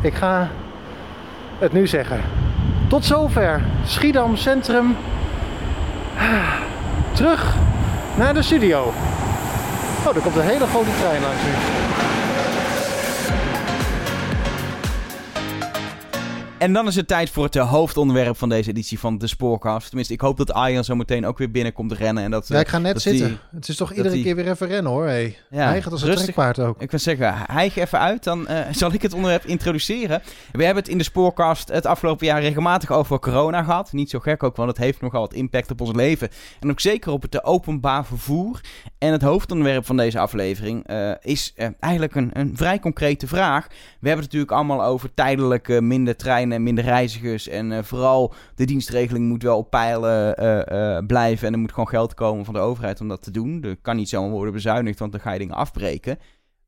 ik 0.00 0.14
ga 0.14 0.50
het 1.58 1.72
nu 1.72 1.86
zeggen. 1.86 2.20
Tot 2.88 3.04
zover. 3.04 3.62
Schiedam 3.86 4.36
Centrum. 4.36 4.96
Terug 7.12 7.54
naar 8.16 8.34
de 8.34 8.42
studio. 8.42 8.92
Oh, 10.06 10.16
er 10.16 10.20
komt 10.22 10.36
een 10.36 10.42
hele 10.42 10.66
grote 10.66 10.90
trein 11.00 11.22
langs 11.22 11.42
nu. 11.42 11.83
En 16.64 16.72
dan 16.72 16.86
is 16.86 16.96
het 16.96 17.08
tijd 17.08 17.30
voor 17.30 17.44
het 17.44 17.56
eh, 17.56 17.70
hoofdonderwerp 17.70 18.36
van 18.36 18.48
deze 18.48 18.70
editie 18.70 18.98
van 18.98 19.18
de 19.18 19.26
Spoorcast. 19.26 19.86
Tenminste, 19.86 20.14
ik 20.14 20.20
hoop 20.20 20.36
dat 20.36 20.52
Arjan 20.52 20.84
zo 20.84 20.94
meteen 20.94 21.26
ook 21.26 21.38
weer 21.38 21.50
binnenkomt 21.50 21.92
rennen. 21.92 22.24
En 22.24 22.30
dat, 22.30 22.48
Ja, 22.48 22.58
ik 22.60 22.68
ga 22.68 22.78
net 22.78 22.92
dat 22.92 23.02
zitten. 23.02 23.26
die- 23.28 23.38
Het 23.54 23.68
is 23.68 23.76
toch 23.76 23.90
iedere 23.92 24.14
die- 24.14 24.22
keer 24.22 24.36
weer 24.36 24.48
even 24.50 24.66
rennen 24.66 24.92
hoor. 24.92 25.04
Hey. 25.06 25.36
Ja, 25.50 25.68
Hij 25.68 25.82
gaat 25.82 25.92
als 25.92 26.00
een 26.00 26.06
rustig. 26.06 26.24
trekpaard 26.24 26.58
ook. 26.58 26.82
Ik 26.82 26.90
wil 26.90 27.00
zeggen, 27.00 27.34
hijg 27.46 27.76
even 27.76 27.98
uit, 27.98 28.24
dan 28.24 28.46
eh, 28.46 28.72
zal 28.80 28.92
ik 28.92 29.02
het 29.02 29.12
onderwerp 29.12 29.44
introduceren. 29.44 30.22
We 30.52 30.64
hebben 30.64 30.82
het 30.82 30.92
in 30.92 30.98
de 30.98 31.04
spoorkast 31.04 31.68
het 31.68 31.86
afgelopen 31.86 32.26
jaar 32.26 32.40
regelmatig 32.40 32.90
over 32.92 33.18
corona 33.18 33.62
gehad. 33.62 33.92
Niet 33.92 34.10
zo 34.10 34.18
gek 34.18 34.42
ook, 34.42 34.56
want 34.56 34.68
het 34.68 34.78
heeft 34.78 35.00
nogal 35.00 35.20
wat 35.20 35.32
impact 35.34 35.70
op 35.70 35.80
ons 35.80 35.92
leven. 35.92 36.28
En 36.60 36.70
ook 36.70 36.80
zeker 36.80 37.12
op 37.12 37.22
het 37.22 37.34
eh, 37.34 37.50
openbaar 37.50 38.04
vervoer. 38.06 38.60
En 38.98 39.12
het 39.12 39.22
hoofdonderwerp 39.22 39.86
van 39.86 39.96
deze 39.96 40.18
aflevering 40.18 40.86
eh, 40.86 41.10
is 41.20 41.52
eh, 41.56 41.68
eigenlijk 41.80 42.14
een, 42.14 42.30
een 42.32 42.52
vrij 42.56 42.78
concrete 42.78 43.26
vraag. 43.26 43.66
We 43.68 44.08
hebben 44.08 44.24
het 44.24 44.32
natuurlijk 44.34 44.52
allemaal 44.52 44.84
over 44.84 45.14
tijdelijk 45.14 45.68
eh, 45.68 45.78
minder 45.80 46.16
treinen, 46.16 46.53
minder 46.58 46.84
reizigers. 46.84 47.48
En 47.48 47.72
eh, 47.72 47.82
vooral 47.82 48.34
de 48.54 48.64
dienstregeling 48.64 49.28
moet 49.28 49.42
wel 49.42 49.58
op 49.58 49.70
pijlen 49.70 50.36
eh, 50.36 50.96
eh, 50.96 51.06
blijven. 51.06 51.46
En 51.46 51.52
er 51.52 51.58
moet 51.58 51.72
gewoon 51.72 51.88
geld 51.88 52.14
komen 52.14 52.44
van 52.44 52.54
de 52.54 52.60
overheid 52.60 53.00
om 53.00 53.08
dat 53.08 53.22
te 53.22 53.30
doen. 53.30 53.62
Er 53.62 53.76
kan 53.76 53.96
niet 53.96 54.08
zomaar 54.08 54.30
worden 54.30 54.52
bezuinigd, 54.52 54.98
want 54.98 55.12
dan 55.12 55.20
ga 55.20 55.32
je 55.32 55.38
dingen 55.38 55.54
afbreken. 55.54 56.18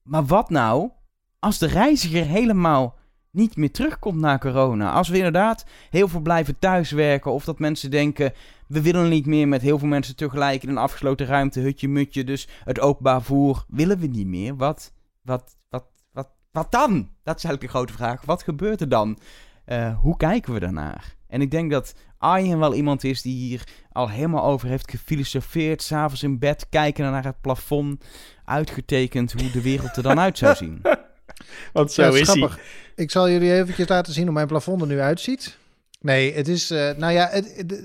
Maar 0.03 0.25
wat 0.25 0.51
nou 0.51 0.91
als 1.39 1.59
de 1.59 1.67
reiziger 1.67 2.25
helemaal 2.25 2.95
niet 3.31 3.57
meer 3.57 3.71
terugkomt 3.71 4.21
na 4.21 4.39
corona? 4.39 4.93
Als 4.93 5.09
we 5.09 5.17
inderdaad 5.17 5.65
heel 5.91 6.09
veel 6.09 6.21
blijven 6.21 6.59
thuiswerken 6.59 7.33
of 7.33 7.45
dat 7.45 7.59
mensen 7.59 7.91
denken... 7.91 8.33
we 8.69 8.83
willen 8.83 9.09
niet 9.09 9.27
meer 9.27 9.49
met 9.49 9.63
heel 9.63 9.79
veel 9.79 9.89
mensen 9.89 10.17
tegelijk 10.17 10.63
in 10.63 10.69
een 10.69 10.79
afgesloten 10.79 11.27
ruimte, 11.27 11.61
hutje 11.61 11.89
mutje. 11.89 12.25
Dus 12.25 12.49
het 12.65 12.81
openbaar 12.81 13.23
vervoer 13.23 13.65
willen 13.69 13.99
we 13.99 14.07
niet 14.07 14.27
meer. 14.27 14.57
Wat, 14.57 14.93
wat, 15.23 15.57
wat, 15.69 15.85
wat, 16.13 16.29
wat 16.51 16.73
dan? 16.73 17.09
Dat 17.23 17.37
is 17.37 17.45
eigenlijk 17.45 17.63
een 17.63 17.79
grote 17.79 17.93
vraag. 17.93 18.25
Wat 18.25 18.43
gebeurt 18.43 18.81
er 18.81 18.89
dan? 18.89 19.19
Eh, 19.67 19.99
hoe 19.99 20.17
kijken 20.17 20.53
we 20.55 20.61
daarnaar? 20.61 21.15
En 21.29 21.41
ik 21.41 21.51
denk 21.51 21.71
dat 21.71 21.95
Arjen 22.19 22.59
wel 22.59 22.75
iemand 22.75 23.05
is 23.05 23.23
die 23.23 23.35
hier 23.37 23.65
al 23.93 24.09
helemaal 24.11 24.45
over 24.45 24.69
heeft 24.69 24.91
gefilosofeerd. 24.91 25.83
S'avonds 25.83 26.23
in 26.23 26.39
bed 26.39 26.67
kijken 26.69 27.11
naar 27.11 27.25
het 27.25 27.41
plafond. 27.41 28.05
Uitgetekend 28.45 29.33
hoe 29.33 29.51
de 29.51 29.63
wereld 29.63 29.97
er 29.97 30.03
dan 30.03 30.21
uit 30.21 30.39
zou 30.39 30.55
zien. 30.57 30.81
Want 31.73 31.93
zo 31.93 32.03
Ja, 32.03 32.09
is 32.09 32.15
hij. 32.15 32.25
grappig. 32.37 32.59
Ik 32.95 33.11
zal 33.11 33.31
jullie 33.31 33.53
eventjes 33.53 33.89
laten 33.89 34.13
zien 34.13 34.25
hoe 34.25 34.33
mijn 34.35 34.47
plafond 34.47 34.81
er 34.81 34.87
nu 34.87 35.01
uitziet. 35.01 35.59
Nee, 36.07 36.35
het 36.35 36.49
is. 36.49 36.71
eh, 36.71 36.97
nou 36.97 37.13
ja, 37.13 37.31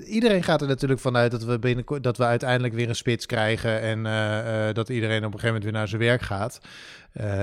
iedereen 0.06 0.42
gaat 0.42 0.60
er 0.60 0.68
natuurlijk 0.68 1.00
vanuit 1.00 1.30
dat 1.30 1.44
we, 1.44 1.58
binnenkort, 1.58 2.02
dat 2.02 2.16
we 2.16 2.24
uiteindelijk 2.24 2.74
weer 2.74 2.88
een 2.88 2.94
spits 2.94 3.26
krijgen. 3.26 3.80
En 3.80 4.06
eh, 4.06 4.68
eh, 4.68 4.74
dat 4.74 4.88
iedereen 4.88 5.24
op 5.24 5.24
een 5.24 5.40
gegeven 5.40 5.46
moment 5.46 5.64
weer 5.64 5.72
naar 5.72 5.88
zijn 5.88 6.00
werk 6.00 6.22
gaat. 6.22 6.60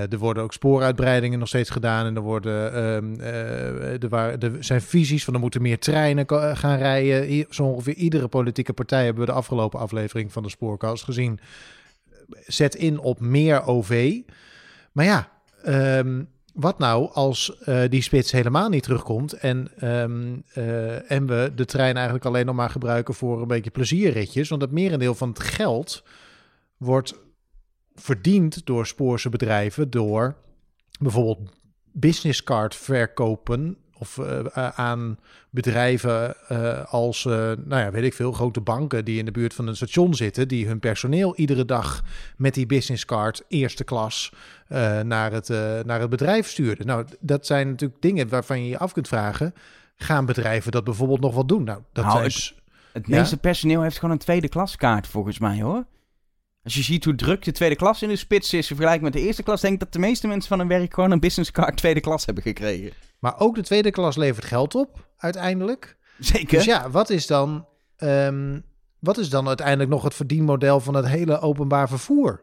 Er 0.09 0.17
worden 0.17 0.43
ook 0.43 0.53
spooruitbreidingen 0.53 1.39
nog 1.39 1.47
steeds 1.47 1.69
gedaan. 1.69 2.05
En 2.05 2.15
er, 2.15 2.21
worden, 2.21 2.73
eh, 3.19 4.03
er, 4.03 4.09
waren, 4.09 4.63
zijn 4.63 4.81
visies 4.81 5.23
van 5.23 5.33
er 5.33 5.39
moeten 5.39 5.61
meer 5.61 5.79
treinen 5.79 6.25
gaan 6.57 6.77
rijden. 6.77 7.45
Zo 7.49 7.63
ongeveer 7.63 7.93
iedere 7.93 8.27
politieke 8.27 8.73
partij 8.73 9.03
hebben 9.03 9.25
we 9.25 9.31
de 9.31 9.37
afgelopen 9.37 9.79
aflevering 9.79 10.31
van 10.31 10.43
de 10.43 10.49
Spoorkast 10.49 11.03
gezien. 11.03 11.39
Zet 12.45 12.75
in 12.75 12.99
op 12.99 13.19
meer 13.19 13.65
OV. 13.65 14.19
Maar 14.91 15.05
ja, 15.05 15.29
ehm, 15.63 16.21
wat 16.59 16.79
nou 16.79 17.11
als 17.11 17.59
eh, 17.59 17.81
die 17.89 18.01
spits 18.01 18.31
helemaal 18.31 18.69
niet 18.69 18.83
terugkomt 18.83 19.33
en, 19.33 19.71
ehm, 19.77 20.37
eh, 20.53 21.11
en 21.11 21.27
we 21.27 21.51
de 21.55 21.65
trein 21.65 21.95
eigenlijk 21.95 22.25
alleen 22.25 22.45
nog 22.45 22.55
maar 22.55 22.69
gebruiken 22.69 23.13
voor 23.13 23.41
een 23.41 23.47
beetje 23.47 23.69
plezierritjes? 23.69 24.49
Want 24.49 24.61
het 24.61 24.71
merendeel 24.71 25.15
van 25.15 25.29
het 25.29 25.39
geld 25.39 26.03
wordt 26.77 27.19
verdiend 27.95 28.65
door 28.65 28.87
spoorse 28.87 29.29
bedrijven 29.29 29.89
door 29.89 30.35
bijvoorbeeld 30.99 31.49
businesscard 31.91 32.75
verkopen 32.75 33.77
of 33.99 34.17
eh, 34.17 34.39
eh, 34.39 34.69
aan 34.79 35.17
bedrijven 35.49 36.35
eh, 36.47 36.85
als, 36.93 37.23
nou 37.23 37.57
ja, 37.75 37.91
weet 37.91 38.03
ik 38.03 38.13
veel, 38.13 38.31
grote 38.31 38.61
banken 38.61 39.05
die 39.05 39.19
in 39.19 39.25
de 39.25 39.31
buurt 39.31 39.53
van 39.53 39.67
een 39.67 39.75
station 39.75 40.13
zitten, 40.15 40.47
die 40.47 40.67
hun 40.67 40.79
personeel 40.79 41.35
iedere 41.35 41.65
dag 41.65 42.03
met 42.37 42.53
die 42.53 42.65
businesscard 42.65 43.43
eerste 43.47 43.83
klas 43.83 44.31
naar, 45.03 45.31
het, 45.31 45.49
naar 45.85 45.99
het 45.99 46.09
bedrijf 46.09 46.47
stuurden. 46.47 46.85
Nou, 46.85 47.05
dat 47.19 47.45
zijn 47.45 47.69
natuurlijk 47.69 48.01
dingen 48.01 48.29
waarvan 48.29 48.63
je 48.63 48.69
je 48.69 48.77
af 48.77 48.91
kunt 48.93 49.07
vragen, 49.07 49.53
gaan 49.95 50.25
bedrijven 50.25 50.71
dat 50.71 50.83
bijvoorbeeld 50.83 51.19
nog 51.21 51.33
wel 51.33 51.45
doen? 51.45 51.63
Nou, 51.63 51.79
dat 51.93 52.03
Nou, 52.05 52.15
zijn 52.17 52.25
ik- 52.29 52.35
s- 52.35 52.53
Het 52.93 53.07
Ja? 53.07 53.19
meeste 53.19 53.37
personeel 53.37 53.81
heeft 53.81 53.95
gewoon 53.99 54.11
een 54.11 54.21
tweede 54.21 54.49
klaskaart, 54.49 55.07
volgens 55.07 55.39
mij 55.39 55.61
hoor. 55.61 55.85
Als 56.63 56.73
je 56.73 56.81
ziet 56.83 57.05
hoe 57.05 57.15
druk 57.15 57.43
de 57.43 57.51
tweede 57.51 57.75
klas 57.75 58.01
in 58.01 58.09
de 58.09 58.15
spits 58.15 58.53
is, 58.53 58.67
vergelijk 58.67 59.01
met 59.01 59.13
de 59.13 59.21
eerste 59.21 59.43
klas, 59.43 59.61
denk 59.61 59.73
ik 59.73 59.79
dat 59.79 59.93
de 59.93 59.99
meeste 59.99 60.27
mensen 60.27 60.49
van 60.49 60.59
hun 60.59 60.67
werk 60.67 60.93
gewoon 60.93 61.11
een 61.11 61.19
business 61.19 61.51
card 61.51 61.77
tweede 61.77 61.99
klas 61.99 62.25
hebben 62.25 62.43
gekregen. 62.43 62.91
Maar 63.19 63.39
ook 63.39 63.55
de 63.55 63.63
tweede 63.63 63.91
klas 63.91 64.15
levert 64.15 64.45
geld 64.45 64.75
op, 64.75 65.07
uiteindelijk. 65.17 65.97
Zeker. 66.19 66.57
Dus 66.57 66.65
ja, 66.65 66.89
wat 66.89 67.09
is 67.09 67.27
dan, 67.27 67.65
ehm, 67.95 68.59
wat 68.99 69.17
is 69.17 69.29
dan 69.29 69.47
uiteindelijk 69.47 69.89
nog 69.89 70.03
het 70.03 70.13
verdienmodel 70.13 70.79
van 70.79 70.93
het 70.93 71.07
hele 71.07 71.39
openbaar 71.39 71.87
vervoer? 71.87 72.41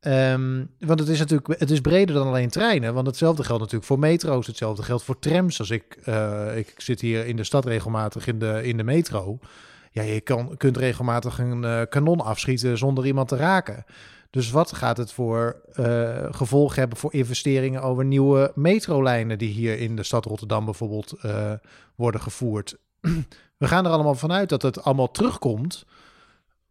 Ehm, 0.00 0.64
want 0.78 1.00
het 1.00 1.08
is 1.08 1.18
natuurlijk 1.18 1.60
het 1.60 1.70
is 1.70 1.80
breder 1.80 2.14
dan 2.14 2.26
alleen 2.26 2.48
treinen. 2.48 2.94
Want 2.94 3.06
hetzelfde 3.06 3.44
geldt 3.44 3.60
natuurlijk 3.60 3.88
voor 3.88 3.98
metro's. 3.98 4.46
Hetzelfde 4.46 4.82
geldt 4.82 5.02
voor 5.02 5.18
trams. 5.18 5.58
Als 5.58 5.70
ik, 5.70 5.98
eh, 6.04 6.56
ik 6.56 6.74
zit 6.76 7.00
hier 7.00 7.26
in 7.26 7.36
de 7.36 7.44
stad 7.44 7.64
regelmatig 7.64 8.26
in 8.26 8.38
de, 8.38 8.60
in 8.64 8.76
de 8.76 8.84
metro. 8.84 9.38
Ja, 9.90 10.02
je 10.02 10.20
kan, 10.20 10.56
kunt 10.56 10.76
regelmatig 10.76 11.38
een 11.38 11.64
eh, 11.64 11.82
kanon 11.88 12.20
afschieten 12.20 12.78
zonder 12.78 13.06
iemand 13.06 13.28
te 13.28 13.36
raken. 13.36 13.84
Dus 14.30 14.50
wat 14.50 14.72
gaat 14.72 14.96
het 14.96 15.12
voor 15.12 15.60
eh 15.72 16.26
gevolg 16.30 16.74
hebben 16.74 16.98
voor 16.98 17.14
investeringen 17.14 17.82
over 17.82 18.04
nieuwe 18.04 18.52
metrolijnen 18.54 19.38
die 19.38 19.50
hier 19.50 19.78
in 19.78 19.96
de 19.96 20.02
stad 20.02 20.24
Rotterdam 20.24 20.64
bijvoorbeeld 20.64 21.12
eh, 21.12 21.52
worden 21.94 22.20
gevoerd? 22.20 22.76
We 23.58 23.68
gaan 23.68 23.84
er 23.84 23.90
allemaal 23.90 24.14
vanuit 24.14 24.48
dat 24.48 24.62
het 24.62 24.82
allemaal 24.82 25.10
terugkomt. 25.10 25.84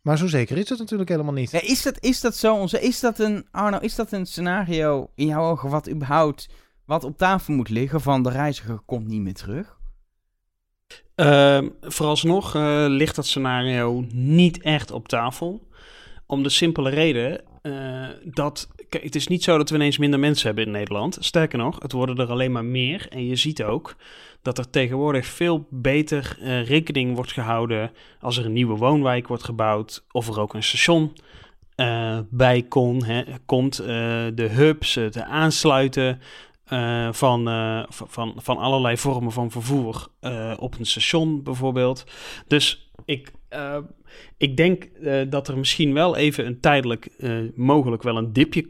Maar 0.01 0.17
zo 0.17 0.27
zeker 0.27 0.57
is 0.57 0.69
het 0.69 0.79
natuurlijk 0.79 1.09
helemaal 1.09 1.33
niet. 1.33 1.51
Ja, 1.51 1.61
is, 1.61 1.81
dat, 1.81 2.03
is 2.03 2.21
dat 2.21 2.35
zo? 2.35 2.55
Onze, 2.55 2.81
is 2.81 2.99
dat 2.99 3.19
een, 3.19 3.47
Arno, 3.51 3.77
is 3.77 3.95
dat 3.95 4.11
een 4.11 4.25
scenario 4.25 5.09
in 5.15 5.27
jouw 5.27 5.49
ogen 5.49 5.69
wat 5.69 5.89
überhaupt 5.89 6.49
wat 6.85 7.03
op 7.03 7.17
tafel 7.17 7.53
moet 7.53 7.69
liggen 7.69 8.01
van 8.01 8.23
de 8.23 8.29
reiziger 8.29 8.79
komt 8.85 9.07
niet 9.07 9.21
meer 9.21 9.33
terug? 9.33 9.77
Ehm, 11.15 11.69
vooralsnog 11.81 12.55
eh, 12.55 12.85
ligt 12.87 13.15
dat 13.15 13.25
scenario 13.25 14.05
niet 14.11 14.61
echt 14.61 14.91
op 14.91 15.07
tafel. 15.07 15.67
Om 16.27 16.43
de 16.43 16.49
simpele 16.49 16.89
reden 16.89 17.41
eh, 17.61 18.07
dat 18.23 18.67
kijk, 18.89 19.03
het 19.03 19.15
is 19.15 19.27
niet 19.27 19.43
zo 19.43 19.57
dat 19.57 19.69
we 19.69 19.75
ineens 19.75 19.97
minder 19.97 20.19
mensen 20.19 20.47
hebben 20.47 20.65
in 20.65 20.71
Nederland. 20.71 21.17
Sterker 21.19 21.57
nog, 21.57 21.81
het 21.81 21.91
worden 21.91 22.17
er 22.17 22.29
alleen 22.29 22.51
maar 22.51 22.65
meer. 22.65 23.07
En 23.09 23.25
je 23.25 23.35
ziet 23.35 23.63
ook 23.63 23.95
dat 24.41 24.57
er 24.57 24.69
tegenwoordig 24.69 25.25
veel 25.25 25.67
beter 25.69 26.37
eh, 26.41 26.65
rekening 26.65 27.15
wordt 27.15 27.31
gehouden 27.31 27.91
als 28.19 28.37
er 28.37 28.45
een 28.45 28.53
nieuwe 28.53 28.75
woonwijk 28.75 29.27
wordt 29.27 29.43
gebouwd 29.43 30.05
of 30.11 30.27
er 30.27 30.39
ook 30.39 30.53
een 30.53 30.63
station 30.63 31.13
eh, 31.75 32.19
bij 32.29 32.65
hè, 33.05 33.23
komt. 33.45 33.75
de 34.35 34.47
hubs, 34.49 34.95
het 34.95 35.21
aansluiten 35.21 36.21
van, 37.11 37.45
van, 37.89 38.33
van 38.37 38.57
allerlei 38.57 38.97
vormen 38.97 39.31
van 39.31 39.51
vervoer 39.51 40.07
op 40.59 40.79
een 40.79 40.85
station 40.85 41.43
bijvoorbeeld. 41.43 42.03
Dus 42.47 42.91
ik, 43.05 43.31
ik 44.37 44.57
denk 44.57 44.83
eh, 44.83 45.21
dat 45.29 45.47
er 45.47 45.57
misschien 45.57 45.93
wel 45.93 46.15
even 46.15 46.45
een 46.45 46.59
tijdelijk, 46.59 47.05
eh, 47.05 47.37
mogelijk 47.55 48.03
wel 48.03 48.17
een 48.17 48.33
dipje 48.33 48.69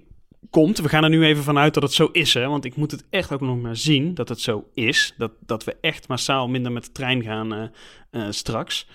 komt. 0.49 0.79
We 0.79 0.89
gaan 0.89 1.03
er 1.03 1.09
nu 1.09 1.25
even 1.25 1.43
vanuit 1.43 1.73
dat 1.73 1.83
het 1.83 1.91
zo 1.93 2.09
is, 2.11 2.33
hè? 2.33 2.47
want 2.47 2.65
ik 2.65 2.75
moet 2.75 2.91
het 2.91 3.05
echt 3.09 3.31
ook 3.31 3.41
nog 3.41 3.61
maar 3.61 3.75
zien 3.75 4.13
dat 4.13 4.29
het 4.29 4.39
zo 4.39 4.67
is. 4.73 5.13
Dat, 5.17 5.31
dat 5.45 5.63
we 5.63 5.75
echt 5.81 6.07
massaal 6.07 6.47
minder 6.47 6.71
met 6.71 6.85
de 6.85 6.91
trein 6.91 7.23
gaan 7.23 7.71
eh, 8.11 8.25
straks. 8.29 8.87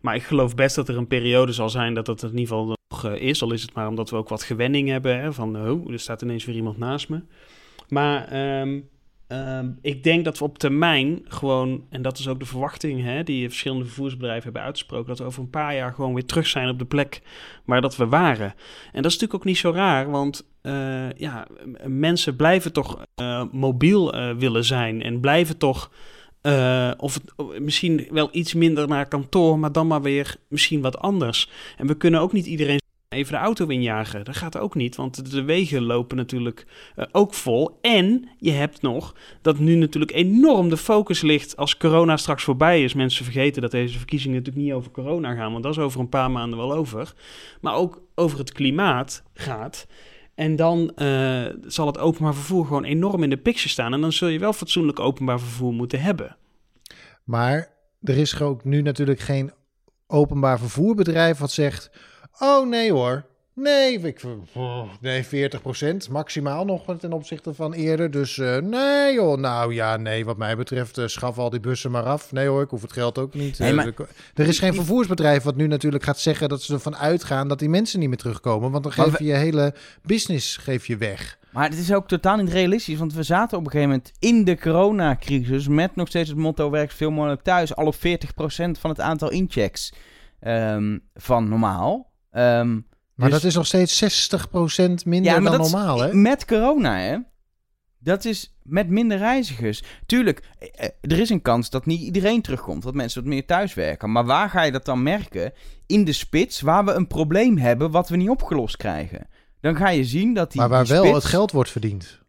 Maar 0.00 0.14
ik 0.14 0.22
geloof 0.22 0.54
best 0.54 0.76
dat 0.76 0.88
er 0.88 0.96
een 0.96 1.06
periode 1.06 1.52
zal 1.52 1.70
zijn 1.70 1.94
dat 1.94 2.06
het 2.06 2.22
in 2.22 2.28
ieder 2.28 2.46
geval 2.46 2.76
nog 2.88 3.12
is. 3.14 3.42
Al 3.42 3.52
is 3.52 3.62
het 3.62 3.74
maar 3.74 3.88
omdat 3.88 4.10
we 4.10 4.16
ook 4.16 4.28
wat 4.28 4.42
gewenning 4.42 4.88
hebben. 4.88 5.20
Hè? 5.20 5.32
Van, 5.32 5.68
oh, 5.68 5.92
er 5.92 6.00
staat 6.00 6.22
ineens 6.22 6.44
weer 6.44 6.56
iemand 6.56 6.78
naast 6.78 7.08
me. 7.08 7.22
Maar 7.88 8.28
ehm, 8.28 8.80
ehm, 9.26 9.70
ik 9.80 10.02
denk 10.02 10.24
dat 10.24 10.38
we 10.38 10.44
op 10.44 10.58
termijn 10.58 11.20
gewoon, 11.24 11.84
en 11.90 12.02
dat 12.02 12.18
is 12.18 12.28
ook 12.28 12.38
de 12.38 12.46
verwachting 12.46 13.02
hè, 13.02 13.22
die 13.22 13.48
verschillende 13.48 13.84
vervoersbedrijven 13.84 14.44
hebben 14.44 14.62
uitgesproken, 14.62 15.08
dat 15.08 15.18
we 15.18 15.24
over 15.24 15.42
een 15.42 15.50
paar 15.50 15.74
jaar 15.74 15.92
gewoon 15.92 16.14
weer 16.14 16.24
terug 16.24 16.46
zijn 16.46 16.68
op 16.68 16.78
de 16.78 16.84
plek 16.84 17.22
waar 17.64 17.80
dat 17.80 17.96
we 17.96 18.06
waren. 18.06 18.54
En 18.92 19.02
dat 19.02 19.12
is 19.12 19.18
natuurlijk 19.18 19.34
ook 19.34 19.44
niet 19.44 19.58
zo 19.58 19.70
raar, 19.70 20.10
want 20.10 20.44
eh, 20.66 21.12
ja, 21.16 21.46
mensen 21.86 22.36
blijven 22.36 22.72
toch 22.72 23.02
eh, 23.14 23.42
mobiel 23.52 24.12
eh, 24.12 24.34
willen 24.36 24.64
zijn 24.64 25.02
en 25.02 25.20
blijven 25.20 25.58
toch. 25.58 25.90
of 26.96 27.20
misschien 27.60 28.06
wel 28.10 28.28
iets 28.32 28.54
minder 28.54 28.88
naar 28.88 29.08
kantoor, 29.08 29.58
maar 29.58 29.72
dan 29.72 29.86
maar 29.86 30.02
weer 30.02 30.36
misschien 30.48 30.80
wat 30.80 30.98
anders. 30.98 31.50
En 31.76 31.86
we 31.86 31.96
kunnen 31.96 32.20
ook 32.20 32.32
niet 32.32 32.46
iedereen 32.46 32.80
even 33.08 33.32
de 33.32 33.38
auto 33.38 33.66
injagen. 33.66 34.24
Dat 34.24 34.36
gaat 34.36 34.58
ook 34.58 34.74
niet, 34.74 34.96
want 34.96 35.30
de 35.30 35.42
wegen 35.42 35.82
lopen 35.82 36.16
natuurlijk 36.16 36.66
eh, 36.96 37.04
ook 37.12 37.34
vol. 37.34 37.78
En 37.80 38.28
je 38.38 38.50
hebt 38.50 38.82
nog 38.82 39.14
dat 39.42 39.58
nu 39.58 39.74
natuurlijk 39.74 40.12
enorm 40.12 40.68
de 40.68 40.76
focus 40.76 41.20
ligt 41.20 41.56
als 41.56 41.76
corona 41.76 42.16
straks 42.16 42.44
voorbij 42.44 42.84
is. 42.84 42.94
Mensen 42.94 43.24
vergeten 43.24 43.62
dat 43.62 43.70
deze 43.70 43.98
verkiezingen 43.98 44.36
natuurlijk 44.36 44.64
niet 44.64 44.74
over 44.74 44.90
corona 44.90 45.34
gaan, 45.34 45.52
want 45.52 45.62
dat 45.62 45.72
is 45.72 45.78
over 45.78 46.00
een 46.00 46.08
paar 46.08 46.30
maanden 46.30 46.58
wel 46.58 46.72
over. 46.72 47.14
Maar 47.60 47.74
ook 47.74 48.02
over 48.14 48.38
het 48.38 48.52
klimaat 48.52 49.22
gaat. 49.34 49.86
En 50.34 50.56
dan 50.56 50.92
eh, 50.94 51.46
zal 51.66 51.86
het 51.86 51.98
openbaar 51.98 52.34
vervoer 52.34 52.66
gewoon 52.66 52.84
enorm 52.84 53.22
in 53.22 53.30
de 53.30 53.36
picture 53.36 53.68
staan. 53.68 53.92
En 53.92 54.00
dan 54.00 54.12
zul 54.12 54.28
je 54.28 54.38
wel 54.38 54.52
fatsoenlijk 54.52 55.00
openbaar 55.00 55.40
vervoer 55.40 55.72
moeten 55.72 56.00
hebben. 56.00 56.36
Maar 57.24 57.68
er 58.00 58.16
is 58.16 58.40
ook 58.40 58.64
nu 58.64 58.82
natuurlijk 58.82 59.20
geen 59.20 59.52
openbaar 60.06 60.58
vervoerbedrijf 60.58 61.38
wat 61.38 61.50
zegt: 61.50 61.90
Oh 62.38 62.68
nee 62.68 62.92
hoor. 62.92 63.24
Nee, 63.54 63.98
ik, 64.00 64.22
nee 65.00 65.26
40% 65.26 66.10
maximaal 66.10 66.64
nog 66.64 66.96
ten 66.98 67.12
opzichte 67.12 67.54
van 67.54 67.72
eerder. 67.72 68.10
Dus 68.10 68.38
eh, 68.38 68.56
nee 68.56 69.14
joh, 69.14 69.38
nou 69.38 69.74
ja, 69.74 69.96
nee, 69.96 70.24
wat 70.24 70.36
mij 70.36 70.56
betreft 70.56 70.98
eh, 70.98 71.06
schaf 71.06 71.38
al 71.38 71.50
die 71.50 71.60
bussen 71.60 71.90
maar 71.90 72.02
af. 72.02 72.32
Nee 72.32 72.46
hoor, 72.46 72.62
ik 72.62 72.70
hoef 72.70 72.82
het 72.82 72.92
geld 72.92 73.18
ook 73.18 73.34
niet. 73.34 73.58
Nee, 73.58 73.68
Eh, 73.70 73.74
maar- 73.76 73.92
er- 74.34 74.48
is 74.48 74.58
geen 74.58 74.74
vervoersbedrijf 74.74 75.42
wat 75.42 75.56
nu 75.56 75.66
natuurlijk 75.66 76.04
gaat 76.04 76.18
zeggen 76.18 76.48
dat 76.48 76.62
ze 76.62 76.72
ervan 76.72 76.96
uitgaan 76.96 77.48
dat 77.48 77.58
die 77.58 77.68
mensen 77.68 77.98
niet 78.00 78.08
meer 78.08 78.18
terugkomen. 78.18 78.70
Want 78.70 78.82
dan 78.82 78.92
geef 78.92 79.04
we- 79.18 79.24
je 79.24 79.30
je 79.30 79.36
hele 79.36 79.74
business 80.02 80.56
geef 80.56 80.86
je 80.86 80.96
weg. 80.96 81.38
Maar 81.52 81.68
het 81.68 81.78
is 81.78 81.92
ook 81.92 82.08
totaal 82.08 82.36
niet 82.36 82.48
realistisch, 82.52 82.98
want 82.98 83.14
we 83.14 83.22
zaten 83.22 83.58
op 83.58 83.64
een 83.64 83.70
gegeven 83.70 83.90
moment 83.92 84.12
in 84.18 84.44
de 84.44 84.58
coronacrisis 84.58 85.68
met 85.68 85.96
nog 85.96 86.08
steeds 86.08 86.28
het 86.28 86.38
motto 86.38 86.70
werk 86.70 86.90
veel 86.90 87.10
mogelijk 87.10 87.42
thuis, 87.42 87.76
al 87.76 87.86
op 87.86 87.94
40% 87.94 88.78
van 88.78 88.90
het 88.90 89.00
aantal 89.00 89.30
inchecks 89.30 89.92
ehm, 90.40 90.98
van 91.14 91.48
normaal. 91.48 92.14
Ehm, 92.36 92.72
Maar 93.14 93.30
dus- 93.30 93.38
dat 93.38 93.44
is 93.44 93.54
nog 93.54 93.66
steeds 93.66 93.96
60% 93.96 95.04
minder 95.04 95.32
Ja, 95.32 95.40
dan 95.40 95.60
normaal, 95.60 96.00
hè? 96.00 96.14
Met 96.14 96.44
corona, 96.44 96.98
hè? 96.98 97.16
Dat 97.98 98.24
is 98.24 98.56
met 98.62 98.88
minder 98.88 99.18
reizigers. 99.18 99.82
Tuurlijk, 100.06 100.42
eh, 100.58 100.68
eh, 100.84 100.90
er 101.00 101.18
is 101.18 101.30
een 101.30 101.42
kans 101.42 101.70
dat 101.70 101.86
niet 101.86 102.00
iedereen 102.00 102.42
terugkomt, 102.42 102.82
dat 102.82 102.94
mensen 102.94 103.22
wat 103.22 103.30
meer 103.30 103.46
thuiswerken. 103.46 104.12
Maar 104.12 104.24
waar 104.24 104.50
ga 104.50 104.62
je 104.62 104.72
dat 104.72 104.84
dan 104.84 105.02
merken? 105.02 105.52
In 105.86 106.04
de 106.04 106.12
spits, 106.12 106.60
waar 106.60 106.84
we 106.84 106.92
een 106.92 107.06
probleem 107.06 107.58
hebben 107.58 107.90
wat 107.90 108.08
we 108.08 108.16
niet 108.16 108.28
opgelost 108.28 108.76
krijgen. 108.76 109.26
Dan 109.60 109.76
ga 109.76 109.88
je 109.88 110.04
zien 110.04 110.34
dat 110.34 110.52
die. 110.52 110.60
Maar 110.60 110.70
waar 110.70 110.84
die 110.84 110.92
wel 110.92 111.14
het 111.14 111.24
geld 111.24 111.52
wordt 111.52 111.70
verdiend. 111.70 112.24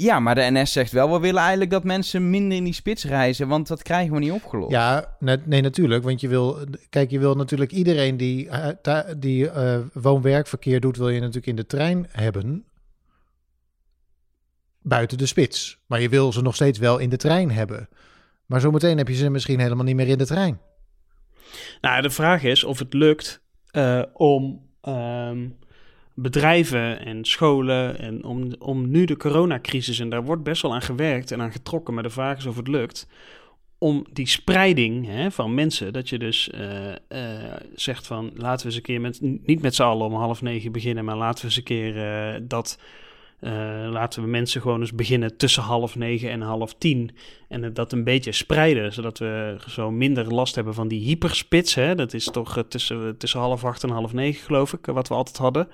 Ja, 0.00 0.20
maar 0.20 0.34
de 0.34 0.50
NS 0.50 0.72
zegt 0.72 0.92
wel, 0.92 1.12
we 1.12 1.18
willen 1.18 1.40
eigenlijk 1.40 1.70
dat 1.70 1.84
mensen 1.84 2.30
minder 2.30 2.56
in 2.56 2.64
die 2.64 2.72
spits 2.72 3.04
reizen, 3.04 3.48
want 3.48 3.68
dat 3.68 3.82
krijgen 3.82 4.14
we 4.14 4.18
niet 4.18 4.32
opgelost. 4.32 4.70
Ja, 4.70 5.16
net, 5.18 5.46
nee, 5.46 5.60
natuurlijk. 5.60 6.04
Want 6.04 6.20
je 6.20 6.28
wil, 6.28 6.58
kijk, 6.90 7.10
je 7.10 7.18
wil 7.18 7.34
natuurlijk 7.34 7.72
iedereen 7.72 8.16
die, 8.16 8.48
eh, 8.48 9.00
die 9.16 9.50
eh, 9.50 9.78
woon-werkverkeer 9.92 10.80
doet, 10.80 10.96
wil 10.96 11.08
je 11.08 11.20
natuurlijk 11.20 11.46
in 11.46 11.56
de 11.56 11.66
trein 11.66 12.06
hebben. 12.10 12.64
Buiten 14.82 15.18
de 15.18 15.26
spits. 15.26 15.78
Maar 15.86 16.00
je 16.00 16.08
wil 16.08 16.32
ze 16.32 16.42
nog 16.42 16.54
steeds 16.54 16.78
wel 16.78 16.98
in 16.98 17.08
de 17.08 17.16
trein 17.16 17.50
hebben. 17.50 17.88
Maar 18.46 18.60
zometeen 18.60 18.98
heb 18.98 19.08
je 19.08 19.14
ze 19.14 19.30
misschien 19.30 19.60
helemaal 19.60 19.84
niet 19.84 19.96
meer 19.96 20.08
in 20.08 20.18
de 20.18 20.26
trein. 20.26 20.60
Nou, 21.80 22.02
de 22.02 22.10
vraag 22.10 22.42
is 22.42 22.64
of 22.64 22.78
het 22.78 22.94
lukt 22.94 23.40
eh, 23.70 24.02
om 24.12 24.68
ehm, 24.80 25.48
bedrijven 26.20 27.04
en 27.04 27.24
scholen 27.24 27.98
en 27.98 28.24
om, 28.24 28.52
om 28.58 28.90
nu 28.90 29.04
de 29.04 29.16
coronacrisis, 29.16 29.98
en 29.98 30.08
daar 30.08 30.24
wordt 30.24 30.42
best 30.42 30.62
wel 30.62 30.74
aan 30.74 30.82
gewerkt 30.82 31.30
en 31.30 31.40
aan 31.40 31.52
getrokken, 31.52 31.94
maar 31.94 32.02
de 32.02 32.10
vraag 32.10 32.38
is 32.38 32.46
of 32.46 32.56
het 32.56 32.68
lukt, 32.68 33.08
om 33.78 34.06
die 34.12 34.26
spreiding 34.26 35.06
hè, 35.06 35.30
van 35.30 35.54
mensen, 35.54 35.92
dat 35.92 36.08
je 36.08 36.18
dus 36.18 36.50
eh, 36.50 36.90
eh, 36.92 37.60
zegt 37.74 38.06
van 38.06 38.30
laten 38.34 38.60
we 38.60 38.66
eens 38.66 38.76
een 38.76 38.82
keer 38.82 39.00
met, 39.00 39.20
niet 39.20 39.62
met 39.62 39.74
z'n 39.74 39.82
allen 39.82 40.06
om 40.06 40.14
half 40.14 40.42
negen 40.42 40.72
beginnen, 40.72 41.04
maar 41.04 41.16
laten 41.16 41.40
we 41.40 41.46
eens 41.46 41.56
een 41.56 41.62
keer 41.62 41.96
eh, 41.96 42.40
dat, 42.42 42.78
laten 43.90 44.22
we 44.22 44.28
mensen 44.28 44.60
gewoon 44.60 44.80
eens 44.80 44.94
beginnen 44.94 45.36
tussen 45.36 45.62
half 45.62 45.96
negen 45.96 46.30
en 46.30 46.40
half 46.40 46.74
tien. 46.74 47.10
En 47.48 47.72
dat 47.72 47.92
een 47.92 48.04
beetje 48.04 48.32
spreiden, 48.32 48.92
zodat 48.92 49.18
we 49.18 49.56
zo 49.68 49.90
minder 49.90 50.34
last 50.34 50.54
hebben 50.54 50.74
van 50.74 50.88
die 50.88 51.04
hyperspits. 51.04 51.74
Hè? 51.74 51.94
Dat 51.94 52.14
is 52.14 52.24
toch 52.24 52.64
tussen, 52.68 53.16
tussen 53.16 53.40
half 53.40 53.64
acht 53.64 53.82
en 53.82 53.90
half 53.90 54.12
negen, 54.12 54.44
geloof 54.44 54.72
ik, 54.72 54.86
wat 54.86 55.08
we 55.08 55.14
altijd 55.14 55.36
hadden. 55.36 55.68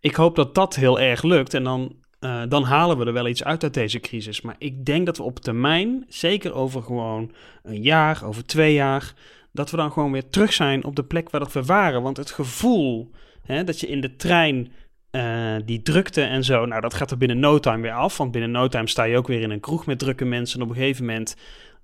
Ik 0.00 0.14
hoop 0.14 0.36
dat 0.36 0.54
dat 0.54 0.74
heel 0.74 1.00
erg 1.00 1.22
lukt 1.22 1.54
en 1.54 1.64
dan, 1.64 1.96
eh, 2.18 2.42
dan 2.48 2.62
halen 2.62 2.98
we 2.98 3.04
er 3.04 3.12
wel 3.12 3.28
iets 3.28 3.44
uit 3.44 3.62
uit 3.62 3.74
deze 3.74 4.00
crisis. 4.00 4.40
Maar 4.40 4.54
ik 4.58 4.84
denk 4.84 5.06
dat 5.06 5.16
we 5.16 5.22
op 5.22 5.40
termijn, 5.40 6.04
zeker 6.08 6.54
over 6.54 6.82
gewoon 6.82 7.32
een 7.62 7.82
jaar, 7.82 8.24
over 8.24 8.46
twee 8.46 8.74
jaar, 8.74 9.14
dat 9.52 9.70
we 9.70 9.76
dan 9.76 9.92
gewoon 9.92 10.12
weer 10.12 10.28
terug 10.28 10.52
zijn 10.52 10.84
op 10.84 10.96
de 10.96 11.04
plek 11.04 11.30
waar 11.30 11.48
we 11.52 11.62
waren. 11.64 12.02
Want 12.02 12.16
het 12.16 12.30
gevoel 12.30 13.10
hè, 13.42 13.64
dat 13.64 13.80
je 13.80 13.86
in 13.86 14.00
de 14.00 14.16
trein 14.16 14.72
eh, 15.10 15.56
die 15.64 15.82
drukte 15.82 16.22
en 16.22 16.44
zo, 16.44 16.66
nou 16.66 16.80
dat 16.80 16.94
gaat 16.94 17.10
er 17.10 17.18
binnen 17.18 17.38
no 17.38 17.58
time 17.58 17.82
weer 17.82 17.92
af. 17.92 18.16
Want 18.16 18.30
binnen 18.30 18.50
no 18.50 18.68
time 18.68 18.88
sta 18.88 19.04
je 19.04 19.16
ook 19.16 19.26
weer 19.26 19.40
in 19.40 19.50
een 19.50 19.60
kroeg 19.60 19.86
met 19.86 19.98
drukke 19.98 20.24
mensen. 20.24 20.58
En 20.60 20.64
op 20.64 20.70
een 20.70 20.76
gegeven 20.80 21.04
moment, 21.04 21.36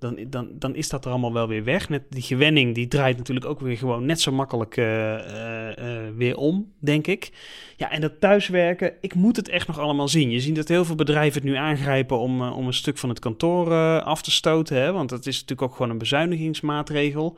dan, 0.03 0.19
dan, 0.29 0.49
dan 0.59 0.75
is 0.75 0.89
dat 0.89 1.05
er 1.05 1.11
allemaal 1.11 1.33
wel 1.33 1.49
weer 1.49 1.65
weg. 1.65 1.89
Net 1.89 2.03
die 2.09 2.23
gewenning, 2.23 2.75
die 2.75 2.89
draait 2.89 3.17
natuurlijk 3.17 3.47
ook 3.47 3.61
weer 3.61 3.77
gewoon 3.77 4.05
net 4.05 4.21
zo 4.21 4.33
makkelijk 4.33 4.77
eh, 4.77 5.15
eh, 5.15 6.07
eh, 6.07 6.15
weer 6.17 6.37
om, 6.37 6.73
denk 6.79 7.07
ik. 7.07 7.33
Ja, 7.77 7.91
en 7.91 8.01
dat 8.01 8.21
thuiswerken, 8.21 8.93
ik 9.01 9.15
moet 9.15 9.37
het 9.37 9.49
echt 9.49 9.67
nog 9.67 9.79
allemaal 9.79 10.09
zien. 10.09 10.31
Je 10.31 10.41
ziet 10.41 10.57
dat 10.57 10.69
heel 10.69 10.85
veel 10.85 10.95
bedrijven 10.95 11.41
het 11.43 11.51
nu 11.51 11.57
aangrijpen 11.57 12.19
om, 12.19 12.43
om 12.43 12.67
een 12.67 12.75
stuk 12.75 12.99
van 12.99 13.09
het 13.09 13.19
kantoor 13.19 13.73
af 14.03 14.23
te 14.23 14.31
stoten. 14.31 14.77
Hè? 14.77 14.93
Want 14.93 15.09
dat 15.09 15.27
is 15.27 15.41
natuurlijk 15.41 15.63
ook 15.63 15.77
gewoon 15.77 15.91
een 15.91 15.99
bezuinigingsmaatregel. 15.99 17.37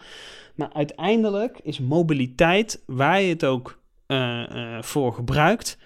Maar 0.54 0.70
uiteindelijk 0.72 1.60
is 1.62 1.80
mobiliteit, 1.80 2.82
waar 2.86 3.20
je 3.20 3.28
het 3.28 3.44
ook 3.44 3.82
voor 4.80 5.12
gebruikt, 5.12 5.78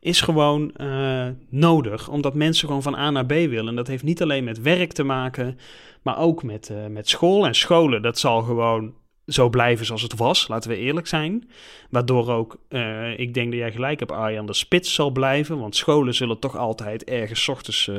is 0.00 0.20
gewoon 0.20 0.72
eh, 0.72 1.26
nodig. 1.48 2.08
Omdat 2.08 2.34
mensen 2.34 2.66
gewoon 2.66 2.82
van 2.82 2.94
A 2.94 3.10
naar 3.10 3.26
B 3.26 3.32
willen. 3.32 3.68
En 3.68 3.76
dat 3.76 3.86
heeft 3.86 4.02
niet 4.02 4.22
alleen 4.22 4.44
met 4.44 4.60
werk 4.60 4.92
te 4.92 5.02
maken, 5.02 5.58
maar 6.02 6.18
ook 6.18 6.42
met, 6.42 6.70
eh, 6.70 6.86
met 6.86 7.08
school. 7.08 7.46
En 7.46 7.54
scholen, 7.54 8.02
dat 8.02 8.18
zal 8.18 8.42
gewoon 8.42 8.94
zo 9.26 9.48
blijven 9.48 9.86
zoals 9.86 10.02
het 10.02 10.16
was, 10.16 10.48
laten 10.48 10.70
we 10.70 10.76
eerlijk 10.76 11.06
zijn. 11.06 11.50
Waardoor 11.90 12.30
ook, 12.30 12.56
eh, 12.68 13.18
ik 13.18 13.34
denk 13.34 13.50
dat 13.50 13.60
jij 13.60 13.72
gelijk 13.72 13.98
hebt, 13.98 14.12
Arjan, 14.12 14.46
de 14.46 14.52
spits 14.52 14.94
zal 14.94 15.10
blijven. 15.10 15.58
Want 15.58 15.76
scholen 15.76 16.14
zullen 16.14 16.38
toch 16.38 16.56
altijd 16.56 17.04
ergens 17.04 17.48
ochtends 17.48 17.90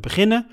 beginnen. 0.00 0.46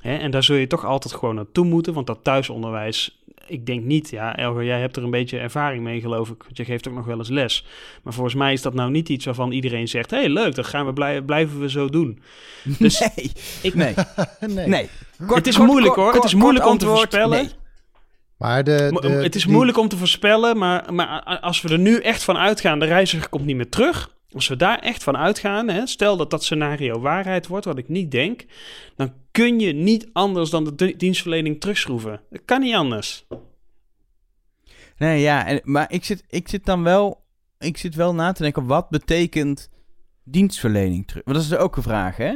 Hè? 0.00 0.16
En 0.16 0.30
daar 0.30 0.42
zul 0.42 0.56
je 0.56 0.66
toch 0.66 0.84
altijd 0.84 1.14
gewoon 1.14 1.34
naartoe 1.34 1.64
moeten. 1.64 1.94
Want 1.94 2.06
dat 2.06 2.18
thuisonderwijs, 2.24 3.19
ik 3.50 3.66
denk 3.66 3.84
niet, 3.84 4.10
ja, 4.10 4.36
Elger, 4.36 4.64
jij 4.64 4.80
hebt 4.80 4.96
er 4.96 5.02
een 5.02 5.10
beetje 5.10 5.38
ervaring 5.38 5.82
mee, 5.82 6.00
geloof 6.00 6.28
ik. 6.30 6.42
Want 6.42 6.56
je 6.56 6.64
geeft 6.64 6.88
ook 6.88 6.94
nog 6.94 7.04
wel 7.04 7.18
eens 7.18 7.28
les. 7.28 7.64
Maar 8.02 8.12
volgens 8.12 8.34
mij 8.34 8.52
is 8.52 8.62
dat 8.62 8.74
nou 8.74 8.90
niet 8.90 9.08
iets 9.08 9.24
waarvan 9.24 9.52
iedereen 9.52 9.88
zegt: 9.88 10.10
hé, 10.10 10.16
hey, 10.16 10.28
leuk, 10.28 10.54
dat 10.54 10.66
gaan 10.66 10.86
we 10.86 10.92
blij- 10.92 11.22
blijven 11.22 11.60
we 11.60 11.70
zo 11.70 11.88
doen. 11.88 12.22
Dus 12.78 12.98
nee, 13.16 13.32
ik, 13.62 13.74
nee, 13.74 13.94
nee. 14.54 14.66
nee. 14.66 14.88
Het 15.26 15.46
is 15.46 15.58
moeilijk, 15.58 15.94
hoor. 15.94 16.12
Het 16.14 16.24
is 16.24 16.34
moeilijk 16.34 16.66
om 16.66 16.78
te 16.78 16.86
voorspellen. 16.86 17.42
nee. 17.42 17.50
Maar 18.36 18.64
de, 18.64 19.18
het 19.22 19.34
is 19.34 19.42
die- 19.42 19.52
moeilijk 19.52 19.78
om 19.78 19.88
te 19.88 19.96
voorspellen, 19.96 20.58
maar, 20.58 20.94
maar 20.94 21.22
als 21.40 21.60
we 21.62 21.68
er 21.68 21.78
nu 21.78 21.96
echt 21.98 22.22
van 22.24 22.36
uitgaan, 22.36 22.78
de 22.78 22.86
reiziger 22.86 23.28
komt 23.28 23.44
niet 23.44 23.56
meer 23.56 23.68
terug. 23.68 24.10
Als 24.32 24.48
we 24.48 24.56
daar 24.56 24.78
echt 24.78 25.02
van 25.02 25.16
uitgaan, 25.16 25.68
hè, 25.68 25.86
stel 25.86 26.16
dat 26.16 26.30
dat 26.30 26.44
scenario 26.44 27.00
waarheid 27.00 27.46
wordt, 27.46 27.64
wat 27.64 27.78
ik 27.78 27.88
niet 27.88 28.10
denk, 28.10 28.44
dan 28.96 29.12
kun 29.30 29.60
je 29.60 29.72
niet 29.72 30.08
anders 30.12 30.50
dan 30.50 30.64
de 30.64 30.74
di- 30.74 30.96
dienstverlening 30.96 31.60
terugschroeven. 31.60 32.20
Dat 32.30 32.42
kan 32.44 32.60
niet 32.60 32.74
anders. 32.74 33.26
Nee, 34.96 35.20
ja, 35.20 35.60
maar 35.64 35.92
ik 35.92 36.04
zit, 36.04 36.24
ik 36.28 36.48
zit 36.48 36.64
dan 36.64 36.82
wel, 36.82 37.24
ik 37.58 37.76
zit 37.76 37.94
wel 37.94 38.14
na 38.14 38.32
te 38.32 38.42
denken, 38.42 38.66
wat 38.66 38.88
betekent 38.88 39.70
dienstverlening 40.24 41.06
terug? 41.06 41.24
Want 41.24 41.36
dat 41.36 41.46
is 41.46 41.56
ook 41.56 41.76
een 41.76 41.82
vraag, 41.82 42.16
hè? 42.16 42.34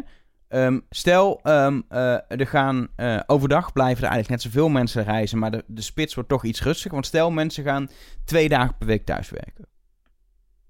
Ehm, 0.49 0.81
stel, 0.91 1.41
ehm, 1.43 1.81
eh, 1.89 2.13
er 2.29 2.47
gaan 2.47 2.89
eh, 2.97 3.21
overdag 3.27 3.73
blijven 3.73 4.05
er 4.05 4.11
eigenlijk 4.11 4.43
net 4.43 4.53
zoveel 4.53 4.69
mensen 4.69 5.05
reizen, 5.05 5.39
maar 5.39 5.51
de, 5.51 5.65
de 5.67 5.83
spits 5.83 6.15
wordt 6.15 6.29
toch 6.29 6.45
iets 6.45 6.63
rustiger. 6.63 6.93
Want 6.93 7.07
stel, 7.07 7.31
mensen 7.31 7.65
gaan 7.65 7.89
twee 8.25 8.49
dagen 8.49 8.77
per 8.77 8.87
week 8.87 9.05
thuiswerken. 9.05 9.67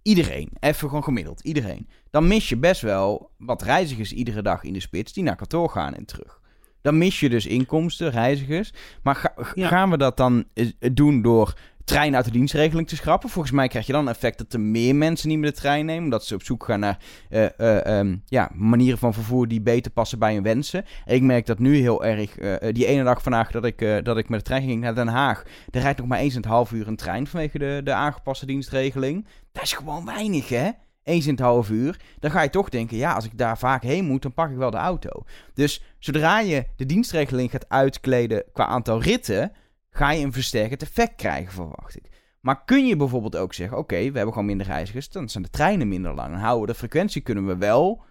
Iedereen, 0.04 0.48
even 0.60 0.88
gewoon 0.88 1.04
gemiddeld, 1.04 1.40
iedereen. 1.40 1.88
Dan 2.10 2.26
mis 2.26 2.48
je 2.48 2.56
best 2.56 2.80
wel 2.80 3.30
wat 3.38 3.62
reizigers 3.62 4.12
iedere 4.12 4.42
dag 4.42 4.62
in 4.64 4.72
de 4.72 4.80
spits 4.80 5.12
die 5.12 5.24
naar 5.24 5.36
kantoor 5.36 5.68
gaan 5.70 5.94
en 5.94 6.04
terug. 6.04 6.40
Dan 6.82 6.98
mis 6.98 7.20
je 7.20 7.28
dus 7.28 7.46
inkomsten, 7.46 8.10
reizigers. 8.10 8.72
Maar 9.02 9.14
ga- 9.16 9.34
Ja. 9.54 9.68
gaan 9.68 9.90
we 9.90 9.96
dat 9.96 10.16
dan 10.16 10.44
eh, 10.54 10.66
doen 10.92 11.22
door 11.22 11.54
trein 11.84 12.16
uit 12.16 12.24
de 12.24 12.30
dienstregeling 12.30 12.88
te 12.88 12.96
schrappen? 12.96 13.28
Volgens 13.28 13.54
mij 13.54 13.68
krijg 13.68 13.86
je 13.86 13.92
dan 13.92 14.06
een 14.06 14.12
effect 14.12 14.38
dat 14.38 14.52
er 14.52 14.60
meer 14.60 14.96
mensen 14.96 15.28
niet 15.28 15.38
meer 15.38 15.50
de 15.50 15.56
trein 15.56 15.86
nemen. 15.86 16.04
Omdat 16.04 16.24
ze 16.24 16.34
op 16.34 16.42
zoek 16.42 16.64
gaan 16.64 16.80
naar 16.80 16.98
eh, 17.28 17.44
eh, 17.58 17.98
ehm, 17.98 18.16
ja, 18.26 18.50
manieren 18.54 18.98
van 18.98 19.14
vervoer 19.14 19.48
die 19.48 19.60
beter 19.60 19.92
passen 19.92 20.18
bij 20.18 20.34
hun 20.34 20.42
wensen. 20.42 20.84
En 21.04 21.14
ik 21.14 21.22
merk 21.22 21.46
dat 21.46 21.58
nu 21.58 21.76
heel 21.76 22.04
erg. 22.04 22.38
eh, 22.38 22.72
die 22.72 22.86
ene 22.86 23.04
dag 23.04 23.22
vandaag 23.22 23.50
dat 23.50 23.64
ik, 23.64 24.04
dat 24.04 24.16
ik 24.16 24.28
met 24.28 24.38
de 24.38 24.44
trein 24.44 24.62
ging 24.62 24.80
naar 24.80 24.94
Den 24.94 25.08
Haag. 25.08 25.42
Er 25.70 25.80
rijdt 25.80 25.98
nog 25.98 26.08
maar 26.08 26.18
eens 26.18 26.34
in 26.34 26.40
het 26.40 26.50
half 26.50 26.72
uur 26.72 26.88
een 26.88 26.96
trein 26.96 27.26
vanwege 27.26 27.58
de, 27.58 27.80
de 27.84 27.92
aangepaste 27.92 28.46
dienstregeling. 28.46 29.26
Dat 29.52 29.62
is 29.62 29.72
gewoon 29.72 30.04
weinig, 30.04 30.48
hè? 30.48 30.70
Eens 31.02 31.26
in 31.26 31.32
het 31.32 31.40
half 31.40 31.70
uur. 31.70 32.00
Dan 32.18 32.30
ga 32.30 32.42
je 32.42 32.50
toch 32.50 32.68
denken, 32.68 32.96
ja, 32.96 33.12
als 33.12 33.24
ik 33.24 33.38
daar 33.38 33.58
vaak 33.58 33.82
heen 33.82 34.04
moet, 34.04 34.22
dan 34.22 34.34
pak 34.34 34.50
ik 34.50 34.56
wel 34.56 34.70
de 34.70 34.76
auto. 34.76 35.10
Dus 35.54 35.82
zodra 35.98 36.40
je 36.40 36.64
de 36.76 36.86
dienstregeling 36.86 37.50
gaat 37.50 37.68
uitkleden 37.68 38.44
qua 38.52 38.66
aantal 38.66 39.02
ritten, 39.02 39.52
ga 39.96 40.10
je 40.10 40.24
een 40.24 40.32
versterkend 40.32 40.82
effect 40.82 41.14
krijgen, 41.14 41.52
verwacht 41.52 41.96
ik. 41.96 42.08
Maar 42.40 42.64
kun 42.64 42.86
je 42.86 42.96
bijvoorbeeld 42.96 43.36
ook 43.36 43.54
zeggen, 43.54 43.78
oké, 43.78 43.96
we 43.96 44.02
hebben 44.16 44.32
gewoon 44.32 44.44
minder 44.44 44.66
reizigers, 44.66 45.08
dan 45.08 45.28
zijn 45.28 45.44
de 45.44 45.50
treinen 45.50 45.88
minder 45.88 46.14
lang. 46.14 46.30
Dan 46.30 46.40
houden 46.40 46.66
we 46.66 46.72
de 46.72 46.78
frequentie 46.78 47.22
kunnen 47.22 47.46
we 47.46 47.56
wel 47.56 48.02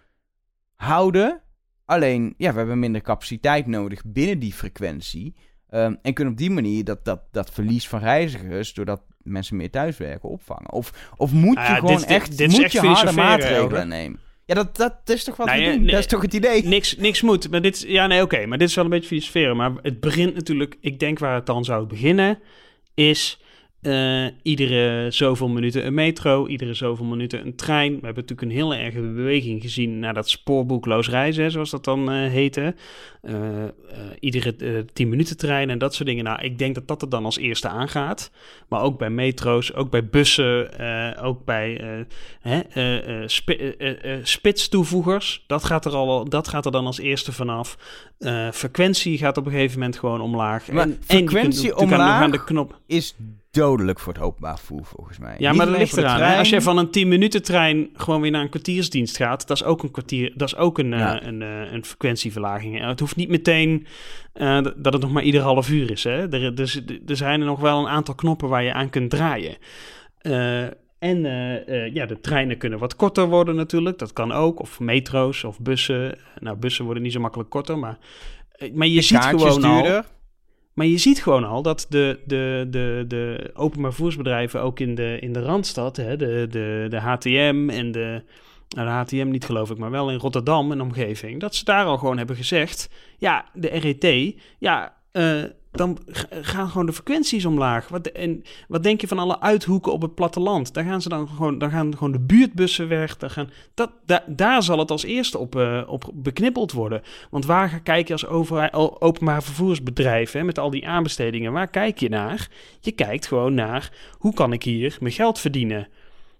houden. 0.74 1.42
Alleen, 1.84 2.34
ja, 2.36 2.52
we 2.52 2.58
hebben 2.58 2.78
minder 2.78 3.00
capaciteit 3.00 3.66
nodig 3.66 4.02
binnen 4.04 4.38
die 4.38 4.52
frequentie. 4.52 5.34
Ehm, 5.68 5.94
en 6.02 6.14
kunnen 6.14 6.32
op 6.32 6.38
die 6.38 6.50
manier 6.50 6.84
dat, 6.84 7.04
dat, 7.04 7.22
dat 7.30 7.50
verlies 7.50 7.88
van 7.88 7.98
reizigers, 7.98 8.74
doordat 8.74 9.02
mensen 9.18 9.56
meer 9.56 9.70
thuiswerken, 9.70 10.28
opvangen. 10.28 10.72
Of, 10.72 11.12
of 11.16 11.32
moet 11.32 11.54
Nou 11.54 11.68
je 11.68 11.74
gewoon 11.74 11.96
dit 11.96 12.06
echt, 12.06 12.38
dit 12.38 12.50
moet 12.50 12.62
echt 12.62 12.72
je 12.72 12.80
harde 12.80 13.12
maatregelen 13.12 13.88
nemen? 13.88 14.20
Ja, 14.46 14.54
dat, 14.54 14.76
dat 14.76 14.94
is 15.04 15.24
toch 15.24 15.36
wat 15.36 15.46
Nou 15.46 15.58
we 15.58 15.64
ja, 15.64 15.70
doen? 15.70 15.80
nee, 15.80 15.90
dat 15.90 16.00
is 16.00 16.06
toch 16.06 16.22
het 16.22 16.34
idee? 16.34 16.64
Niks, 16.64 16.96
niks 16.96 17.22
moet. 17.22 17.50
Maar 17.50 17.62
dit, 17.62 17.84
ja, 17.86 18.06
nee, 18.06 18.22
oké. 18.22 18.46
maar 18.46 18.58
dit 18.58 18.68
is 18.68 18.74
wel 18.74 18.84
een 18.84 18.90
beetje 18.90 19.08
filosoferen. 19.08 19.56
Maar 19.56 19.72
het 19.82 20.00
begint 20.00 20.34
natuurlijk... 20.34 20.76
Ik 20.80 20.98
denk 20.98 21.18
waar 21.18 21.34
het 21.34 21.46
dan 21.46 21.64
zou 21.64 21.86
beginnen... 21.86 22.38
is 22.94 23.38
eh, 23.84 24.26
iedere 24.42 25.10
zoveel 25.10 25.48
minuten 25.48 25.86
een 25.86 25.94
metro... 25.94 26.46
iedere 26.46 26.74
zoveel 26.74 27.04
minuten 27.04 27.46
een 27.46 27.56
trein. 27.56 27.88
We 27.88 28.04
hebben 28.04 28.24
natuurlijk 28.26 28.42
een 28.42 28.56
heel 28.56 28.74
erge 28.74 29.00
beweging 29.00 29.62
gezien... 29.62 29.98
naar 29.98 30.14
dat 30.14 30.28
spoorboekloos 30.28 31.08
reizen, 31.08 31.50
zoals 31.50 31.70
dat 31.70 31.84
dan 31.84 32.10
eh 32.10 32.30
heette. 32.30 32.74
Eh, 33.22 33.34
iedere 34.20 34.84
10 34.92 35.08
minuten 35.08 35.36
trein 35.36 35.70
en 35.70 35.78
dat 35.78 35.94
soort 35.94 36.08
dingen. 36.08 36.24
Nou, 36.24 36.42
ik 36.42 36.58
denk 36.58 36.74
dat 36.74 36.88
dat 36.88 37.02
er 37.02 37.08
dan 37.08 37.24
als 37.24 37.38
eerste 37.38 37.68
aangaat. 37.68 38.30
Maar 38.68 38.82
ook 38.82 38.98
bij 38.98 39.10
metro's, 39.10 39.74
ook 39.74 39.90
bij 39.90 40.06
bussen... 40.06 40.78
ook 41.22 41.44
bij 41.44 41.80
hè, 42.40 42.58
eh, 42.60 44.18
spitstoevoegers. 44.22 45.44
Dat 45.46 45.64
gaat, 45.64 45.84
er 45.84 45.92
al, 45.92 46.28
dat 46.28 46.48
gaat 46.48 46.66
er 46.66 46.72
dan 46.72 46.86
als 46.86 46.98
eerste 46.98 47.32
vanaf. 47.32 47.78
Frequentie 48.52 49.18
gaat 49.18 49.36
op 49.36 49.46
een 49.46 49.52
gegeven 49.52 49.78
moment 49.78 49.98
gewoon 49.98 50.20
omlaag. 50.20 50.70
Maar 50.70 50.82
en, 50.82 50.90
en 50.90 50.96
kunt 50.96 51.30
frequentie 51.30 51.72
aan 51.74 51.78
de- 51.78 51.94
omlaag? 51.94 52.22
aan 52.22 52.30
de 52.30 52.44
knop. 52.44 52.80
Is 52.86 53.14
dodelijk 53.54 54.00
voor 54.00 54.12
het 54.12 54.22
openbaar 54.22 54.58
vervoer, 54.58 54.84
volgens 54.84 55.18
mij. 55.18 55.34
Ja, 55.38 55.48
Niet 55.48 55.58
maar 55.58 55.66
dat 55.66 55.78
ligt 55.78 55.96
eraan. 55.96 56.16
trein. 56.16 56.38
Als 56.38 56.48
jij 56.48 56.60
van 56.60 56.78
een 56.78 56.90
10 56.90 57.08
minuten 57.08 57.42
trein 57.42 57.90
gewoon 57.94 58.20
weer 58.20 58.30
naar 58.30 58.42
een 58.42 58.48
kwartiersdienst 58.48 59.16
gaat, 59.16 59.46
dat 59.46 59.56
is 59.56 59.64
ook 59.64 59.82
een 59.82 59.90
kwartier, 59.90 60.32
dat 60.34 60.48
is 60.48 60.56
ook 60.56 60.78
een, 60.78 60.92
eh, 60.92 61.16
een, 61.20 61.42
eh, 61.42 61.72
een 61.72 61.84
frequentieverlaging. 61.84 62.80
En 62.80 62.88
het 62.88 63.00
hoeft 63.00 63.16
niet 63.16 63.28
meteen 63.28 63.86
eh, 64.32 64.62
dat 64.76 64.92
het 64.92 65.02
nog 65.02 65.12
maar 65.12 65.22
ieder 65.22 65.40
half 65.40 65.70
uur 65.70 65.90
is. 65.90 66.04
Hè. 66.04 66.32
Er, 66.32 66.54
dus, 66.54 66.80
er 67.06 67.16
zijn 67.16 67.40
er 67.40 67.46
nog 67.46 67.60
wel 67.60 67.78
een 67.78 67.88
aantal 67.88 68.14
knoppen 68.14 68.48
waar 68.48 68.62
je 68.62 68.72
aan 68.72 68.90
kunt 68.90 69.10
draaien. 69.10 69.56
Eh, 70.18 70.62
en 70.98 71.22
ja, 71.92 72.06
de 72.06 72.20
treinen 72.20 72.58
kunnen 72.58 72.78
wat 72.78 72.96
korter 72.96 73.26
worden 73.26 73.54
natuurlijk. 73.54 73.98
Dat 73.98 74.12
kan 74.12 74.32
ook. 74.32 74.60
Of 74.60 74.80
metro's 74.80 75.44
of 75.44 75.60
bussen. 75.60 76.18
Nou, 76.38 76.56
bussen 76.56 76.84
worden 76.84 77.02
niet 77.02 77.12
zo 77.12 77.20
makkelijk 77.20 77.50
korter, 77.50 77.78
maar... 77.78 77.98
Maar 78.72 78.86
je 78.86 79.00
ziet 79.00 79.24
gewoon 79.24 79.64
al... 79.64 80.02
Maar 80.74 80.86
je 80.86 80.98
ziet 80.98 81.22
gewoon 81.22 81.44
al 81.44 81.62
dat 81.62 81.86
de, 81.88 82.20
de, 82.26 82.66
de, 82.70 83.04
de 83.08 83.50
openbaar 83.54 83.92
vervoersbedrijven 83.92 84.62
ook 84.62 84.80
in 84.80 84.94
de, 84.94 85.18
in 85.20 85.32
de 85.32 85.42
Randstad, 85.42 85.96
hè, 85.96 86.16
de, 86.16 86.46
de, 86.50 86.86
de 86.88 87.00
HTM 87.00 87.70
en 87.70 87.92
de, 87.92 88.22
nou, 88.68 88.88
de 88.88 88.92
HTM 88.94 89.28
niet 89.30 89.44
geloof 89.44 89.70
ik, 89.70 89.78
maar 89.78 89.90
wel 89.90 90.10
in 90.10 90.18
Rotterdam 90.18 90.72
en 90.72 90.80
omgeving, 90.80 91.40
dat 91.40 91.54
ze 91.54 91.64
daar 91.64 91.84
al 91.84 91.98
gewoon 91.98 92.18
hebben 92.18 92.36
gezegd, 92.36 92.90
ja, 93.18 93.44
de 93.52 93.68
RET, 93.68 94.34
ja, 94.58 94.94
eh, 95.12 95.42
dan 95.76 95.98
gaan 96.30 96.68
gewoon 96.68 96.86
de 96.86 96.92
frequenties 96.92 97.44
omlaag. 97.44 97.88
Wat, 97.88 98.06
en 98.06 98.42
wat 98.68 98.82
denk 98.82 99.00
je 99.00 99.08
van 99.08 99.18
alle 99.18 99.40
uithoeken 99.40 99.92
op 99.92 100.02
het 100.02 100.14
platteland? 100.14 100.74
Daar 100.74 100.84
gaan 100.84 101.02
ze 101.02 101.08
dan 101.08 101.28
gewoon, 101.28 101.58
dan 101.58 101.70
gaan 101.70 101.92
gewoon 101.92 102.12
de 102.12 102.20
buurtbussen 102.20 102.88
weg. 102.88 103.16
Daar, 103.16 103.30
gaan, 103.30 103.50
dat, 103.74 103.90
da- 104.06 104.24
daar 104.26 104.62
zal 104.62 104.78
het 104.78 104.90
als 104.90 105.04
eerste 105.04 105.38
op, 105.38 105.56
eh, 105.56 105.82
op 105.86 106.10
beknippeld 106.14 106.72
worden. 106.72 107.02
Want 107.30 107.46
waar 107.46 107.80
kijk 107.80 108.06
je 108.06 108.12
als 108.12 108.26
overheid, 108.26 108.72
o- 108.72 108.96
openbaar 108.98 109.42
vervoersbedrijf 109.42 110.32
hè, 110.32 110.42
met 110.44 110.58
al 110.58 110.70
die 110.70 110.88
aanbestedingen, 110.88 111.52
waar 111.52 111.68
kijk 111.68 111.98
je 111.98 112.08
naar? 112.08 112.48
Je 112.80 112.92
kijkt 112.92 113.26
gewoon 113.26 113.54
naar 113.54 113.92
hoe 114.18 114.34
kan 114.34 114.52
ik 114.52 114.62
hier 114.62 114.96
mijn 115.00 115.12
geld 115.12 115.38
verdienen. 115.38 115.88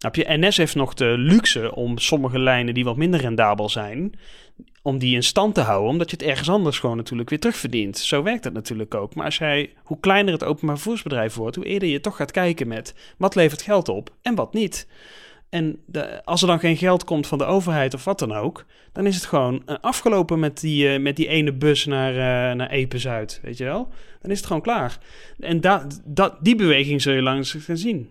Heb 0.05 0.15
je, 0.15 0.37
NS 0.39 0.57
heeft 0.57 0.75
nog 0.75 0.95
de 0.95 1.15
luxe 1.19 1.75
om 1.75 1.99
sommige 1.99 2.39
lijnen 2.39 2.75
die 2.75 2.85
wat 2.85 2.97
minder 2.97 3.21
rendabel 3.21 3.69
zijn, 3.69 4.13
om 4.83 4.99
die 4.99 5.15
in 5.15 5.23
stand 5.23 5.55
te 5.55 5.61
houden, 5.61 5.91
omdat 5.91 6.11
je 6.11 6.17
het 6.17 6.27
ergens 6.27 6.49
anders 6.49 6.79
gewoon 6.79 6.97
natuurlijk 6.97 7.31
weer 7.31 7.41
terugverdient. 7.41 7.99
Zo 7.99 8.23
werkt 8.23 8.45
het 8.45 8.53
natuurlijk 8.53 8.95
ook. 8.95 9.15
Maar 9.15 9.25
als 9.25 9.39
jij, 9.39 9.73
hoe 9.83 10.01
kleiner 10.01 10.33
het 10.33 10.45
openbaar 10.45 10.77
vervoersbedrijf 10.77 11.35
wordt, 11.35 11.57
hoe 11.57 11.65
eerder 11.65 11.89
je 11.89 12.01
toch 12.01 12.17
gaat 12.17 12.31
kijken 12.31 12.69
met 12.69 12.95
wat 13.17 13.35
levert 13.35 13.63
geld 13.63 13.89
op 13.89 14.11
en 14.23 14.35
wat 14.35 14.53
niet. 14.53 14.87
En 15.49 15.79
de, 15.87 16.25
als 16.25 16.43
er 16.43 16.49
dan 16.49 16.59
geen 16.59 16.77
geld 16.77 17.05
komt 17.05 17.27
van 17.27 17.39
de 17.39 17.45
overheid 17.45 17.95
of 17.95 18.05
wat 18.05 18.19
dan 18.19 18.33
ook, 18.33 18.65
dan 18.93 19.07
is 19.07 19.15
het 19.15 19.25
gewoon 19.25 19.63
eh, 19.67 19.77
afgelopen 19.81 20.39
met 20.39 20.61
die, 20.61 20.89
eh, 20.89 21.01
met 21.01 21.17
die 21.17 21.29
ene 21.29 21.53
bus 21.53 21.85
naar, 21.85 22.11
eh 22.11 22.57
naar 22.57 22.71
Epe-Zuid, 22.71 23.41
weet 23.43 23.59
je 23.59 23.65
wel? 23.65 23.89
Dan 24.21 24.31
is 24.31 24.37
het 24.37 24.47
gewoon 24.47 24.63
klaar. 24.63 24.99
En 25.39 25.61
da, 25.61 25.87
da, 26.05 26.39
die 26.41 26.57
beweging 26.57 27.03
zul 27.03 27.13
je 27.13 27.23
langs 27.23 27.57
gaan 27.59 27.77
zien. 27.77 28.09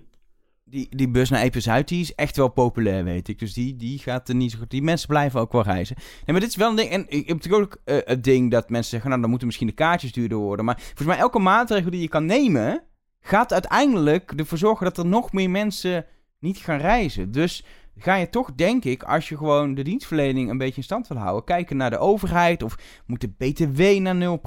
Die, 0.73 0.87
die 0.89 1.09
bus 1.09 1.29
naar 1.29 1.41
Epes 1.41 1.69
uit, 1.69 1.87
die 1.87 2.01
is 2.01 2.15
echt 2.15 2.35
wel 2.37 2.47
populair, 2.47 3.03
weet 3.03 3.27
ik. 3.27 3.39
Dus 3.39 3.53
die, 3.53 3.75
die 3.75 3.99
gaat 3.99 4.29
er 4.29 4.35
niet 4.35 4.51
zo 4.51 4.57
goed. 4.57 4.69
Die 4.69 4.81
mensen 4.81 5.07
blijven 5.07 5.39
ook 5.39 5.51
wel 5.51 5.63
reizen. 5.63 5.95
Nee, 5.97 6.25
maar 6.25 6.39
dit 6.39 6.49
is 6.49 6.55
wel 6.55 6.69
een 6.69 6.75
ding. 6.75 6.89
En 6.89 7.05
ik 7.07 7.27
heb 7.27 7.35
natuurlijk 7.35 7.63
ook 7.63 7.81
eh, 7.85 7.97
het 8.05 8.23
ding 8.23 8.51
dat 8.51 8.69
mensen 8.69 8.89
zeggen, 8.89 9.09
nou, 9.09 9.21
dan 9.21 9.29
moeten 9.29 9.47
misschien 9.47 9.67
de 9.67 9.73
kaartjes 9.73 10.11
duurder 10.11 10.37
worden. 10.37 10.65
Maar 10.65 10.79
volgens 10.79 11.07
mij, 11.07 11.17
elke 11.17 11.39
maatregel 11.39 11.91
die 11.91 12.01
je 12.01 12.07
kan 12.07 12.25
nemen, 12.25 12.83
gaat 13.21 13.53
uiteindelijk 13.53 14.33
ervoor 14.35 14.57
zorgen 14.57 14.85
dat 14.85 14.97
er 14.97 15.05
nog 15.05 15.33
meer 15.33 15.49
mensen 15.49 16.05
niet 16.39 16.57
gaan 16.57 16.79
reizen. 16.79 17.31
Dus 17.31 17.65
ga 17.97 18.15
je 18.15 18.29
toch, 18.29 18.53
denk 18.55 18.83
ik, 18.83 19.03
als 19.03 19.29
je 19.29 19.37
gewoon 19.37 19.75
de 19.75 19.83
dienstverlening 19.83 20.49
een 20.49 20.57
beetje 20.57 20.77
in 20.77 20.83
stand 20.83 21.07
wil 21.07 21.17
houden, 21.17 21.43
kijken 21.43 21.77
naar 21.77 21.89
de 21.89 21.97
overheid. 21.97 22.63
Of 22.63 22.75
moet 23.05 23.21
de 23.21 23.29
BTW 23.37 23.81
naar 23.99 24.39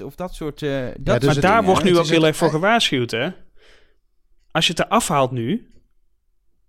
0% 0.00 0.04
of 0.04 0.14
dat 0.14 0.34
soort. 0.34 0.62
eh 0.62 0.86
dat 1.00 1.20
dus 1.20 1.32
maar 1.32 1.40
daar 1.40 1.64
wordt 1.64 1.84
nu 1.84 1.90
het 1.90 1.98
ook 1.98 2.06
heel 2.06 2.26
erg 2.26 2.36
voor 2.36 2.50
gewaarschuwd, 2.50 3.10
hè? 3.10 3.28
Als 4.52 4.66
je 4.66 4.72
het 4.72 4.84
eraf 4.84 5.08
haalt 5.08 5.30
nu, 5.30 5.70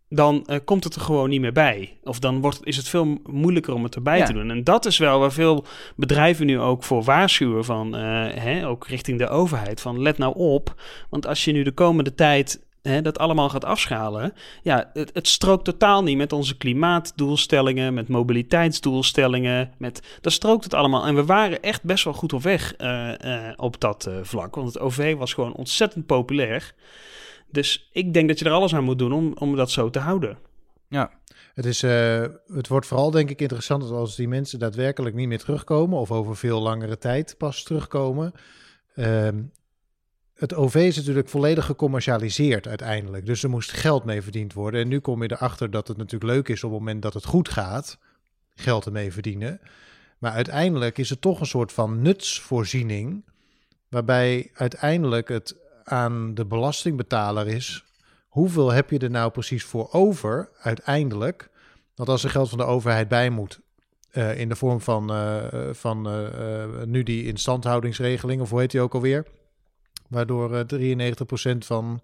dan 0.09 0.45
eh, 0.45 0.57
komt 0.65 0.83
het 0.83 0.95
er 0.95 1.01
gewoon 1.01 1.29
niet 1.29 1.41
meer 1.41 1.51
bij. 1.51 1.99
Of 2.03 2.19
dan 2.19 2.41
wordt, 2.41 2.59
is 2.63 2.77
het 2.77 2.87
veel 2.87 3.17
moeilijker 3.23 3.73
om 3.73 3.83
het 3.83 3.95
erbij 3.95 4.17
Ja. 4.17 4.25
te 4.25 4.33
doen. 4.33 4.49
En 4.49 4.63
dat 4.63 4.85
is 4.85 4.97
wel 4.97 5.19
waar 5.19 5.31
veel 5.31 5.65
bedrijven 5.95 6.45
nu 6.45 6.59
ook 6.59 6.83
voor 6.83 7.03
waarschuwen 7.03 7.65
van, 7.65 7.95
eh, 7.95 8.01
hè, 8.33 8.67
ook 8.67 8.87
richting 8.87 9.17
de 9.17 9.27
overheid, 9.29 9.81
van 9.81 10.01
let 10.01 10.17
nou 10.17 10.35
op. 10.35 10.81
Want 11.09 11.27
als 11.27 11.45
je 11.45 11.51
nu 11.51 11.63
de 11.63 11.71
komende 11.71 12.15
tijd 12.15 12.65
hè, 12.81 13.01
dat 13.01 13.19
allemaal 13.19 13.49
gaat 13.49 13.65
afschalen, 13.65 14.33
ja, 14.63 14.89
het, 14.93 15.09
het 15.13 15.27
strookt 15.27 15.65
totaal 15.65 16.03
niet 16.03 16.17
met 16.17 16.33
onze 16.33 16.57
klimaatdoelstellingen, 16.57 17.93
met 17.93 18.07
mobiliteitsdoelstellingen, 18.07 19.71
met, 19.77 20.17
daar 20.21 20.31
strookt 20.31 20.63
het 20.63 20.73
allemaal. 20.73 21.05
En 21.05 21.15
we 21.15 21.25
waren 21.25 21.61
echt 21.61 21.83
best 21.83 22.03
wel 22.03 22.13
goed 22.13 22.33
op 22.33 22.41
weg 22.41 22.75
eh, 22.75 23.09
op 23.55 23.79
dat 23.79 24.09
vlak, 24.21 24.55
want 24.55 24.67
het 24.67 24.79
OV 24.79 25.15
was 25.15 25.33
gewoon 25.33 25.53
ontzettend 25.53 26.05
populair. 26.05 26.73
Dus 27.51 27.89
ik 27.91 28.13
denk 28.13 28.27
dat 28.27 28.39
je 28.39 28.45
er 28.45 28.51
alles 28.51 28.75
aan 28.75 28.83
moet 28.83 28.99
doen 28.99 29.13
om, 29.13 29.33
om 29.35 29.55
dat 29.55 29.71
zo 29.71 29.89
te 29.89 29.99
houden. 29.99 30.37
Het, 31.53 31.65
is, 31.65 31.83
eh, 31.83 32.25
het 32.47 32.67
wordt 32.67 32.85
vooral 32.85 33.11
denk 33.11 33.29
ik 33.29 33.41
interessant 33.41 33.83
als 33.83 34.15
die 34.15 34.27
mensen 34.27 34.59
daadwerkelijk 34.59 35.15
niet 35.15 35.27
meer 35.27 35.39
terugkomen 35.39 35.99
of 35.99 36.11
over 36.11 36.35
veel 36.35 36.61
langere 36.61 36.97
tijd 36.97 37.35
pas 37.37 37.63
terugkomen. 37.63 38.31
Ehm, 38.95 39.41
het 40.33 40.53
OV 40.53 40.75
is 40.75 40.97
natuurlijk 40.97 41.29
volledig 41.29 41.65
gecommercialiseerd 41.65 42.67
uiteindelijk. 42.67 43.25
Dus 43.25 43.43
er 43.43 43.49
moest 43.49 43.71
geld 43.71 44.03
mee 44.03 44.21
verdiend 44.21 44.53
worden. 44.53 44.81
En 44.81 44.87
nu 44.87 44.99
kom 44.99 45.23
je 45.23 45.31
erachter 45.31 45.71
dat 45.71 45.87
het 45.87 45.97
natuurlijk 45.97 46.31
leuk 46.31 46.47
is 46.47 46.63
op 46.63 46.69
het 46.71 46.79
moment 46.79 47.01
dat 47.01 47.13
het 47.13 47.25
goed 47.25 47.49
gaat, 47.49 47.97
geld 48.55 48.85
ermee 48.85 49.11
verdienen. 49.11 49.59
Maar 50.17 50.31
uiteindelijk 50.31 50.97
is 50.97 51.09
het 51.09 51.21
toch 51.21 51.39
een 51.39 51.45
soort 51.45 51.71
van 51.71 52.01
nutsvoorziening, 52.01 53.25
waarbij 53.89 54.49
uiteindelijk 54.53 55.27
het 55.29 55.55
aan 55.83 56.33
de 56.33 56.45
belastingbetaler 56.45 57.47
is. 57.47 57.85
Hoeveel 58.27 58.71
heb 58.71 58.89
je 58.89 58.99
er 58.99 59.09
nou 59.09 59.31
precies 59.31 59.63
voor 59.63 59.89
over 59.91 60.49
uiteindelijk? 60.61 61.49
Want 61.95 62.09
als 62.09 62.23
er 62.23 62.29
geld 62.29 62.49
van 62.49 62.57
de 62.57 62.63
overheid 62.63 63.07
bij 63.07 63.29
moet, 63.29 63.59
uh, 64.13 64.39
in 64.39 64.49
de 64.49 64.55
vorm 64.55 64.81
van, 64.81 65.11
uh, 65.11 65.43
van 65.71 66.07
uh, 66.07 66.83
nu 66.85 67.03
die 67.03 67.25
instandhoudingsregeling, 67.25 68.41
of 68.41 68.49
hoe 68.49 68.59
heet 68.59 68.71
die 68.71 68.81
ook 68.81 68.93
alweer? 68.93 69.25
Waardoor 70.07 70.65
93% 70.75 71.57
van 71.57 72.01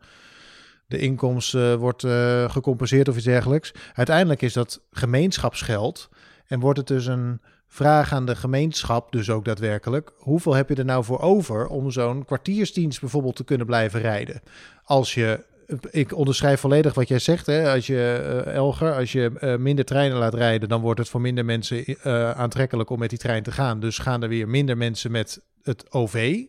de 0.86 0.98
inkomsten 0.98 1.80
wordt 1.80 2.06
gecompenseerd 2.48 3.08
of 3.08 3.16
iets 3.16 3.26
dergelijks. 3.26 3.74
Uiteindelijk 3.94 4.42
is 4.42 4.54
dat 4.54 4.82
gemeenschapsgeld 4.92 6.10
en 6.46 6.60
wordt 6.60 6.78
het 6.78 6.88
dus 6.88 7.06
een 7.06 7.42
vraag 7.78 8.14
aan 8.14 8.26
de 8.26 8.36
gemeenschap, 8.36 9.12
dus 9.12 9.30
ook 9.30 9.46
daadwerkelijk, 9.46 10.12
hoeveel 10.18 10.54
heb 10.54 10.70
je 10.70 10.76
er 10.76 10.86
nou 10.86 11.04
voor 11.04 11.20
over 11.20 11.68
om 11.68 11.92
zo'n 11.92 12.26
kwartiersdienst 12.26 13.00
bijvoorbeeld 13.00 13.36
te 13.36 13.44
kunnen 13.44 13.66
blijven 13.66 14.02
rijden? 14.02 14.42
Als 14.84 15.14
je 15.14 15.44
ik 15.92 16.16
onderschrijf 16.16 16.60
volledig 16.60 16.94
wat 16.94 17.08
jij 17.08 17.20
zegt. 17.20 17.46
Hè? 17.46 17.74
Als 17.74 17.88
je, 17.88 18.44
uh, 18.46 18.54
Elger, 18.54 18.96
als 18.96 19.12
je 19.12 19.32
uh, 19.42 19.56
minder 19.56 19.86
treinen 19.86 20.18
laat 20.18 20.34
rijden, 20.34 20.70
dan 20.70 20.82
wordt 20.82 21.00
het 21.00 21.10
voor 21.10 21.22
minder 21.22 21.46
mensen 21.46 21.84
uh, 21.90 22.32
aantrekkelijk 22.32 22.90
om 22.90 23.00
met 23.00 23.10
die 23.10 23.20
trein 23.20 23.44
te 23.44 23.52
gaan. 23.52 23.80
Dus 23.80 23.98
gaan 23.98 24.24
er 24.24 24.30
weer 24.30 24.48
minder 24.48 24.78
mensen 24.78 25.12
met 25.12 25.42
het 25.64 25.92
OV. 25.92 26.44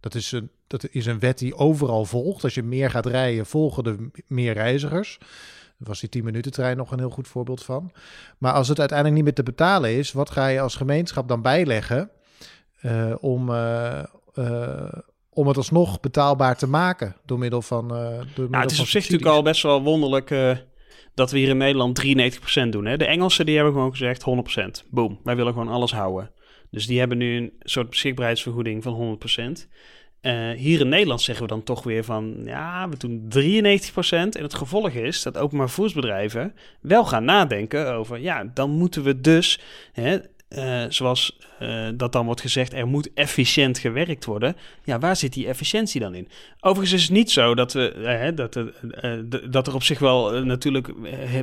Dat 0.00 0.14
is, 0.14 0.32
een, 0.32 0.50
dat 0.66 0.86
is 0.90 1.06
een 1.06 1.18
wet 1.18 1.38
die 1.38 1.54
overal 1.54 2.04
volgt. 2.04 2.44
Als 2.44 2.54
je 2.54 2.62
meer 2.62 2.90
gaat 2.90 3.06
rijden, 3.06 3.46
volgen 3.46 3.84
er 3.84 3.96
meer 4.26 4.52
reizigers. 4.52 5.18
Was 5.76 6.00
die 6.00 6.08
10 6.08 6.24
minuten 6.24 6.52
trein 6.52 6.76
nog 6.76 6.90
een 6.90 6.98
heel 6.98 7.10
goed 7.10 7.28
voorbeeld 7.28 7.64
van. 7.64 7.92
Maar 8.38 8.52
als 8.52 8.68
het 8.68 8.78
uiteindelijk 8.78 9.16
niet 9.16 9.26
meer 9.26 9.44
te 9.44 9.50
betalen 9.52 9.96
is, 9.96 10.12
wat 10.12 10.30
ga 10.30 10.46
je 10.46 10.60
als 10.60 10.76
gemeenschap 10.76 11.28
dan 11.28 11.42
bijleggen 11.42 12.10
om 13.20 13.50
om 15.30 15.46
het 15.48 15.56
alsnog 15.56 16.00
betaalbaar 16.00 16.56
te 16.56 16.68
maken 16.68 17.16
door 17.24 17.38
middel 17.38 17.62
van. 17.62 17.88
Door 17.88 18.24
middel 18.26 18.48
nou, 18.48 18.62
het 18.62 18.70
is 18.70 18.80
op 18.80 18.86
zich 18.86 19.02
natuurlijk 19.02 19.30
al 19.30 19.42
best 19.42 19.62
wel 19.62 19.82
wonderlijk 19.82 20.34
dat 21.14 21.30
we 21.30 21.38
hier 21.38 21.48
in 21.48 21.56
Nederland 21.56 22.04
93% 22.04 22.68
doen. 22.70 22.84
Hè? 22.84 22.96
De 22.96 23.06
Engelsen 23.06 23.46
die 23.46 23.54
hebben 23.54 23.72
gewoon 23.72 23.90
gezegd 23.90 24.24
100%. 24.84 24.88
Boom, 24.90 25.20
wij 25.24 25.36
willen 25.36 25.52
gewoon 25.52 25.68
alles 25.68 25.92
houden. 25.92 26.30
Dus 26.70 26.86
die 26.86 26.98
hebben 26.98 27.18
nu 27.18 27.36
een 27.36 27.52
soort 27.60 27.90
beschikbaarheidsvergoeding 27.90 28.82
van 28.82 29.18
100%. 29.60 29.68
Uh, 30.26 30.50
hier 30.50 30.80
in 30.80 30.88
Nederland 30.88 31.22
zeggen 31.22 31.44
we 31.44 31.50
dan 31.50 31.62
toch 31.62 31.82
weer 31.82 32.04
van 32.04 32.40
ja, 32.44 32.88
we 32.88 32.96
doen 32.96 33.28
93%. 33.38 33.90
En 34.10 34.42
het 34.42 34.54
gevolg 34.54 34.90
is 34.90 35.22
dat 35.22 35.38
openbaar 35.38 35.70
voersbedrijven 35.70 36.54
wel 36.80 37.04
gaan 37.04 37.24
nadenken 37.24 37.92
over 37.94 38.18
ja, 38.18 38.44
dan 38.54 38.70
moeten 38.70 39.02
we 39.02 39.20
dus 39.20 39.60
hè, 39.92 40.18
uh, 40.56 40.84
zoals 40.88 41.38
uh, 41.62 41.88
dat 41.94 42.12
dan 42.12 42.26
wordt 42.26 42.40
gezegd, 42.40 42.72
er 42.72 42.86
moet 42.86 43.12
efficiënt 43.14 43.78
gewerkt 43.78 44.24
worden. 44.24 44.56
Ja, 44.84 44.98
waar 44.98 45.16
zit 45.16 45.32
die 45.32 45.46
efficiëntie 45.46 46.00
dan 46.00 46.14
in? 46.14 46.28
Overigens 46.60 46.92
is 47.00 47.02
het 47.02 47.16
niet 47.16 47.30
zo 47.30 47.54
dat, 47.54 47.72
we, 47.72 47.94
uh, 47.96 48.36
dat, 48.36 49.52
dat 49.52 49.66
er 49.66 49.74
op 49.74 49.82
zich 49.82 49.98
wel 49.98 50.44
natuurlijk 50.44 50.92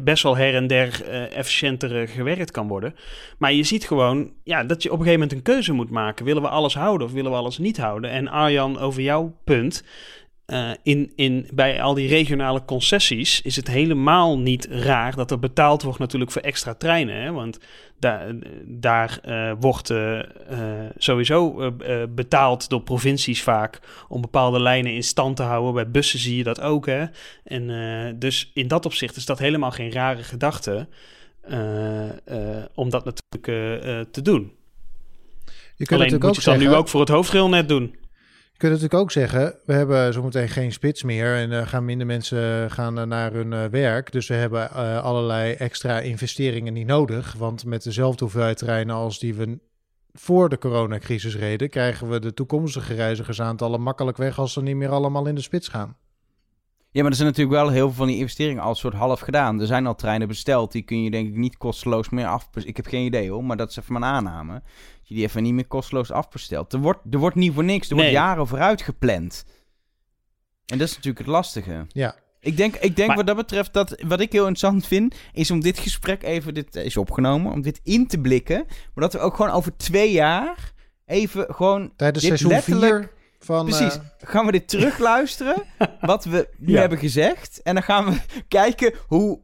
best 0.03 0.23
wel 0.23 0.37
her 0.37 0.55
en 0.55 0.67
der 0.67 1.05
efficiënter 1.29 2.07
gewerkt 2.07 2.51
kan 2.51 2.67
worden. 2.67 2.95
Maar 3.37 3.53
je 3.53 3.63
ziet 3.63 3.87
gewoon 3.87 4.31
ja, 4.43 4.63
dat 4.63 4.83
je 4.83 4.91
op 4.91 4.99
een 4.99 5.05
gegeven 5.05 5.19
moment 5.19 5.37
een 5.37 5.53
keuze 5.53 5.73
moet 5.73 5.89
maken. 5.89 6.25
Willen 6.25 6.41
we 6.41 6.49
alles 6.49 6.73
houden 6.73 7.07
of 7.07 7.13
willen 7.13 7.31
we 7.31 7.37
alles 7.37 7.57
niet 7.57 7.77
houden? 7.77 8.09
En 8.11 8.27
Arjan, 8.27 8.79
over 8.79 9.01
jouw 9.01 9.35
punt. 9.43 9.83
Uh, 10.51 10.71
in, 10.83 11.11
in, 11.15 11.47
bij 11.53 11.81
al 11.81 11.93
die 11.93 12.07
regionale 12.07 12.65
concessies 12.65 13.41
is 13.41 13.55
het 13.55 13.67
helemaal 13.67 14.39
niet 14.39 14.67
raar 14.69 15.15
dat 15.15 15.31
er 15.31 15.39
betaald 15.39 15.81
wordt 15.81 15.99
natuurlijk 15.99 16.31
voor 16.31 16.41
extra 16.41 16.73
treinen. 16.73 17.21
Hè? 17.21 17.31
Want 17.31 17.59
daar, 17.99 18.35
daar 18.65 19.19
uh, 19.25 19.51
wordt 19.59 19.89
uh, 19.89 20.19
sowieso 20.97 21.71
betaald 22.09 22.69
door 22.69 22.81
provincies 22.81 23.43
vaak 23.43 23.79
om 24.07 24.21
bepaalde 24.21 24.59
lijnen 24.59 24.93
in 24.93 25.03
stand 25.03 25.35
te 25.35 25.43
houden. 25.43 25.73
Bij 25.73 25.91
bussen 25.91 26.19
zie 26.19 26.37
je 26.37 26.43
dat 26.43 26.61
ook. 26.61 26.85
Hè? 26.85 27.05
En 27.43 28.19
dus 28.19 28.51
in 28.53 28.67
dat 28.67 28.85
opzicht 28.85 29.15
is 29.15 29.25
dat 29.25 29.39
helemaal 29.39 29.71
geen 29.71 29.91
rare 29.91 30.23
gedachte 30.23 30.87
om 32.75 32.89
dat 32.89 33.05
natuurlijk 33.05 34.11
te 34.11 34.21
doen. 34.21 34.51
Je 35.75 35.85
kunt 35.85 36.01
Alleen 36.01 36.19
moet 36.19 36.35
je 36.35 36.43
dan 36.43 36.59
nu 36.59 36.73
ook 36.73 36.87
voor 36.87 36.99
het 36.99 37.09
hoofdrailnet 37.09 37.67
doen 37.67 37.95
kunt 38.61 38.73
natuurlijk 38.73 39.01
ook 39.01 39.11
zeggen, 39.11 39.55
we 39.65 39.73
hebben 39.73 40.13
zometeen 40.13 40.49
geen 40.49 40.71
spits 40.71 41.03
meer 41.03 41.35
en 41.35 41.51
uh, 41.51 41.67
gaan 41.67 41.85
minder 41.85 42.07
mensen 42.07 42.71
gaan 42.71 43.07
naar 43.07 43.33
hun 43.33 43.51
uh, 43.51 43.65
werk. 43.65 44.11
Dus 44.11 44.27
we 44.27 44.33
hebben 44.33 44.71
allerlei 45.01 45.53
extra 45.53 45.99
investeringen 45.99 46.73
niet 46.73 46.87
nodig. 46.87 47.33
Want 47.33 47.65
met 47.65 47.83
dezelfde 47.83 48.23
hoeveelheid 48.23 48.57
treinen 48.57 48.95
als 48.95 49.19
die 49.19 49.33
we 49.33 49.59
voor 50.13 50.49
de 50.49 50.57
coronacrisis 50.57 51.35
reden, 51.35 51.69
krijgen 51.69 52.09
we 52.09 52.19
de 52.19 52.33
toekomstige 52.33 52.93
reizigersaantallen 52.93 53.81
makkelijk 53.81 54.17
weg 54.17 54.39
als 54.39 54.53
ze 54.53 54.61
niet 54.61 54.75
meer 54.75 54.89
allemaal 54.89 55.27
in 55.27 55.35
de 55.35 55.41
spits 55.41 55.67
gaan. 55.67 55.95
Ja, 56.93 57.01
maar 57.01 57.11
er 57.11 57.17
zijn 57.17 57.27
natuurlijk 57.27 57.55
wel 57.55 57.69
heel 57.69 57.87
veel 57.87 57.95
van 57.95 58.07
die 58.07 58.17
investeringen 58.17 58.63
al 58.63 58.75
soort 58.75 58.93
half 58.93 59.19
gedaan. 59.19 59.59
Er 59.59 59.67
zijn 59.67 59.87
al 59.87 59.95
treinen 59.95 60.27
besteld, 60.27 60.71
die 60.71 60.81
kun 60.81 61.03
je 61.03 61.11
denk 61.11 61.27
ik 61.27 61.35
niet 61.35 61.57
kosteloos 61.57 62.09
meer 62.09 62.27
af... 62.27 62.49
Ik 62.63 62.75
heb 62.75 62.85
geen 62.87 63.05
idee 63.05 63.29
hoor, 63.29 63.43
maar 63.43 63.57
dat 63.57 63.69
is 63.69 63.77
even 63.77 63.93
mijn 63.93 64.13
aanname. 64.13 64.53
Dat 64.53 65.07
je 65.07 65.15
die 65.15 65.23
even 65.23 65.43
niet 65.43 65.53
meer 65.53 65.67
kosteloos 65.67 66.11
afbestelt. 66.11 66.73
Er 66.73 66.79
wordt, 66.79 66.99
er 67.11 67.19
wordt 67.19 67.35
niet 67.35 67.53
voor 67.53 67.63
niks, 67.63 67.89
er 67.89 67.95
wordt 67.95 68.11
jaren 68.11 68.47
vooruit 68.47 68.81
gepland. 68.81 69.45
En 70.65 70.77
dat 70.77 70.87
is 70.87 70.95
natuurlijk 70.95 71.25
het 71.25 71.33
lastige. 71.33 71.85
Ja. 71.87 72.15
Ik 72.39 72.57
denk, 72.57 72.75
ik 72.75 72.95
denk 72.95 73.15
wat 73.15 73.27
dat 73.27 73.35
betreft 73.35 73.73
dat 73.73 74.03
wat 74.07 74.19
ik 74.19 74.31
heel 74.31 74.47
interessant 74.47 74.87
vind, 74.87 75.15
is 75.33 75.51
om 75.51 75.59
dit 75.59 75.79
gesprek 75.79 76.23
even, 76.23 76.53
dit 76.53 76.75
is 76.75 76.97
opgenomen, 76.97 77.51
om 77.51 77.61
dit 77.61 77.79
in 77.83 78.07
te 78.07 78.19
blikken. 78.19 78.65
Maar 78.67 79.03
dat 79.03 79.13
we 79.13 79.19
ook 79.19 79.35
gewoon 79.35 79.51
over 79.51 79.77
twee 79.77 80.11
jaar 80.11 80.73
even 81.05 81.45
gewoon. 81.49 81.93
Tijdens 81.95 82.25
dit 82.25 82.37
seizoen 82.37 82.51
letterlijk, 82.51 83.13
van, 83.45 83.65
Precies. 83.65 83.95
Uh... 83.95 84.01
Gaan 84.17 84.45
we 84.45 84.51
dit 84.51 84.67
terugluisteren, 84.67 85.63
wat 86.01 86.25
we 86.25 86.49
nu 86.57 86.77
hebben 86.77 86.97
gezegd. 86.97 87.61
En 87.61 87.73
dan 87.73 87.83
gaan 87.83 88.05
we 88.05 88.19
kijken 88.47 88.93
hoe 89.07 89.39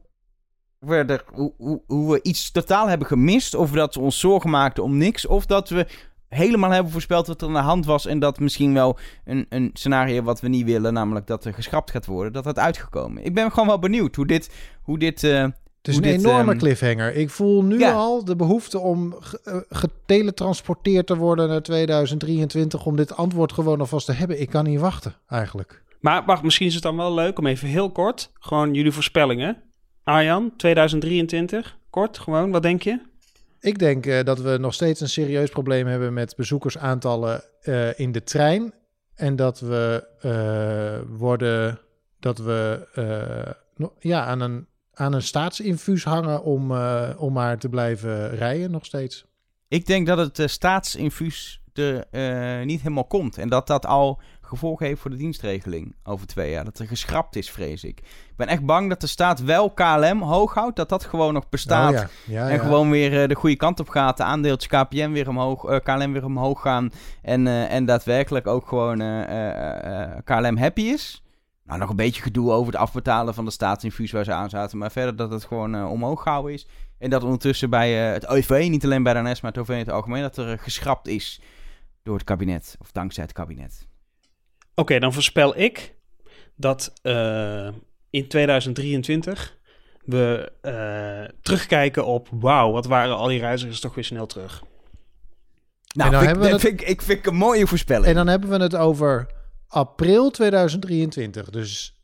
we, 0.78 0.94
er, 0.96 1.24
hoe, 1.32 1.54
hoe, 1.56 1.82
hoe, 1.86 2.12
we 2.12 2.22
iets 2.22 2.50
totaal 2.50 2.88
hebben 2.88 3.06
gemist. 3.06 3.54
Of 3.54 3.70
dat 3.70 3.94
we 3.94 4.00
ons 4.00 4.20
zorgen 4.20 4.50
maakten 4.50 4.82
om 4.82 4.96
niks. 4.96 5.26
Of 5.26 5.46
dat 5.46 5.68
we 5.68 5.86
helemaal 6.28 6.70
hebben 6.70 6.92
voorspeld 6.92 7.26
wat 7.26 7.40
er 7.40 7.46
aan 7.46 7.54
de 7.54 7.58
hand 7.58 7.86
was. 7.86 8.06
En 8.06 8.18
dat 8.18 8.40
misschien 8.40 8.74
wel 8.74 8.98
een, 9.24 9.46
een 9.48 9.70
scenario 9.72 10.22
wat 10.22 10.40
we 10.40 10.48
niet 10.48 10.64
willen. 10.64 10.92
Namelijk 10.92 11.26
dat 11.26 11.44
er 11.44 11.54
geschrapt 11.54 11.90
gaat 11.90 12.06
worden. 12.06 12.32
Dat 12.32 12.44
dat 12.44 12.58
uitgekomen. 12.58 13.24
Ik 13.24 13.34
ben 13.34 13.50
gewoon 13.50 13.68
wel 13.68 13.78
benieuwd 13.78 14.16
hoe 14.16 14.26
dit, 14.26 14.50
hoe 14.82 14.98
dit 14.98 15.22
uh, 15.22 15.40
het 15.40 15.54
is 15.88 15.96
een 15.96 16.04
enorme 16.04 16.52
um... 16.52 16.58
cliffhanger. 16.58 17.14
Ik 17.14 17.30
voel 17.30 17.64
nu 17.64 17.84
al 17.84 18.24
de 18.24 18.36
behoefte 18.36 18.78
om 18.78 19.14
eh, 19.44 19.56
geteletransporteerd 19.68 21.06
te 21.06 21.16
worden 21.16 21.48
naar 21.48 21.62
2023 21.62 22.86
om 22.86 22.96
dit 22.96 23.16
antwoord 23.16 23.52
gewoon 23.52 23.80
alvast 23.80 24.06
te 24.06 24.12
hebben. 24.12 24.40
Ik 24.40 24.50
kan 24.50 24.64
niet 24.64 24.80
wachten, 24.80 25.14
eigenlijk. 25.28 25.82
Maar 26.00 26.24
wacht, 26.24 26.42
misschien 26.42 26.66
is 26.66 26.74
het 26.74 26.82
dan 26.82 26.96
wel 26.96 27.14
leuk 27.14 27.38
om 27.38 27.46
even 27.46 27.68
heel 27.68 27.90
kort, 27.90 28.30
gewoon 28.34 28.74
jullie 28.74 28.92
voorspellingen. 28.92 29.62
Arjan, 30.04 30.52
2023, 30.56 31.78
kort 31.90 32.18
gewoon, 32.18 32.50
wat 32.50 32.62
denk 32.62 32.82
je? 32.82 33.00
Ik 33.60 33.78
denk 33.78 34.06
uh, 34.06 34.22
dat 34.24 34.40
we 34.40 34.56
nog 34.58 34.74
steeds 34.74 35.00
een 35.00 35.08
serieus 35.08 35.50
probleem 35.50 35.86
hebben 35.86 36.12
met 36.12 36.36
bezoekersaantallen 36.36 37.42
uh, 37.62 37.98
in 37.98 38.12
de 38.12 38.22
trein. 38.22 38.72
En 39.14 39.36
dat 39.36 39.60
we 39.60 40.06
uh, 40.22 41.18
worden, 41.18 41.78
dat 42.20 42.38
we 42.38 42.86
ja, 43.98 44.24
aan 44.24 44.40
een 44.40 44.67
aan 44.98 45.12
een 45.12 45.22
staatsinfuus 45.22 46.04
hangen 46.04 46.42
om, 46.42 46.70
uh, 46.70 47.08
om 47.16 47.32
maar 47.32 47.58
te 47.58 47.68
blijven 47.68 48.30
rijden 48.30 48.70
nog 48.70 48.84
steeds? 48.84 49.26
Ik 49.68 49.86
denk 49.86 50.06
dat 50.06 50.18
het 50.18 50.38
uh, 50.38 50.46
staatsinfuus 50.46 51.60
er 51.72 52.04
uh, 52.10 52.66
niet 52.66 52.82
helemaal 52.82 53.04
komt. 53.04 53.38
En 53.38 53.48
dat 53.48 53.66
dat 53.66 53.86
al 53.86 54.20
gevolgen 54.40 54.86
heeft 54.86 55.00
voor 55.00 55.10
de 55.10 55.16
dienstregeling 55.16 55.94
over 56.04 56.26
twee 56.26 56.50
jaar. 56.50 56.64
Dat 56.64 56.78
er 56.78 56.86
geschrapt 56.86 57.36
is, 57.36 57.50
vrees 57.50 57.84
ik. 57.84 57.98
Ik 58.00 58.36
ben 58.36 58.46
echt 58.46 58.64
bang 58.64 58.88
dat 58.88 59.00
de 59.00 59.06
staat 59.06 59.40
wel 59.40 59.70
KLM 59.70 60.22
hoog 60.22 60.54
houdt. 60.54 60.76
Dat 60.76 60.88
dat 60.88 61.04
gewoon 61.04 61.32
nog 61.34 61.48
bestaat. 61.48 61.92
Oh, 61.92 61.98
ja. 61.98 62.08
Ja, 62.26 62.48
en 62.48 62.54
ja. 62.54 62.62
gewoon 62.62 62.90
weer 62.90 63.28
de 63.28 63.34
goede 63.34 63.56
kant 63.56 63.80
op 63.80 63.88
gaat. 63.88 64.16
De 64.16 64.22
aandeeltjes 64.22 64.82
KPN 64.82 65.10
weer 65.10 65.28
omhoog, 65.28 65.82
KLM 65.82 66.12
weer 66.12 66.24
omhoog 66.24 66.60
gaan. 66.60 66.90
En, 67.22 67.46
en 67.46 67.84
daadwerkelijk 67.84 68.46
ook 68.46 68.68
gewoon 68.68 68.98
KLM 70.24 70.56
happy 70.56 70.82
is. 70.82 71.22
Nou, 71.68 71.80
nog 71.80 71.90
een 71.90 71.96
beetje 71.96 72.22
gedoe 72.22 72.52
over 72.52 72.72
het 72.72 72.80
afbetalen 72.80 73.34
van 73.34 73.44
de 73.44 73.50
staatsinfuus 73.50 74.10
waar 74.10 74.24
ze 74.24 74.32
aan 74.32 74.50
zaten. 74.50 74.78
Maar 74.78 74.90
verder 74.90 75.16
dat 75.16 75.30
het 75.30 75.44
gewoon 75.44 75.74
uh, 75.74 75.90
omhoog 75.90 76.22
gehouden 76.22 76.52
is. 76.52 76.66
En 76.98 77.10
dat 77.10 77.22
ondertussen 77.22 77.70
bij 77.70 78.06
uh, 78.06 78.12
het 78.12 78.26
OV, 78.26 78.66
niet 78.70 78.84
alleen 78.84 79.02
bij 79.02 79.14
de 79.14 79.20
NS, 79.20 79.40
maar 79.40 79.52
het 79.52 79.60
OV 79.60 79.68
in 79.68 79.78
het 79.78 79.90
algemeen, 79.90 80.22
dat 80.22 80.36
er 80.36 80.52
uh, 80.52 80.58
geschrapt 80.58 81.06
is 81.06 81.40
door 82.02 82.14
het 82.14 82.24
kabinet. 82.24 82.76
Of 82.80 82.92
dankzij 82.92 83.22
het 83.22 83.32
kabinet. 83.32 83.86
Oké, 84.60 84.80
okay, 84.80 84.98
dan 84.98 85.12
voorspel 85.12 85.58
ik 85.58 85.94
dat 86.56 86.92
in 88.10 88.28
2023 88.28 89.56
we 90.04 90.52
terugkijken 91.42 92.06
op... 92.06 92.28
Wauw, 92.30 92.72
wat 92.72 92.86
waren 92.86 93.16
al 93.16 93.28
die 93.28 93.40
reizigers 93.40 93.80
toch 93.80 93.94
weer 93.94 94.04
snel 94.04 94.26
terug. 94.26 94.62
Nou, 95.94 96.24
vind, 96.24 96.36
ik, 96.36 96.60
vind, 96.60 96.80
ik, 96.80 96.88
ik 96.88 97.02
vind 97.02 97.26
een 97.26 97.34
mooie 97.34 97.66
voorspelling. 97.66 98.06
En 98.06 98.14
dan 98.14 98.26
hebben 98.26 98.48
we 98.48 98.58
het 98.58 98.76
over 98.76 99.36
april 99.68 100.30
2023. 100.30 101.50
Dus 101.50 101.96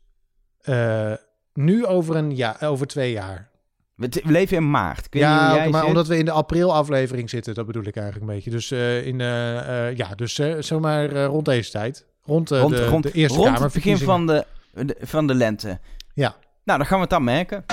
uh, 0.63 1.13
nu 1.53 1.85
over, 1.85 2.15
een 2.15 2.35
jaar, 2.35 2.63
over 2.63 2.87
twee 2.87 3.11
jaar. 3.11 3.49
We, 3.95 4.21
leven 4.23 4.57
in 4.57 4.69
maart. 4.69 5.07
Ja, 5.09 5.55
jij 5.55 5.69
maar 5.69 5.79
zit? 5.79 5.89
omdat 5.89 6.07
we 6.07 6.17
in 6.17 6.25
de 6.25 6.31
april-aflevering 6.31 7.29
zitten, 7.29 7.53
dat 7.53 7.65
bedoel 7.65 7.83
ik 7.83 7.95
eigenlijk 7.95 8.27
een 8.27 8.35
beetje. 8.35 8.49
Dus 8.49 8.71
uh, 8.71 9.05
in, 9.05 9.19
uh, 9.19 9.95
ja, 9.95 10.15
dus 10.15 10.41
zomaar 10.59 11.15
rond 11.15 11.45
deze 11.45 11.71
tijd. 11.71 12.05
Rond, 12.23 12.49
rond, 12.49 12.69
de, 12.69 12.85
rond, 12.87 13.03
de 13.03 13.11
Eerste 13.11 13.37
rond 13.37 13.59
het 13.59 13.73
begin 13.73 13.97
van 13.97 14.27
de, 14.27 14.45
de, 14.73 14.95
van 15.01 15.27
de 15.27 15.35
lente. 15.35 15.79
Ja. 16.13 16.35
Nou, 16.63 16.77
dan 16.77 16.87
gaan 16.87 16.95
we 16.95 17.03
het 17.03 17.09
dan 17.09 17.23
merken. 17.23 17.65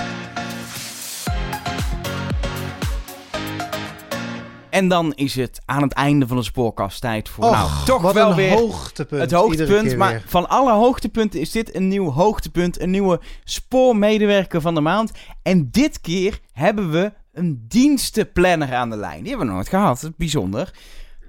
En 4.73 4.87
dan 4.87 5.13
is 5.13 5.35
het 5.35 5.61
aan 5.65 5.81
het 5.81 5.93
einde 5.93 6.27
van 6.27 6.37
de 6.37 6.43
spoorkast 6.43 7.01
tijd 7.01 7.29
voor 7.29 7.43
Och, 7.43 7.51
nou, 7.51 7.69
toch 7.85 8.01
wat 8.01 8.13
wel 8.13 8.29
een 8.29 8.35
weer 8.35 8.51
hoogtepunt. 8.51 9.21
het 9.21 9.31
hoogtepunt. 9.31 9.97
Maar 9.97 10.11
weer. 10.11 10.23
van 10.25 10.49
alle 10.49 10.71
hoogtepunten 10.71 11.39
is 11.39 11.51
dit 11.51 11.75
een 11.75 11.87
nieuw 11.87 12.09
hoogtepunt. 12.11 12.79
Een 12.81 12.89
nieuwe 12.89 13.19
spoormedewerker 13.43 14.61
van 14.61 14.75
de 14.75 14.81
maand. 14.81 15.11
En 15.41 15.67
dit 15.71 16.01
keer 16.01 16.39
hebben 16.51 16.91
we 16.91 17.13
een 17.33 17.65
dienstenplanner 17.67 18.73
aan 18.73 18.89
de 18.89 18.97
lijn. 18.97 19.19
Die 19.19 19.29
hebben 19.29 19.47
we 19.47 19.53
nooit 19.53 19.69
gehad. 19.69 20.01
Dat 20.01 20.09
is 20.09 20.15
bijzonder. 20.17 20.71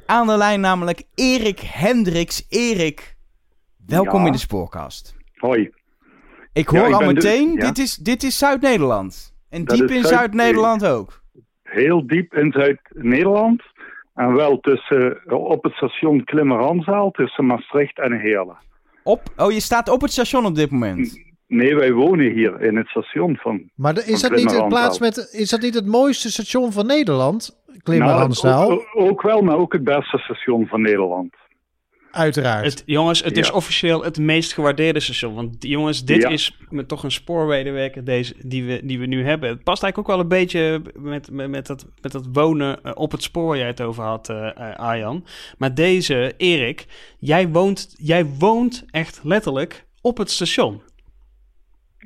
Aan 0.06 0.26
de 0.26 0.36
lijn 0.36 0.60
namelijk 0.60 1.02
Erik 1.14 1.60
Hendricks. 1.60 2.44
Erik, 2.48 3.16
welkom 3.86 4.20
Ja. 4.20 4.26
in 4.26 4.32
de 4.32 4.38
spoorkast. 4.38 5.14
Hoi. 5.34 5.70
Ik 6.52 6.70
Ja, 6.70 6.78
hoor 6.78 6.88
ik 6.88 6.94
al 6.94 7.00
meteen, 7.12 7.52
ja. 7.52 7.66
dit 7.66 7.78
is, 7.78 7.94
dit 7.96 8.22
is 8.22 8.38
Zuid-Nederland. 8.38 9.34
En 9.48 9.64
Dat 9.64 9.76
diep 9.76 9.90
in 9.90 10.00
Zuid- 10.02 10.14
Zuid-Nederland 10.14 10.84
ook. 10.86 11.22
Heel 11.74 12.06
diep 12.06 12.34
in 12.34 12.52
Zuid-Nederland. 12.52 13.62
En 14.14 14.34
wel 14.34 14.60
tussen, 14.60 15.20
eh, 15.26 15.44
op 15.44 15.64
het 15.64 15.72
station 15.72 16.24
Klimmeranzaal 16.24 17.10
tussen 17.10 17.46
Maastricht 17.46 17.98
en 17.98 18.12
Heerlen. 18.12 18.56
Op, 19.02 19.22
oh, 19.36 19.52
je 19.52 19.60
staat 19.60 19.88
op 19.88 20.00
het 20.00 20.12
station 20.12 20.46
op 20.46 20.54
dit 20.54 20.70
moment. 20.70 21.22
Nee, 21.46 21.76
wij 21.76 21.92
wonen 21.92 22.32
hier 22.32 22.60
in 22.62 22.76
het 22.76 22.88
station 22.88 23.36
van... 23.36 23.70
Maar 23.74 23.94
de- 23.94 24.00
is 24.00 24.06
Van 24.06 24.12
dat, 24.20 24.30
niet 24.30 24.46
Klimmeranzaal. 24.46 24.68
plaats 24.68 24.98
met, 24.98 25.28
is 25.32 25.50
dat 25.50 25.60
niet 25.60 25.74
het 25.74 25.86
mooiste 25.86 26.30
station 26.30 26.72
van 26.72 26.86
Nederland? 26.86 27.62
Nou, 27.84 28.30
ook, 28.42 28.86
ook 28.94 29.22
wel, 29.22 29.40
maar 29.42 29.56
ook 29.56 29.72
het 29.72 29.84
beste 29.84 30.18
station 30.18 30.66
van 30.66 30.80
Nederland. 30.82 31.34
Uiteraard. 32.14 32.64
Het, 32.64 32.82
jongens, 32.86 33.22
het 33.22 33.36
is 33.36 33.50
officieel 33.50 34.04
het 34.04 34.18
meest 34.18 34.52
gewaardeerde 34.52 35.00
station. 35.00 35.34
Want 35.34 35.56
jongens, 35.58 36.04
dit 36.04 36.22
Ja. 36.22 36.28
is 36.28 36.58
met 36.68 36.88
toch 36.88 37.02
een 37.02 37.10
spoormedewerker 37.10 38.04
deze, 38.04 38.34
die, 38.46 38.64
we, 38.64 38.80
die 38.84 38.98
we 38.98 39.06
nu 39.06 39.24
hebben. 39.24 39.48
Het 39.48 39.62
past 39.62 39.82
eigenlijk 39.82 39.98
ook 39.98 40.16
wel 40.16 40.24
een 40.24 40.40
beetje 40.40 40.82
met, 40.98 41.30
met, 41.30 41.48
met, 41.50 41.66
dat, 41.66 41.86
met 42.00 42.12
dat 42.12 42.28
wonen 42.32 42.82
eh, 42.82 42.92
op 42.94 43.10
het 43.10 43.22
spoor 43.22 43.46
waar 43.46 43.56
jij 43.56 43.66
het 43.66 43.80
over 43.80 44.02
had, 44.02 44.28
eh 44.28 44.46
eh, 44.56 44.76
Arjan. 44.76 45.24
Maar 45.58 45.74
deze, 45.74 46.34
Erik, 46.36 46.86
jij 47.18 47.48
woont, 47.48 47.94
jij 47.98 48.24
woont 48.38 48.84
echt 48.90 49.20
letterlijk 49.24 49.84
op 50.00 50.18
het 50.18 50.30
station. 50.30 50.82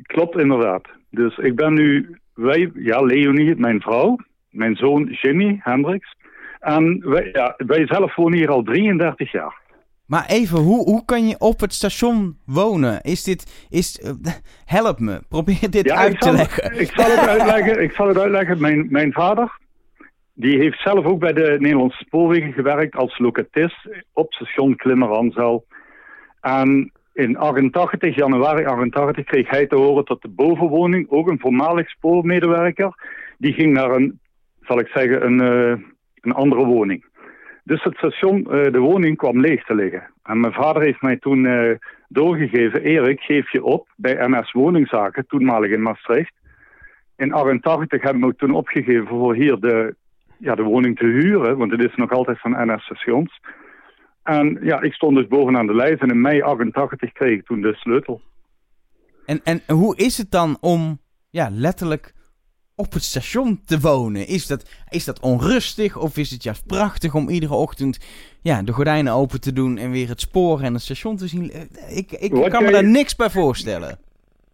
Klopt 0.02 0.38
inderdaad. 0.38 0.88
Dus 1.10 1.36
ik 1.36 1.54
ben 1.56 1.74
nu, 1.74 2.18
wij, 2.34 2.70
ja, 2.74 3.00
Leonie, 3.00 3.56
mijn 3.56 3.80
vrouw, 3.80 4.16
mijn 4.50 4.76
zoon 4.76 5.04
Jimmy 5.04 5.58
Hendricks. 5.62 6.16
En 6.60 7.08
wij, 7.08 7.28
ja, 7.32 7.54
wij 7.56 7.86
zelf 7.86 8.14
wonen 8.14 8.38
hier 8.38 8.50
al 8.50 8.62
33 8.62 9.32
jaar. 9.32 9.60
Maar 10.08 10.26
even, 10.26 10.58
hoe, 10.58 10.84
hoe 10.84 11.04
kan 11.04 11.28
je 11.28 11.38
op 11.38 11.60
het 11.60 11.74
station 11.74 12.38
wonen? 12.46 13.00
Is 13.02 13.22
dit, 13.22 13.66
is, 13.70 14.00
eh, 14.00 14.12
help 14.78 14.98
me, 14.98 15.20
probeer 15.28 15.70
dit 15.70 15.84
Ja, 15.84 15.96
uit 15.96 16.20
te 16.20 16.32
leggen. 16.32 16.80
Ik 16.80 16.90
zal 16.90 17.10
het 17.10 17.28
uitleggen. 17.28 17.82
Ik 17.82 17.92
zal 17.92 18.08
het 18.08 18.18
uitleggen. 18.18 18.60
Mijn, 18.60 18.86
mijn 18.90 19.12
vader, 19.12 19.58
die 20.34 20.58
heeft 20.58 20.80
zelf 20.80 21.04
ook 21.04 21.18
bij 21.18 21.32
de 21.32 21.56
Nederlandse 21.58 22.04
Spoorwegen 22.04 22.52
gewerkt 22.52 22.96
als 22.96 23.18
locatist 23.18 23.88
op 24.12 24.32
station 24.32 24.76
Klimmeranzaal. 24.76 25.64
En 26.40 26.92
in 27.12 27.36
88, 27.36 28.14
januari 28.14 28.64
88, 28.64 29.24
kreeg 29.24 29.50
hij 29.50 29.66
te 29.66 29.76
horen 29.76 30.04
dat 30.04 30.22
de 30.22 30.28
bovenwoning, 30.28 31.10
ook 31.10 31.28
een 31.28 31.40
voormalig 31.40 31.90
spoormedewerker, 31.90 32.92
die 33.38 33.52
ging 33.52 33.72
naar 33.72 33.90
een, 33.90 34.20
zal 34.60 34.78
ik 34.78 34.86
zeggen, 34.86 35.24
een, 35.24 35.40
eh, 35.40 35.84
een 36.20 36.32
andere 36.32 36.64
woning. 36.64 37.04
Dus 37.68 37.82
het 37.82 37.96
station, 37.96 38.50
eh, 38.50 38.72
de 38.72 38.78
woning 38.78 39.16
kwam 39.16 39.40
leeg 39.40 39.64
te 39.64 39.74
liggen. 39.74 40.10
En 40.22 40.40
mijn 40.40 40.52
vader 40.52 40.82
heeft 40.82 41.02
mij 41.02 41.16
toen 41.16 41.46
eh, 41.46 41.76
doorgegeven, 42.08 42.82
Erik, 42.82 43.20
geef 43.20 43.52
je 43.52 43.64
op 43.64 43.88
bij 43.96 44.28
MS 44.28 44.52
Woningzaken, 44.52 45.26
toenmalig 45.26 45.70
in 45.70 45.82
Maastricht. 45.82 46.32
In 47.16 47.32
88 47.32 48.02
hebben 48.02 48.28
we 48.28 48.34
toen 48.36 48.54
opgegeven 48.54 49.06
voor 49.06 49.34
hier 49.34 49.60
de, 49.60 49.94
ja, 50.38 50.54
de 50.54 50.62
woning 50.62 50.98
te 50.98 51.04
huren, 51.06 51.56
want 51.56 51.70
het 51.70 51.84
is 51.84 51.94
nog 51.94 52.10
altijd 52.10 52.40
van 52.40 52.72
NS 52.72 52.82
Stations. 52.82 53.40
En 54.22 54.58
ja, 54.62 54.80
ik 54.80 54.92
stond 54.92 55.16
dus 55.16 55.26
bovenaan 55.26 55.66
de 55.66 55.74
lijst 55.74 56.02
en 56.02 56.10
in 56.10 56.20
mei 56.20 56.42
88 56.42 57.12
kreeg 57.12 57.38
ik 57.38 57.46
toen 57.46 57.60
de 57.60 57.74
sleutel. 57.74 58.20
En, 59.26 59.40
en 59.44 59.62
hoe 59.66 59.96
is 59.96 60.18
het 60.18 60.30
dan 60.30 60.56
om 60.60 60.98
ja, 61.30 61.48
letterlijk 61.50 62.12
op 62.78 62.92
het 62.92 63.02
station 63.02 63.60
te 63.64 63.80
wonen? 63.80 64.26
Is 64.26 64.46
dat, 64.46 64.84
is 64.88 65.04
dat 65.04 65.20
onrustig 65.20 65.96
of 65.96 66.16
is 66.16 66.30
het 66.30 66.42
juist 66.42 66.66
prachtig 66.66 67.14
om 67.14 67.28
iedere 67.28 67.54
ochtend 67.54 67.98
ja, 68.42 68.62
de 68.62 68.72
gordijnen 68.72 69.12
open 69.12 69.40
te 69.40 69.52
doen 69.52 69.78
en 69.78 69.90
weer 69.90 70.08
het 70.08 70.20
spoor 70.20 70.60
en 70.60 70.72
het 70.72 70.82
station 70.82 71.16
te 71.16 71.26
zien? 71.26 71.50
Eh, 71.50 71.96
Ik, 71.96 72.12
ik 72.12 72.32
Wat 72.32 72.48
kan 72.48 72.64
me 72.64 72.70
daar 72.70 72.84
niks 72.84 73.16
bij 73.16 73.30
voorstellen. 73.30 73.98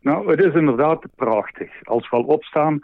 Nou, 0.01 0.31
het 0.31 0.45
is 0.45 0.55
inderdaad 0.55 1.05
prachtig. 1.17 1.71
Als 1.83 2.11
we 2.11 2.17
al 2.17 2.23
opstaan, 2.23 2.81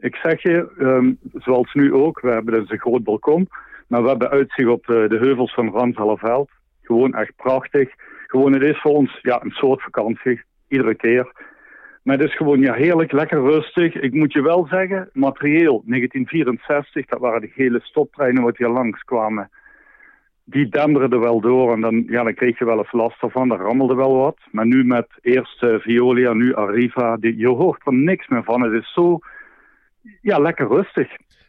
ik 0.00 0.14
zeg 0.14 0.42
je, 0.42 0.72
ehm, 0.78 1.12
zoals 1.42 1.72
nu 1.72 1.94
ook, 1.94 2.20
we 2.20 2.30
hebben 2.30 2.54
dus 2.54 2.70
een 2.70 2.78
groot 2.80 3.04
balkon, 3.04 3.48
maar 3.86 4.02
we 4.02 4.08
hebben 4.08 4.30
uitzicht 4.30 4.68
op 4.68 4.86
de, 4.86 5.06
de 5.08 5.16
heuvels 5.16 5.54
van 5.54 5.70
Ransellerveld. 5.70 6.50
Gewoon 6.82 7.14
echt 7.14 7.36
prachtig. 7.36 7.88
Gewoon, 8.26 8.52
het 8.52 8.62
is 8.62 8.80
voor 8.80 8.92
ons 8.94 9.18
ja, 9.22 9.42
een 9.42 9.50
soort 9.50 9.82
vakantie, 9.82 10.42
iedere 10.68 10.94
keer. 10.94 11.32
Maar 12.02 12.18
het 12.18 12.28
is 12.28 12.36
gewoon 12.36 12.60
ja, 12.60 12.72
heerlijk, 12.72 13.12
lekker 13.12 13.42
rustig. 13.42 13.94
Ik 13.94 14.12
moet 14.12 14.32
je 14.32 14.42
wel 14.42 14.66
zeggen, 14.70 15.10
materieel, 15.12 15.82
1964, 15.86 17.06
dat 17.06 17.20
waren 17.20 17.40
de 17.40 17.48
gele 17.48 17.80
stoptreinen 17.82 18.42
wat 18.42 18.56
hier 18.56 18.68
langskwamen. 18.68 19.50
Die 20.44 20.68
denderen 20.68 21.10
er 21.10 21.20
wel 21.20 21.40
door 21.40 21.72
en 21.72 21.80
dan, 21.80 22.04
ja, 22.06 22.22
dan 22.22 22.34
kreeg 22.34 22.58
je 22.58 22.64
wel 22.64 22.78
eens 22.78 22.92
last 22.92 23.22
ervan, 23.22 23.48
daar 23.48 23.58
rammelde 23.58 23.94
wel 23.94 24.16
wat. 24.16 24.36
Maar 24.50 24.66
nu 24.66 24.84
met 24.84 25.06
eerst 25.20 25.62
eh, 25.62 25.74
Violia, 25.78 26.32
nu 26.32 26.54
Arriva, 26.54 27.16
die, 27.16 27.36
je 27.36 27.48
hoort 27.48 27.86
er 27.86 27.94
niks 27.94 28.28
meer 28.28 28.44
van. 28.44 28.62
Het 28.62 28.82
is 28.82 28.92
zo, 28.92 29.18
ja, 30.20 30.38
lekker 30.38 30.68
rustig. 30.68 31.08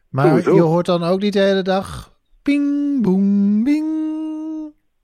maar 0.10 0.28
sowieso. 0.28 0.56
je 0.56 0.62
hoort 0.62 0.86
dan 0.86 1.04
ook 1.04 1.22
niet 1.22 1.34
de 1.34 1.40
hele 1.40 1.62
dag... 1.62 2.12
Ping, 2.42 3.02
boem, 3.02 3.64
bing. 3.64 3.88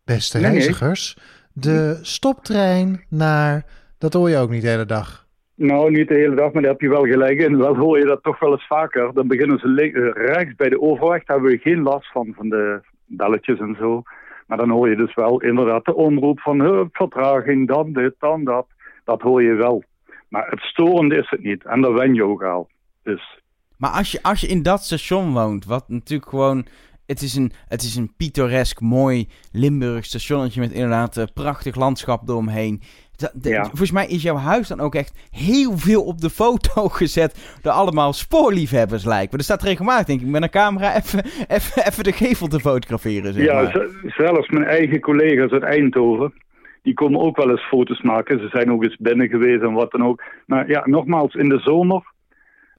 Beste 0.06 0.38
Nee, 0.38 0.46
nee. 0.46 0.56
reizigers, 0.56 1.18
de 1.54 2.00
stoptrein 2.02 3.06
naar... 3.10 3.66
Dat 3.98 4.14
hoor 4.14 4.30
je 4.30 4.38
ook 4.38 4.50
niet 4.50 4.62
de 4.62 4.68
hele 4.68 4.86
dag. 4.86 5.28
Nou, 5.62 5.92
niet 5.92 6.08
de 6.08 6.14
hele 6.14 6.36
dag, 6.36 6.52
maar 6.52 6.62
daar 6.62 6.72
heb 6.72 6.82
je 6.82 6.90
wel 6.90 7.06
gelijk 7.06 7.40
in. 7.40 7.58
Wel 7.58 7.76
hoor 7.76 8.00
je 8.00 8.06
dat 8.06 8.24
toch 8.24 8.40
wel 8.40 8.52
eens 8.52 8.68
vaker. 8.68 9.14
Dan 9.14 9.28
beginnen 9.28 9.60
ze 9.60 9.92
eh, 9.94 10.26
rechts 10.26 10.56
bij 10.56 10.70
de 10.70 10.82
overweg, 10.82 11.24
daar 11.24 11.38
hebben 11.38 11.52
we 11.56 11.58
geen 11.58 11.82
last 11.82 12.12
van, 12.12 12.34
van 12.36 12.50
de 12.50 12.82
belletjes 13.06 13.60
en 13.60 13.76
zo. 13.80 14.02
Maar 14.48 14.58
dan 14.58 14.70
hoor 14.70 14.90
je 14.90 14.96
dus 14.96 15.16
wel 15.16 15.42
inderdaad 15.42 15.86
de 15.86 15.96
omroep 15.96 16.40
van 16.40 16.90
vertraging, 16.92 17.68
dan 17.68 17.94
dit, 17.94 18.14
dan 18.20 18.44
dat. 18.44 18.68
Dat 19.04 19.22
hoor 19.22 19.44
je 19.44 19.54
wel. 19.54 19.84
Maar 20.30 20.50
het 20.50 20.60
storende 20.60 21.16
is 21.16 21.30
het 21.30 21.44
niet. 21.44 21.66
En 21.66 21.82
daar 21.82 21.94
wen 21.94 22.14
je 22.14 22.24
ook 22.24 22.44
al. 22.44 22.70
Dus 23.04 23.42
Maar 23.78 23.92
als 23.92 24.12
je, 24.12 24.24
als 24.24 24.42
je 24.42 24.48
in 24.48 24.64
dat 24.64 24.84
station 24.84 25.34
woont, 25.34 25.66
wat 25.66 25.90
natuurlijk 25.90 26.30
gewoon... 26.30 26.66
Het 27.06 27.22
is 27.22 27.36
een, 27.36 27.52
het 27.68 27.82
is 27.82 27.96
een 27.96 28.14
pittoresk, 28.18 28.80
mooi 28.80 29.28
Limburg 29.52 30.06
stationnetje 30.06 30.60
met 30.60 30.72
inderdaad 30.72 31.16
een 31.16 31.34
prachtig 31.34 31.76
landschap 31.76 32.30
eromheen. 32.30 32.82
De- 33.20 33.50
Ja. 33.50 33.64
Volgens 33.64 33.92
mij 33.92 34.08
is 34.08 34.22
jouw 34.22 34.36
huis 34.36 34.68
dan 34.68 34.80
ook 34.80 34.96
echt 34.96 35.28
heel 35.32 35.78
veel 35.78 36.04
op 36.04 36.22
de 36.22 36.30
foto 36.30 36.88
gezet 37.00 37.60
door 37.62 37.72
allemaal 37.74 38.14
spoorliefhebbers 38.14 39.06
lijken. 39.06 39.38
Er 39.38 39.44
staat 39.44 39.64
regelmatig, 39.64 40.06
denk 40.06 40.22
ik, 40.22 40.28
met 40.28 40.42
een 40.44 40.50
camera 40.50 40.96
even, 41.00 41.24
even, 41.48 41.86
even 41.86 42.04
de 42.04 42.12
gevel 42.12 42.48
te 42.48 42.60
fotograferen, 42.60 43.34
zeg 43.34 43.44
ja, 43.44 43.62
maar. 43.62 43.88
zelfs 44.08 44.50
mijn 44.50 44.66
eigen 44.66 45.00
collega's 45.00 45.52
uit 45.52 45.64
Eindhoven, 45.64 46.34
die 46.82 46.94
komen 46.94 47.20
ook 47.20 47.38
wel 47.38 47.50
eens 47.50 47.68
foto's 47.68 48.02
maken. 48.02 48.40
Ze 48.40 48.48
zijn 48.52 48.72
ook 48.72 48.84
eens 48.84 48.98
binnen 49.00 49.30
geweest 49.30 49.62
en 49.62 49.74
wat 49.74 49.92
dan 49.92 50.04
ook. 50.04 50.24
Maar 50.46 50.70
ja, 50.70 50.82
nogmaals, 50.86 51.34
in 51.34 51.50
de 51.50 51.60
zomer, 51.60 52.04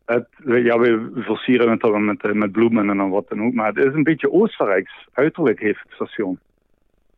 het, 0.05 0.27
ja, 0.45 0.79
we 0.79 1.11
versieren 1.15 1.71
het 1.71 1.81
dan 1.81 2.05
met, 2.05 2.23
eh, 2.23 2.33
met 2.33 2.53
bloemen 2.53 2.91
en 2.91 2.97
dan 2.97 3.11
wat 3.11 3.29
dan 3.29 3.43
ook. 3.43 3.53
Maar 3.53 3.67
het 3.73 3.85
is 3.87 3.95
een 3.95 4.03
beetje 4.03 4.33
Oostenrijks 4.33 4.93
uiterlijk 5.13 5.61
heeft 5.61 5.81
het 5.83 5.93
station. 5.93 6.39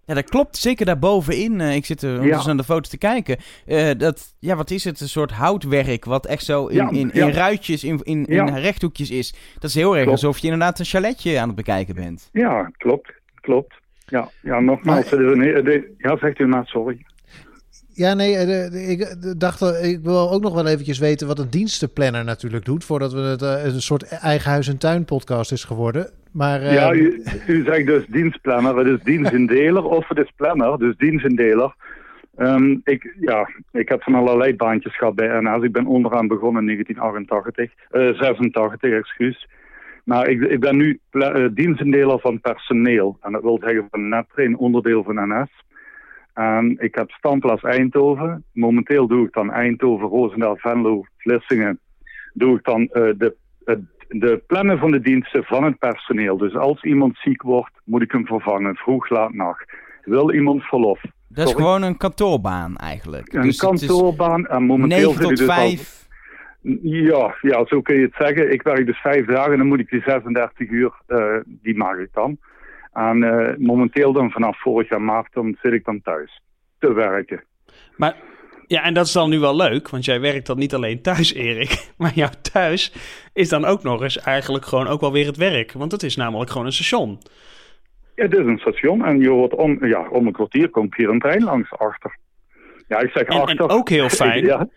Ja, 0.05 0.15
dat 0.15 0.25
klopt. 0.31 0.57
Zeker 0.57 0.87
daarbovenin. 0.87 1.61
eh 1.61 1.75
ik 1.75 1.85
zit 1.85 2.03
er 2.03 2.15
ondertussen 2.15 2.51
aan 2.51 2.57
de 2.57 2.65
foto 2.65 2.91
te 2.91 2.99
kijken. 2.99 3.37
Eh, 3.67 3.91
dat, 3.99 4.35
ja, 4.39 4.57
wat 4.57 4.71
is 4.71 4.85
het? 4.85 5.01
Een 5.01 5.09
soort 5.09 5.31
houtwerk 5.31 6.05
wat 6.05 6.27
echt 6.27 6.45
zo 6.45 6.67
in, 6.67 6.77
Ja, 6.77 6.91
in, 6.91 7.11
ja. 7.15 7.27
in 7.27 7.33
ruitjes, 7.33 7.85
in, 7.85 8.01
in, 8.03 8.27
Ja. 8.29 8.47
in 8.47 8.55
rechthoekjes 8.57 9.11
is. 9.11 9.35
Dat 9.55 9.65
is 9.71 9.75
heel 9.75 9.93
erg 9.97 10.03
Klopt. 10.05 10.23
alsof 10.23 10.39
je 10.39 10.45
inderdaad 10.45 10.79
een 10.79 10.85
chaletje 10.85 11.39
aan 11.41 11.47
het 11.47 11.57
bekijken 11.57 11.95
bent. 11.95 12.29
Ja, 12.33 12.71
klopt, 12.77 13.13
klopt. 13.41 13.75
Ja, 14.07 14.29
ja 14.43 14.61
nogmaals, 14.61 15.11
ja, 15.99 16.17
zegt 16.19 16.39
u 16.39 16.47
maar, 16.47 16.67
sorry. 16.67 17.05
Ja, 17.95 18.15
nee, 18.15 18.37
eh, 18.37 18.47
de- 18.47 18.69
de- 18.71 18.83
ik 18.87 19.01
eh, 19.01 19.33
dacht, 19.37 19.63
eh, 19.63 19.85
ik 19.91 20.01
wil 20.03 20.31
ook 20.31 20.43
nog 20.43 20.55
wel 20.55 20.67
eventjes 20.67 20.99
weten 20.99 21.27
wat 21.27 21.39
een 21.39 21.51
dienstenplanner 21.51 22.25
natuurlijk 22.25 22.65
doet, 22.65 22.85
voordat 22.85 23.13
we 23.13 23.21
het 23.21 23.43
eh, 23.43 23.65
een 23.65 23.83
soort 23.83 24.03
eigen 24.03 24.51
huis 24.51 24.69
en 24.69 24.79
tuin 24.79 25.05
podcast 25.05 25.53
is 25.53 25.65
geworden. 25.65 26.11
Maar 26.33 26.73
Ja, 26.73 26.93
u, 26.95 27.23
u 27.47 27.65
zegt 27.65 27.87
dus 27.87 28.07
dienstplanner, 28.07 28.77
het 28.77 28.87
is 28.87 29.03
dienstindeler 29.05 29.85
of 29.85 30.09
het 30.09 30.19
is 30.19 30.33
planner, 30.37 30.79
dus 30.79 30.97
dienstindeler. 30.97 31.75
Ehm, 32.37 32.77
ik, 32.85 33.15
ja, 33.21 33.49
ik 33.73 33.89
heb 33.89 34.03
van 34.03 34.15
allerlei 34.15 34.57
baantjes 34.57 34.97
gehad 34.97 35.15
bij 35.15 35.41
NS. 35.41 35.63
Ik 35.63 35.73
ben 35.73 35.87
onderaan 35.87 36.27
begonnen 36.29 36.69
in 36.69 36.69
1988, 36.69 37.71
eh 37.91 38.19
86, 38.21 38.91
excuus. 38.91 39.49
Maar 40.05 40.29
ik, 40.29 40.41
ik 40.41 40.61
ben 40.61 40.77
nu 40.77 40.99
eh, 41.11 41.45
dienstendeler 41.55 42.19
van 42.21 42.41
personeel. 42.41 43.19
En 43.21 43.33
dat 43.33 43.43
wil 43.43 43.59
zeggen 43.63 43.87
van 43.91 44.09
Nettrain, 44.09 44.57
onderdeel 44.57 45.03
van 45.05 45.29
NS. 45.29 45.51
En 46.35 46.77
ik 46.79 46.95
heb 46.95 47.11
standplaats 47.11 47.63
Eindhoven. 47.63 48.45
Momenteel 48.53 49.07
doe 49.07 49.27
ik 49.27 49.33
dan 49.33 49.51
Eindhoven, 49.53 50.09
Roosendaal, 50.09 50.57
Venlo, 50.57 51.05
Vlissingen. 51.17 51.79
Doe 52.33 52.57
ik 52.57 52.65
dan 52.65 52.81
eh, 52.89 53.03
de, 53.17 53.35
het- 53.65 53.81
de 54.09 54.43
plannen 54.47 54.79
van 54.79 54.91
de 54.91 55.01
diensten 55.01 55.45
van 55.45 55.65
het 55.65 55.79
personeel. 55.79 56.37
Dus 56.37 56.55
als 56.57 56.83
iemand 56.83 57.17
ziek 57.19 57.43
wordt, 57.43 57.73
moet 57.85 58.03
ik 58.03 58.13
hem 58.13 58.27
vervangen. 58.27 58.77
Vroeg, 58.77 59.09
laat, 59.09 59.33
nacht. 59.35 59.73
Wil 60.03 60.33
iemand 60.33 60.63
verlof? 60.63 61.01
Dat 61.29 61.45
is 61.45 61.51
Sorry? 61.51 61.65
gewoon 61.67 61.83
een 61.83 61.97
kantoorbaan 61.97 62.77
eigenlijk. 62.77 63.33
Een 63.33 63.43
Dus 63.43 63.61
het 63.61 63.81
is 63.81 63.87
kantoorbaan 63.87 64.47
en 64.47 64.63
momenteel 64.63 64.99
9 65.13 65.13
zit 65.13 65.23
ik 65.23 65.29
tot 65.29 65.37
dus 65.39 65.49
al- 65.49 65.55
5. 65.55 66.01
Ja, 66.83 67.35
ja, 67.41 67.65
zo 67.67 67.81
kun 67.81 67.97
je 67.97 68.03
het 68.03 68.15
zeggen. 68.19 68.53
Ik 68.53 68.63
werk 68.63 68.87
dus 68.87 68.99
vijf 69.01 69.27
dagen 69.27 69.53
en 69.53 69.59
dan 69.59 69.67
moet 69.67 69.81
ik 69.81 69.89
die 69.91 70.03
36 70.03 70.69
uur, 70.71 70.93
eh, 71.07 71.37
die 71.47 71.77
maak 71.77 71.99
ik 71.99 72.09
dan. 72.13 72.39
En 72.93 73.23
eh, 73.23 73.57
momenteel 73.57 74.13
dan 74.13 74.31
vanaf 74.31 74.61
vorig 74.61 74.89
jaar 74.89 75.03
maart, 75.03 75.33
dan 75.33 75.57
zit 75.63 75.73
ik 75.73 75.85
dan 75.85 76.01
thuis 76.03 76.43
te 76.79 76.93
werken. 76.93 77.43
Maar 77.97 78.17
ja, 78.73 78.83
en 78.85 78.95
dat 78.95 79.07
is 79.07 79.13
dan 79.13 79.31
nu 79.31 79.39
wel 79.39 79.57
leuk, 79.57 79.89
want 79.89 80.05
jij 80.05 80.21
werkt 80.21 80.47
dan 80.47 80.59
niet 80.59 80.75
alleen 80.75 81.03
thuis, 81.03 81.35
Erik. 81.35 81.87
Maar 81.99 82.13
jouw 82.15 82.31
thuis 82.53 82.93
is 83.33 83.49
dan 83.49 83.65
ook 83.65 83.83
nog 83.83 84.03
eens 84.03 84.19
eigenlijk 84.19 84.65
gewoon 84.65 84.87
ook 84.87 85.01
wel 85.01 85.13
weer 85.13 85.27
het 85.27 85.37
werk. 85.37 85.73
Want 85.73 85.93
het 85.93 86.03
is 86.03 86.17
namelijk 86.17 86.51
gewoon 86.51 86.67
een 86.67 86.73
station. 86.73 87.19
Het 88.15 88.33
is 88.33 88.47
een 88.47 88.59
station 88.59 89.05
en 89.05 89.19
je 89.21 89.29
hoort 89.29 89.55
om, 89.55 89.87
ja, 89.87 90.09
om 90.09 90.27
een 90.27 90.33
kwartier 90.33 90.69
komt 90.71 90.97
hier 90.97 91.09
een 91.09 91.19
trein 91.19 91.43
langs 91.45 91.71
achter. 91.73 92.17
Ja, 92.89 92.99
ik 93.01 93.11
zeg 93.11 93.23
En, 93.23 93.35
en 93.37 93.41
achter. 93.43 93.69
ook 93.71 93.89
heel 93.89 94.09
fijn, 94.25 94.45
ja. 94.45 94.69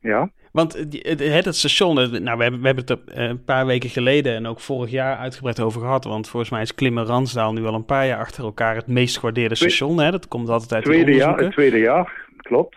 ja. 0.00 0.30
want 0.52 0.90
die- 0.90 1.04
het, 1.28 1.56
station, 1.56 1.96
het- 1.96 2.22
nou, 2.22 2.36
we 2.36 2.42
hebben, 2.42 2.60
we 2.60 2.66
hebben 2.66 2.84
het 2.86 2.98
er 3.08 3.14
eh, 3.14 3.28
een 3.28 3.44
paar 3.44 3.66
weken 3.66 3.90
geleden 3.90 4.34
en 4.34 4.46
ook 4.46 4.60
vorig 4.60 4.90
jaar 4.90 5.16
uitgebreid 5.16 5.60
over 5.60 5.80
gehad. 5.80 6.04
Want 6.04 6.28
volgens 6.28 6.50
mij 6.52 6.62
is 6.62 6.74
Klimmen 6.74 7.04
Ransdaal 7.04 7.52
nu 7.52 7.64
al 7.66 7.74
een 7.74 7.84
paar 7.84 8.06
jaar 8.06 8.18
achter 8.18 8.44
elkaar 8.44 8.74
het 8.76 8.86
meest 8.86 9.16
gewaardeerde 9.16 9.54
station. 9.54 9.98
Hè? 10.00 10.10
Dat 10.10 10.28
komt 10.28 10.48
altijd 10.48 10.72
uit 10.72 10.84
de 10.84 10.90
Tweede 10.90 11.12
jaar, 11.14 11.38
het 11.38 11.52
tweede 11.52 11.78
jaar, 11.78 12.24
klopt. 12.36 12.76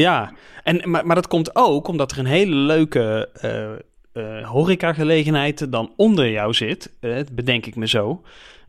Ja, 0.00 0.32
en, 0.62 0.90
maar, 0.90 1.06
maar 1.06 1.14
dat 1.14 1.28
komt 1.28 1.56
ook 1.56 1.88
omdat 1.88 2.12
er 2.12 2.18
een 2.18 2.26
hele 2.26 2.54
leuke 2.54 3.28
eh 3.32 3.86
eh, 4.18 4.48
horecagelegenheid 4.48 5.72
dan 5.72 5.92
onder 5.96 6.30
jou 6.30 6.52
zit. 6.52 6.96
eh, 7.00 7.16
bedenk 7.32 7.66
ik 7.66 7.76
me 7.76 7.88
zo. 7.88 8.22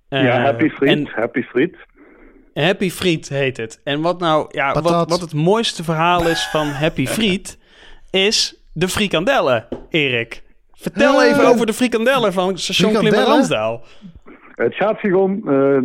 Eh, 0.10 0.24
ja, 0.24 0.42
Happy 0.42 0.72
En 0.80 1.08
Happy 1.08 1.42
Street. 1.42 1.76
Happy 2.54 2.90
Friet 2.90 3.30
heet 3.30 3.58
het. 3.58 3.82
En 3.84 4.02
wat 4.02 4.20
nou, 4.20 4.48
ja, 4.52 4.74
wat, 4.74 4.84
Patat. 4.84 5.10
wat 5.10 5.22
het 5.22 5.34
mooiste 5.34 5.84
verhaal 5.84 6.28
is 6.28 6.48
van 6.52 6.68
Happy 6.68 7.06
Friet, 7.06 7.60
is 8.10 8.64
de 8.74 8.88
frikandellen, 8.88 9.68
Erik. 9.90 10.44
Vertel 10.72 11.24
even 11.24 11.46
over 11.46 11.66
de 11.66 11.74
frikandellen 11.74 12.34
van 12.34 12.58
station 12.58 12.92
frikandellen? 12.92 13.26
Klimmen-Ransdaal. 13.26 13.84
Het 14.56 14.76
gaat 14.76 15.00
zich 15.00 15.14
om, 15.14 15.50
eh, 15.50 15.82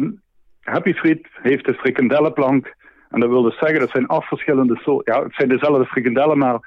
Happy 0.60 0.92
Friet 0.92 1.28
heeft 1.42 1.64
de 1.64 1.74
frikandellenplank. 1.74 2.74
En 3.14 3.20
dat 3.20 3.28
wil 3.28 3.42
dus 3.42 3.58
zeggen, 3.58 3.80
dat 3.80 3.90
zijn 3.90 4.06
acht 4.06 4.28
verschillende 4.28 4.76
soorten. 4.76 5.14
Ja, 5.14 5.22
het 5.22 5.34
zijn 5.34 5.48
dezelfde 5.48 5.86
frikandellen, 5.86 6.38
maar 6.38 6.58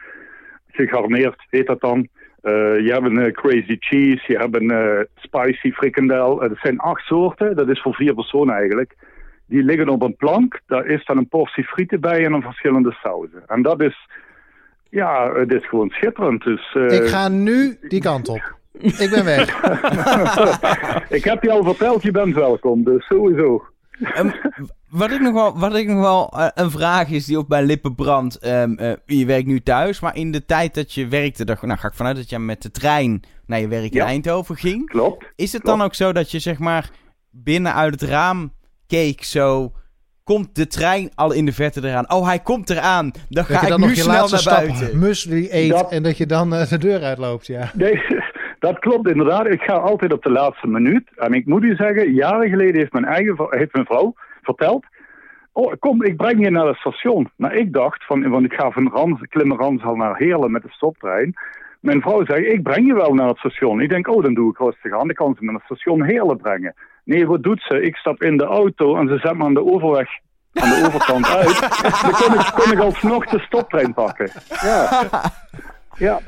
gegarneerd 0.71 1.45
heet 1.49 1.67
dat 1.67 1.81
dan. 1.81 2.07
Eh, 2.41 2.53
je 2.85 2.91
hebt 2.91 3.05
een 3.05 3.19
eh, 3.19 3.31
crazy 3.31 3.75
cheese, 3.79 4.23
je 4.27 4.37
hebt 4.37 4.55
een 4.55 4.71
eh, 4.71 5.03
spicy 5.15 5.71
frikandel. 5.71 6.39
Dat 6.39 6.57
zijn 6.61 6.79
acht 6.79 7.05
soorten, 7.05 7.55
dat 7.55 7.69
is 7.69 7.81
voor 7.81 7.93
vier 7.93 8.13
personen 8.13 8.55
eigenlijk. 8.55 8.95
Die 9.47 9.63
liggen 9.63 9.89
op 9.89 10.01
een 10.01 10.15
plank, 10.15 10.59
daar 10.65 10.85
is 10.85 11.05
dan 11.05 11.17
een 11.17 11.27
portie 11.27 11.63
frieten 11.63 11.99
bij 11.99 12.25
en 12.25 12.31
dan 12.31 12.41
verschillende 12.41 12.91
sauzen. 12.91 13.43
En 13.47 13.61
dat 13.61 13.81
is, 13.81 14.07
ja, 14.89 15.33
het 15.33 15.53
is 15.53 15.67
gewoon 15.67 15.89
schitterend. 15.89 16.43
Dus, 16.43 16.73
Ik 16.73 17.07
ga 17.07 17.27
nu 17.27 17.77
die 17.81 18.01
kant 18.01 18.29
op. 18.29 18.55
Ik 18.79 19.09
ben 19.13 19.25
weg. 19.25 19.47
ik 21.17 21.23
heb 21.23 21.43
je 21.43 21.51
al 21.51 21.63
verteld, 21.63 22.03
je 22.03 22.11
bent 22.11 22.35
welkom, 22.35 22.83
dus 22.83 23.05
sowieso. 23.05 23.63
Ehm, 23.99 24.29
wat 24.89 25.11
ik 25.11 25.19
nog 25.21 25.33
wel, 25.33 25.59
wat 25.59 25.75
ik 25.75 25.87
nog 25.87 25.99
wel 25.99 26.33
eh, 26.37 26.47
een 26.53 26.71
vraag 26.71 27.09
is 27.09 27.25
die 27.25 27.37
op 27.37 27.47
mijn 27.49 27.65
lippen 27.65 27.95
brandt. 27.95 28.35
Ehm, 28.39 28.73
eh, 28.73 28.91
je 29.05 29.25
werkt 29.25 29.47
nu 29.47 29.61
thuis, 29.61 29.99
maar 29.99 30.15
in 30.15 30.31
de 30.31 30.45
tijd 30.45 30.73
dat 30.73 30.93
je 30.93 31.07
werkte, 31.07 31.45
dan 31.45 31.57
nou, 31.61 31.79
ga 31.79 31.87
ik 31.87 31.93
vanuit 31.93 32.15
dat 32.15 32.29
je 32.29 32.39
met 32.39 32.61
de 32.61 32.71
trein 32.71 33.21
naar 33.45 33.59
je 33.59 33.67
werk 33.67 33.91
in 33.91 33.97
Ja. 33.97 34.05
Eindhoven 34.05 34.55
ging. 34.55 34.89
Klopt. 34.89 35.25
Is 35.35 35.51
het 35.53 35.61
Klopt. 35.61 35.77
dan 35.77 35.87
ook 35.87 35.95
zo 35.95 36.11
dat 36.13 36.31
je 36.31 36.39
zeg 36.39 36.59
maar 36.59 36.89
binnen 37.29 37.73
uit 37.73 38.01
het 38.01 38.09
raam 38.09 38.51
keek 38.87 39.23
zo... 39.23 39.71
Komt 40.23 40.55
de 40.55 40.67
trein 40.67 41.09
al 41.15 41.31
in 41.31 41.45
de 41.45 41.53
verte 41.53 41.87
eraan? 41.87 42.11
Oh, 42.11 42.25
hij 42.25 42.39
komt 42.39 42.69
eraan. 42.69 43.11
Dan 43.29 43.45
ga 43.45 43.53
Dat 43.53 43.67
je 43.67 43.73
ik 43.73 43.79
nu 43.79 43.85
nog 43.85 43.95
je 43.95 44.01
snel 44.01 44.13
laatste 44.15 44.31
naar 44.31 44.41
stap 44.41 44.67
buiten. 44.77 44.99
muesli 44.99 45.47
eet 45.51 45.69
Dat- 45.69 45.91
en 45.91 46.03
dat 46.03 46.17
je 46.17 46.25
dan 46.25 46.53
eh, 46.55 46.69
de 46.69 46.77
deur 46.77 47.03
uitloopt, 47.03 47.47
ja. 47.47 47.71
Nee, 47.73 48.01
dat 48.59 48.79
klopt 48.79 49.09
inderdaad. 49.09 49.47
Ik 49.47 49.61
ga 49.61 49.73
altijd 49.73 50.13
op 50.13 50.23
de 50.23 50.31
laatste 50.31 50.67
minuut. 50.67 51.09
En 51.15 51.33
ik 51.33 51.45
moet 51.45 51.63
u 51.63 51.75
zeggen, 51.75 52.13
jaren 52.13 52.49
geleden 52.49 52.75
heeft 52.75 52.93
mijn 52.93 53.05
eigen 53.05 53.35
heeft 53.49 53.73
mijn 53.73 53.85
vrouw 53.85 54.13
verteld. 54.41 54.85
Oh, 55.51 55.73
kom, 55.79 56.03
ik 56.03 56.17
breng 56.17 56.43
je 56.43 56.49
naar 56.49 56.67
het 56.67 56.77
station. 56.77 57.29
Maar 57.35 57.53
ik 57.53 57.73
dacht, 57.73 58.05
van, 58.05 58.29
want 58.29 58.45
ik 58.45 58.53
ga 58.53 58.71
van 58.71 58.91
Rans, 58.93 59.19
Ransal 59.31 59.95
naar 59.95 60.17
Heerlen 60.17 60.51
met 60.51 60.61
de 60.61 60.71
stoptrein. 60.71 61.33
Mijn 61.79 62.01
vrouw 62.01 62.25
zei, 62.25 62.45
ik 62.45 62.63
breng 62.63 62.87
je 62.87 62.93
wel 62.93 63.13
naar 63.13 63.27
het 63.27 63.37
station. 63.37 63.81
Ik 63.81 63.89
denk, 63.89 64.07
oh, 64.07 64.23
dan 64.23 64.33
doe 64.33 64.49
ik 64.49 64.57
rustig 64.57 64.93
aan. 64.93 65.07
Dan 65.07 65.15
kan 65.15 65.35
ze 65.37 65.43
me 65.43 65.51
naar 65.51 65.61
het 65.67 65.77
station 65.77 66.03
Heerlen 66.03 66.37
brengen. 66.37 66.75
Nee, 67.03 67.27
wat 67.27 67.43
doet 67.43 67.61
ze? 67.61 67.81
Ik 67.81 67.95
stap 67.95 68.21
in 68.21 68.37
de 68.37 68.43
auto 68.43 68.95
en 68.95 69.07
ze 69.07 69.17
zet 69.17 69.37
me 69.37 69.43
aan 69.43 69.53
de 69.53 69.65
overweg, 69.65 70.09
aan 70.53 70.69
de 70.69 70.83
overkant 70.87 71.27
uit. 71.27 71.59
Dan 72.01 72.11
kon 72.11 72.33
ik, 72.39 72.51
kon 72.55 72.71
ik 72.71 72.79
alsnog 72.79 73.25
de 73.25 73.39
stoptrein 73.39 73.93
pakken. 73.93 74.29
Ja. 74.61 75.03
Ja. 75.97 76.21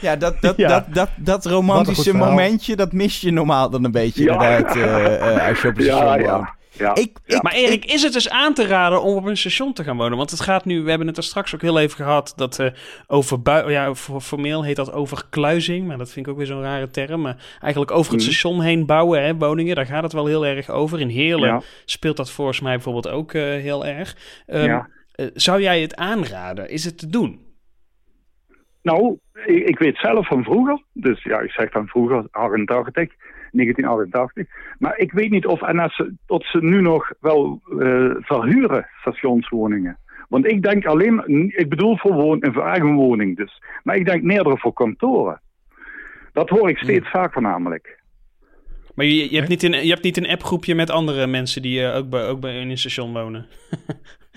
Ja, 0.00 0.16
dat, 0.16 0.40
dat, 0.40 0.56
Ja. 0.56 0.68
dat, 0.68 0.84
dat, 0.94 1.08
dat 1.16 1.46
romantische 1.46 2.14
momentje, 2.16 2.76
dat 2.76 2.92
mis 2.92 3.20
je 3.20 3.30
normaal 3.30 3.70
dan 3.70 3.84
een 3.84 3.90
beetje 3.90 4.24
Ja. 4.24 4.32
inderdaad, 4.32 4.76
eh, 4.76 5.34
eh, 5.36 5.48
als 5.48 5.60
je 5.62 5.68
op 5.68 5.76
een 5.76 5.82
station 5.82 6.04
Ja, 6.06 6.16
woont. 6.18 6.24
ja. 6.24 6.54
ja. 6.72 6.94
Ik, 6.94 7.18
ik, 7.26 7.42
Maar 7.42 7.52
Erik, 7.52 7.84
is 7.84 8.02
het 8.02 8.12
dus 8.12 8.30
aan 8.30 8.54
te 8.54 8.66
raden 8.66 9.02
om 9.02 9.16
op 9.16 9.24
een 9.24 9.36
station 9.36 9.72
te 9.72 9.84
gaan 9.84 9.96
wonen? 9.96 10.16
Want 10.18 10.30
het 10.30 10.40
gaat 10.40 10.64
nu, 10.64 10.82
we 10.82 10.88
hebben 10.88 11.08
het 11.08 11.16
er 11.16 11.22
straks 11.22 11.54
ook 11.54 11.62
heel 11.62 11.78
even 11.78 11.96
gehad, 11.96 12.32
dat 12.36 12.58
eh 12.58 12.66
over, 13.06 13.42
bui- 13.42 13.70
ja, 13.70 13.94
formeel 14.20 14.64
heet 14.64 14.76
dat 14.76 14.92
overkluizing, 14.92 15.86
maar 15.86 15.98
dat 15.98 16.10
vind 16.10 16.26
ik 16.26 16.32
ook 16.32 16.38
weer 16.38 16.46
zo'n 16.46 16.62
rare 16.62 16.90
term. 16.90 17.20
Maar 17.20 17.36
eigenlijk 17.60 17.90
over 17.90 18.12
het 18.12 18.20
Mhm. 18.20 18.30
station 18.30 18.60
heen 18.60 18.86
bouwen, 18.86 19.22
hè, 19.24 19.34
woningen, 19.36 19.74
daar 19.76 19.86
gaat 19.86 20.02
het 20.02 20.12
wel 20.12 20.26
heel 20.26 20.46
erg 20.46 20.70
over. 20.70 21.00
In 21.00 21.08
Heerlen 21.08 21.48
Ja. 21.48 21.60
speelt 21.84 22.16
dat 22.16 22.30
volgens 22.30 22.60
mij 22.60 22.74
bijvoorbeeld 22.74 23.08
ook 23.08 23.32
eh, 23.32 23.42
heel 23.42 23.86
erg. 23.86 24.16
Ehm, 24.46 24.64
Ja. 24.64 24.88
eh, 25.14 25.26
zou 25.34 25.62
jij 25.62 25.80
het 25.80 25.96
aanraden? 25.96 26.70
Is 26.70 26.84
het 26.84 26.98
te 26.98 27.06
doen? 27.06 27.48
Nou, 28.82 29.18
ik, 29.44 29.68
ik 29.68 29.78
weet 29.78 29.96
zelf 29.96 30.26
van 30.26 30.44
vroeger, 30.44 30.82
dus 30.92 31.22
ja, 31.22 31.40
ik 31.40 31.50
zeg 31.50 31.70
dan 31.70 31.86
vroeger, 31.86 32.26
88, 32.30 33.14
1988. 33.52 34.46
Maar 34.78 34.98
ik 34.98 35.12
weet 35.12 35.30
niet 35.30 35.46
of 35.46 35.60
NS, 35.60 36.02
tot 36.26 36.44
ze 36.44 36.58
nu 36.62 36.80
nog 36.80 37.12
wel 37.20 37.60
eh, 37.70 38.10
verhuren, 38.20 38.86
stationswoningen. 39.00 39.98
Want 40.28 40.46
ik 40.46 40.62
denk 40.62 40.86
alleen, 40.86 41.22
ik 41.56 41.68
bedoel 41.68 41.96
voor, 41.96 42.12
woon, 42.12 42.46
voor 42.52 42.66
eigen 42.66 42.94
woning 42.94 43.36
dus. 43.36 43.62
Maar 43.82 43.96
ik 43.96 44.04
denk 44.04 44.22
meerdere 44.22 44.58
voor 44.58 44.72
kantoren. 44.72 45.40
Dat 46.32 46.48
hoor 46.48 46.68
ik 46.68 46.78
steeds 46.78 47.10
vaker 47.10 47.42
namelijk. 47.42 47.98
Maar 48.94 49.06
je, 49.06 49.30
je, 49.30 49.36
hebt, 49.36 49.48
niet 49.48 49.62
een, 49.62 49.84
je 49.84 49.90
hebt 49.90 50.02
niet 50.02 50.16
een 50.16 50.28
appgroepje 50.28 50.74
met 50.74 50.90
andere 50.90 51.26
mensen 51.26 51.62
die 51.62 51.84
eh, 51.84 51.96
ook, 51.96 52.10
bij, 52.10 52.28
ook 52.28 52.40
bij 52.40 52.60
in 52.60 52.70
een 52.70 52.78
station 52.78 53.12
wonen. 53.12 53.46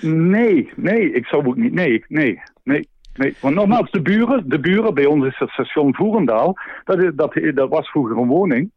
Nee, 0.02 0.70
nee, 0.76 1.12
ik 1.12 1.26
zou 1.26 1.48
ook 1.48 1.56
niet. 1.56 1.74
Nee, 1.74 2.04
nee, 2.08 2.42
nee. 2.64 2.88
Nee, 3.16 3.36
want 3.40 3.56
nogmaals, 3.56 3.92
de 3.92 4.02
buren, 4.02 4.50
de 4.50 4.60
buren, 4.60 4.94
bij 4.94 5.06
ons 5.06 5.26
is 5.26 5.38
het 5.40 5.50
station 5.50 5.96
Voerendaal, 5.96 6.58
dat, 6.84 7.04
is, 7.04 7.12
dat, 7.16 7.40
dat 7.56 7.70
was 7.70 7.90
vroeger 7.90 8.18
een 8.18 8.28
woning. 8.28 8.72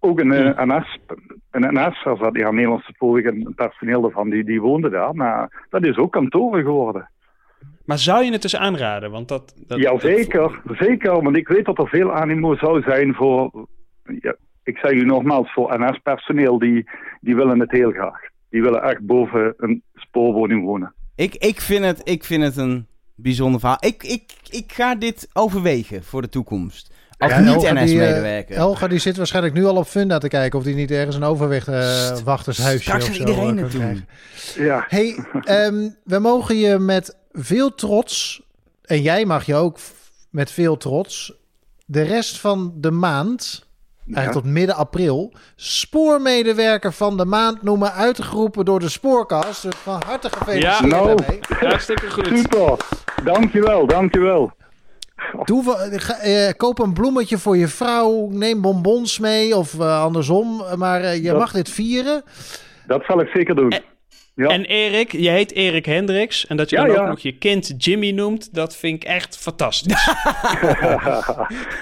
Ook 0.00 0.20
een 0.20 0.32
eh, 0.32 0.64
NS, 0.66 0.98
een 1.50 1.74
NS, 1.74 2.04
als 2.04 2.18
dat 2.20 2.36
ja, 2.36 2.50
Nederlandse 2.50 2.92
spoorweg 2.92 3.24
en 3.24 3.52
personeel 3.56 4.00
daarvan, 4.00 4.30
die, 4.30 4.44
die 4.44 4.60
woonde 4.60 4.90
daar. 4.90 5.14
Maar 5.14 5.66
dat 5.70 5.84
is 5.84 5.96
ook 5.96 6.12
kantoren 6.12 6.62
geworden. 6.64 7.10
Maar 7.84 7.98
zou 7.98 8.24
je 8.24 8.32
het 8.32 8.42
dus 8.42 8.56
aanraden? 8.56 9.10
Want 9.10 9.28
dat, 9.28 9.54
dat, 9.66 9.78
Ja, 9.78 9.90
dat- 9.90 10.00
zeker, 10.00 10.60
zeker, 10.78 11.22
want 11.22 11.36
ik 11.36 11.48
weet 11.48 11.64
dat 11.64 11.78
er 11.78 11.88
veel 11.88 12.12
animo 12.12 12.56
zou 12.56 12.82
zijn 12.82 13.14
voor, 13.14 13.66
ja, 14.20 14.34
ik 14.64 14.76
zeg 14.78 14.90
u 14.92 15.04
nogmaals, 15.04 15.52
voor 15.52 15.80
NS-personeel, 15.80 16.58
die, 16.58 16.90
die 17.20 17.36
willen 17.36 17.60
het 17.60 17.70
heel 17.70 17.90
graag. 17.90 18.20
Die 18.50 18.62
willen 18.62 18.82
echt 18.82 19.00
boven 19.00 19.54
een 19.56 19.82
spoorwoning 19.94 20.64
wonen. 20.64 20.94
ik, 21.16 21.34
ik, 21.34 21.60
vind 21.60 21.84
het, 21.84 22.00
ik 22.08 22.24
vind 22.24 22.42
het 22.42 22.56
een 22.56 22.86
bijzonder 23.22 23.60
verhaal. 23.60 23.78
Ik, 23.80 24.02
ik, 24.02 24.32
ik 24.50 24.72
ga 24.72 24.94
dit 24.94 25.28
overwegen 25.32 26.04
voor 26.04 26.22
de 26.22 26.28
toekomst. 26.28 26.90
Als 27.18 27.32
Ja, 27.32 27.38
die, 27.38 27.46
eh, 27.48 27.54
niet-NS-medewerker. 27.54 28.56
Elga 28.56 28.88
die 28.88 28.98
zit 28.98 29.16
waarschijnlijk 29.16 29.54
nu 29.54 29.64
al 29.64 29.76
op 29.76 29.86
Funda 29.86 30.18
te 30.18 30.28
kijken 30.28 30.58
of 30.58 30.64
die 30.64 30.74
niet 30.74 30.90
ergens 30.90 31.16
een 31.16 31.24
overweg 31.24 31.68
eh, 31.68 32.18
wachtershuisje 32.24 32.82
Straks 32.82 33.08
of 33.08 33.14
zo 33.14 33.20
iedereen 33.20 33.56
eh, 33.56 33.62
het 33.62 33.72
doen. 33.72 34.06
Ja, 34.56 34.84
Hey, 34.88 35.24
ehm, 35.40 35.88
we 36.04 36.18
mogen 36.18 36.56
je 36.56 36.78
met 36.78 37.16
veel 37.32 37.74
trots, 37.74 38.42
en 38.82 39.02
jij 39.02 39.24
mag 39.24 39.46
je 39.46 39.54
ook 39.54 39.78
met 40.30 40.50
veel 40.50 40.76
trots, 40.76 41.32
de 41.86 42.02
rest 42.02 42.38
van 42.38 42.74
de 42.76 42.90
maand 42.90 43.66
eigenlijk 44.14 44.46
tot 44.46 44.54
midden 44.54 44.76
april, 44.76 45.32
spoormedewerker 45.56 46.92
van 46.92 47.16
de 47.16 47.24
maand 47.24 47.62
noemen, 47.62 47.92
uitgeroepen 47.92 48.64
door 48.64 48.80
de 48.80 48.88
Spoorkast. 48.88 49.62
Dus 49.62 49.74
van 49.76 50.02
harte 50.06 50.28
gefeliciteerd 50.30 50.78
Ja. 50.78 50.86
Nou. 50.86 51.16
daarmee. 51.16 51.38
Hartstikke 51.48 52.10
goed. 52.10 52.26
Super. 52.38 52.76
Dankjewel, 53.24 53.86
dankjewel. 53.86 54.52
Doe, 55.44 55.76
eh, 55.76 56.52
koop 56.56 56.78
een 56.78 56.92
bloemetje 56.92 57.38
voor 57.38 57.56
je 57.56 57.68
vrouw, 57.68 58.28
neem 58.30 58.60
bonbons 58.60 59.18
mee 59.18 59.56
of 59.56 59.80
eh, 59.80 60.02
andersom. 60.02 60.62
Maar 60.76 61.00
eh, 61.00 61.16
je 61.22 61.28
Dat- 61.30 61.38
mag 61.38 61.52
dit 61.52 61.68
vieren. 61.70 62.22
Dat 62.86 63.04
zal 63.06 63.20
ik 63.20 63.28
zeker 63.28 63.54
doen. 63.54 63.72
Ja. 64.34 64.48
En 64.48 64.64
Erik, 64.64 65.12
je 65.12 65.28
heet 65.28 65.52
Erik 65.52 65.86
Hendricks. 65.86 66.46
En 66.46 66.56
dat 66.56 66.70
je 66.70 66.76
Ja, 66.76 66.82
dan 66.82 66.90
ook 66.90 67.02
ja. 67.02 67.08
nog 67.08 67.20
je 67.20 67.38
kind 67.38 67.74
Jimmy 67.76 68.10
noemt, 68.10 68.54
dat 68.54 68.76
vind 68.76 69.02
ik 69.02 69.08
echt 69.08 69.36
fantastisch. 69.38 70.04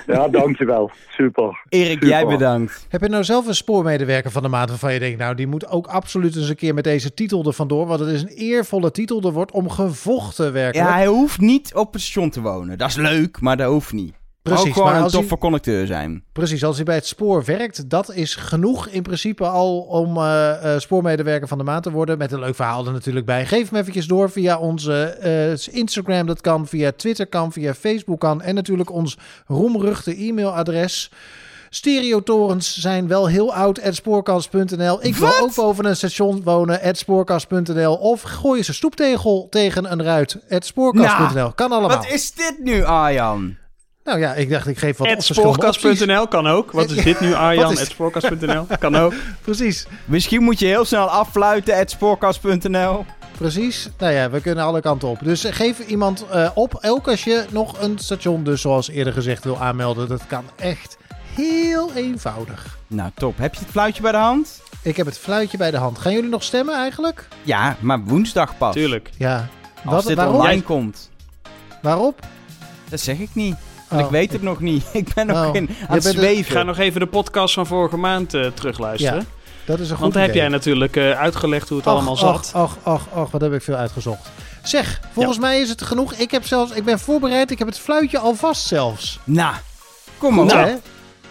ja, 0.06 0.28
dankjewel. 0.30 0.90
Super. 1.08 1.62
Erik, 1.68 1.92
Super. 1.92 2.08
jij 2.08 2.26
bedankt. 2.26 2.86
Heb 2.88 3.00
je 3.00 3.08
nou 3.08 3.24
zelf 3.24 3.46
een 3.46 3.54
spoormedewerker 3.54 4.30
van 4.30 4.42
de 4.42 4.48
maand 4.48 4.68
waarvan 4.68 4.92
je 4.92 4.98
denkt, 4.98 5.18
nou 5.18 5.34
die 5.34 5.46
moet 5.46 5.68
ook 5.68 5.86
absoluut 5.86 6.36
eens 6.36 6.48
een 6.48 6.56
keer 6.56 6.74
met 6.74 6.84
deze 6.84 7.14
titel 7.14 7.44
er 7.44 7.52
vandoor. 7.52 7.86
Want 7.86 8.00
het 8.00 8.08
is 8.08 8.22
een 8.22 8.28
eervolle 8.28 8.90
titel. 8.90 9.22
Er 9.22 9.32
wordt 9.32 9.52
om 9.52 9.70
gevochten 9.70 10.52
werkelijk. 10.52 10.88
Ja, 10.88 10.94
hij 10.94 11.06
hoeft 11.06 11.40
niet 11.40 11.74
op 11.74 11.92
het 11.92 12.02
station 12.02 12.30
te 12.30 12.40
wonen. 12.40 12.78
Dat 12.78 12.88
is 12.88 12.96
leuk, 12.96 13.40
maar 13.40 13.56
dat 13.56 13.68
hoeft 13.68 13.92
niet. 13.92 14.19
Precies, 14.42 14.66
Ook 14.66 14.72
gewoon 14.72 14.88
maar 14.88 14.96
een 14.96 15.02
als 15.02 15.12
hij- 15.12 15.20
toffe 15.20 15.38
conducteur 15.38 15.86
zijn. 15.86 16.24
Precies, 16.32 16.64
als 16.64 16.76
hij 16.76 16.84
bij 16.84 16.94
het 16.94 17.06
spoor 17.06 17.44
werkt, 17.44 17.90
dat 17.90 18.14
is 18.14 18.34
genoeg 18.34 18.88
in 18.88 19.02
principe 19.02 19.46
al 19.46 19.78
om 19.80 20.16
eh, 20.16 20.74
eh, 20.74 20.80
spoormedewerker 20.80 21.48
van 21.48 21.58
de 21.58 21.64
maand 21.64 21.82
te 21.82 21.90
worden. 21.90 22.18
Met 22.18 22.32
een 22.32 22.38
leuk 22.38 22.54
verhaal 22.54 22.86
er 22.86 22.92
natuurlijk 22.92 23.26
bij. 23.26 23.46
Geef 23.46 23.70
hem 23.70 23.78
eventjes 23.80 24.06
door 24.06 24.30
via 24.30 24.58
onze 24.58 25.02
eh, 25.02 25.74
Instagram, 25.74 26.26
dat 26.26 26.40
kan, 26.40 26.66
via 26.66 26.92
Twitter 26.96 27.26
kan, 27.26 27.52
via 27.52 27.74
Facebook 27.74 28.20
kan. 28.20 28.42
En 28.42 28.54
natuurlijk 28.54 28.90
ons 28.92 29.16
roemruchte 29.46 30.16
e-mailadres. 30.16 31.10
Stereotorens 31.70 32.78
zijn 32.78 33.08
wel 33.08 33.26
heel 33.28 33.54
oud, 33.54 33.80
spoorkast.nl. 33.90 35.04
Ik 35.04 35.16
wil 35.16 35.38
ook 35.40 35.54
boven 35.54 35.84
een 35.84 35.96
station 35.96 36.42
wonen, 36.42 36.96
spoorkast.nl. 36.96 37.94
Of 37.94 38.22
gooi 38.22 38.58
eens 38.58 38.68
een 38.68 38.74
stoeptegel 38.74 39.46
tegen 39.50 39.92
een 39.92 40.02
ruit, 40.02 40.38
spoorkast.nl. 40.48 41.34
Nou, 41.34 41.52
kan 41.54 41.70
allemaal. 41.72 41.96
Wat 41.96 42.10
is 42.10 42.32
dit 42.32 42.56
nu, 42.58 42.84
Arjan? 42.84 43.56
Nou 44.10 44.22
ja, 44.22 44.34
ik 44.34 44.50
dacht 44.50 44.66
ik 44.66 44.78
geef 44.78 44.96
wat. 44.96 45.08
Spoorkast.nl 45.18 46.28
kan 46.28 46.46
ook. 46.46 46.72
Wat 46.72 46.90
is 46.96 47.04
dit 47.04 47.20
nu, 47.20 47.34
Arjan? 47.34 47.76
Spoorkast.nl 47.76 48.66
kan 48.78 48.96
ook. 48.96 49.12
Precies. 49.44 49.86
Misschien 50.04 50.42
moet 50.42 50.58
je 50.58 50.66
heel 50.66 50.84
snel 50.84 51.06
affluiten, 51.06 51.88
spoorkast.nl. 51.88 53.04
Precies. 53.38 53.88
Nou 53.98 54.12
ja, 54.12 54.30
we 54.30 54.40
kunnen 54.40 54.64
alle 54.64 54.80
kanten 54.80 55.08
op. 55.08 55.18
Dus 55.22 55.44
geef 55.44 55.78
iemand 55.78 56.26
eh, 56.30 56.50
op. 56.54 56.78
Ook 56.80 57.08
als 57.08 57.24
je 57.24 57.44
nog 57.50 57.80
een 57.80 57.98
station, 57.98 58.44
dus 58.44 58.60
zoals 58.60 58.88
eerder 58.88 59.12
gezegd, 59.12 59.44
wil 59.44 59.60
aanmelden. 59.60 60.08
Dat 60.08 60.26
kan 60.26 60.44
echt 60.56 60.96
heel 61.34 61.92
eenvoudig. 61.94 62.78
Nou, 62.86 63.10
top. 63.14 63.38
Heb 63.38 63.54
je 63.54 63.60
het 63.60 63.70
fluitje 63.70 64.02
bij 64.02 64.12
de 64.12 64.18
hand? 64.18 64.62
Ik 64.82 64.96
heb 64.96 65.06
het 65.06 65.18
fluitje 65.18 65.56
bij 65.56 65.70
de 65.70 65.76
hand. 65.76 65.98
Gaan 65.98 66.12
jullie 66.12 66.30
nog 66.30 66.42
stemmen 66.42 66.74
eigenlijk? 66.74 67.28
Ja, 67.42 67.76
maar 67.80 68.04
woensdag 68.04 68.58
pas. 68.58 68.74
Tuurlijk. 68.74 69.10
Ja. 69.16 69.48
Als 69.84 69.94
Wat, 69.94 70.16
dit 70.16 70.26
online 70.26 70.62
komt. 70.62 71.10
Waarop? 71.82 72.20
Dat 72.88 73.00
zeg 73.00 73.18
ik 73.18 73.30
niet. 73.32 73.56
Want 73.90 74.02
ik 74.02 74.06
oh. 74.06 74.12
weet 74.12 74.32
het 74.32 74.42
nog 74.42 74.60
niet. 74.60 74.84
Ik 75.02 75.14
ben 75.14 75.26
nog 75.26 75.46
oh. 75.46 75.54
in, 75.54 75.68
aan 75.88 75.94
het 75.94 76.04
zweven. 76.04 76.38
Ik 76.38 76.46
ga 76.46 76.62
nog 76.62 76.78
even 76.78 77.00
de 77.00 77.06
podcast 77.06 77.54
van 77.54 77.66
vorige 77.66 77.96
maand 77.96 78.34
eh, 78.34 78.46
terugluisteren. 78.46 79.26
Dat 79.64 79.80
is 79.80 79.90
een 79.90 79.94
goed 79.94 80.00
Want 80.00 80.14
daar 80.14 80.22
heb 80.22 80.34
jij 80.34 80.48
natuurlijk 80.48 80.96
eh, 80.96 81.10
uitgelegd 81.10 81.68
hoe 81.68 81.78
het 81.78 81.86
allemaal 81.86 82.16
zat. 82.16 82.52
Och, 82.54 82.76
och, 82.82 83.06
och, 83.14 83.30
wat 83.30 83.40
heb 83.40 83.52
ik 83.52 83.62
veel 83.62 83.74
uitgezocht. 83.74 84.30
Zeg, 84.62 85.00
volgens 85.12 85.38
mij 85.38 85.60
is 85.60 85.68
het 85.68 85.82
genoeg. 85.82 86.12
Ik, 86.12 86.30
heb 86.30 86.46
zelfs, 86.46 86.72
ik 86.72 86.84
ben 86.84 86.98
voorbereid. 86.98 87.50
Ik 87.50 87.58
heb 87.58 87.68
het 87.68 87.78
fluitje 87.78 88.18
alvast 88.18 88.66
zelfs. 88.66 89.18
Nou, 89.24 89.54
kom 90.18 90.38
op. 90.38 90.80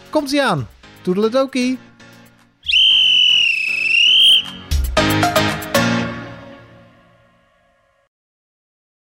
Komt 0.09 0.31
ie 0.31 0.43
aan. 0.43 0.67
Toedeledokie. 1.01 1.79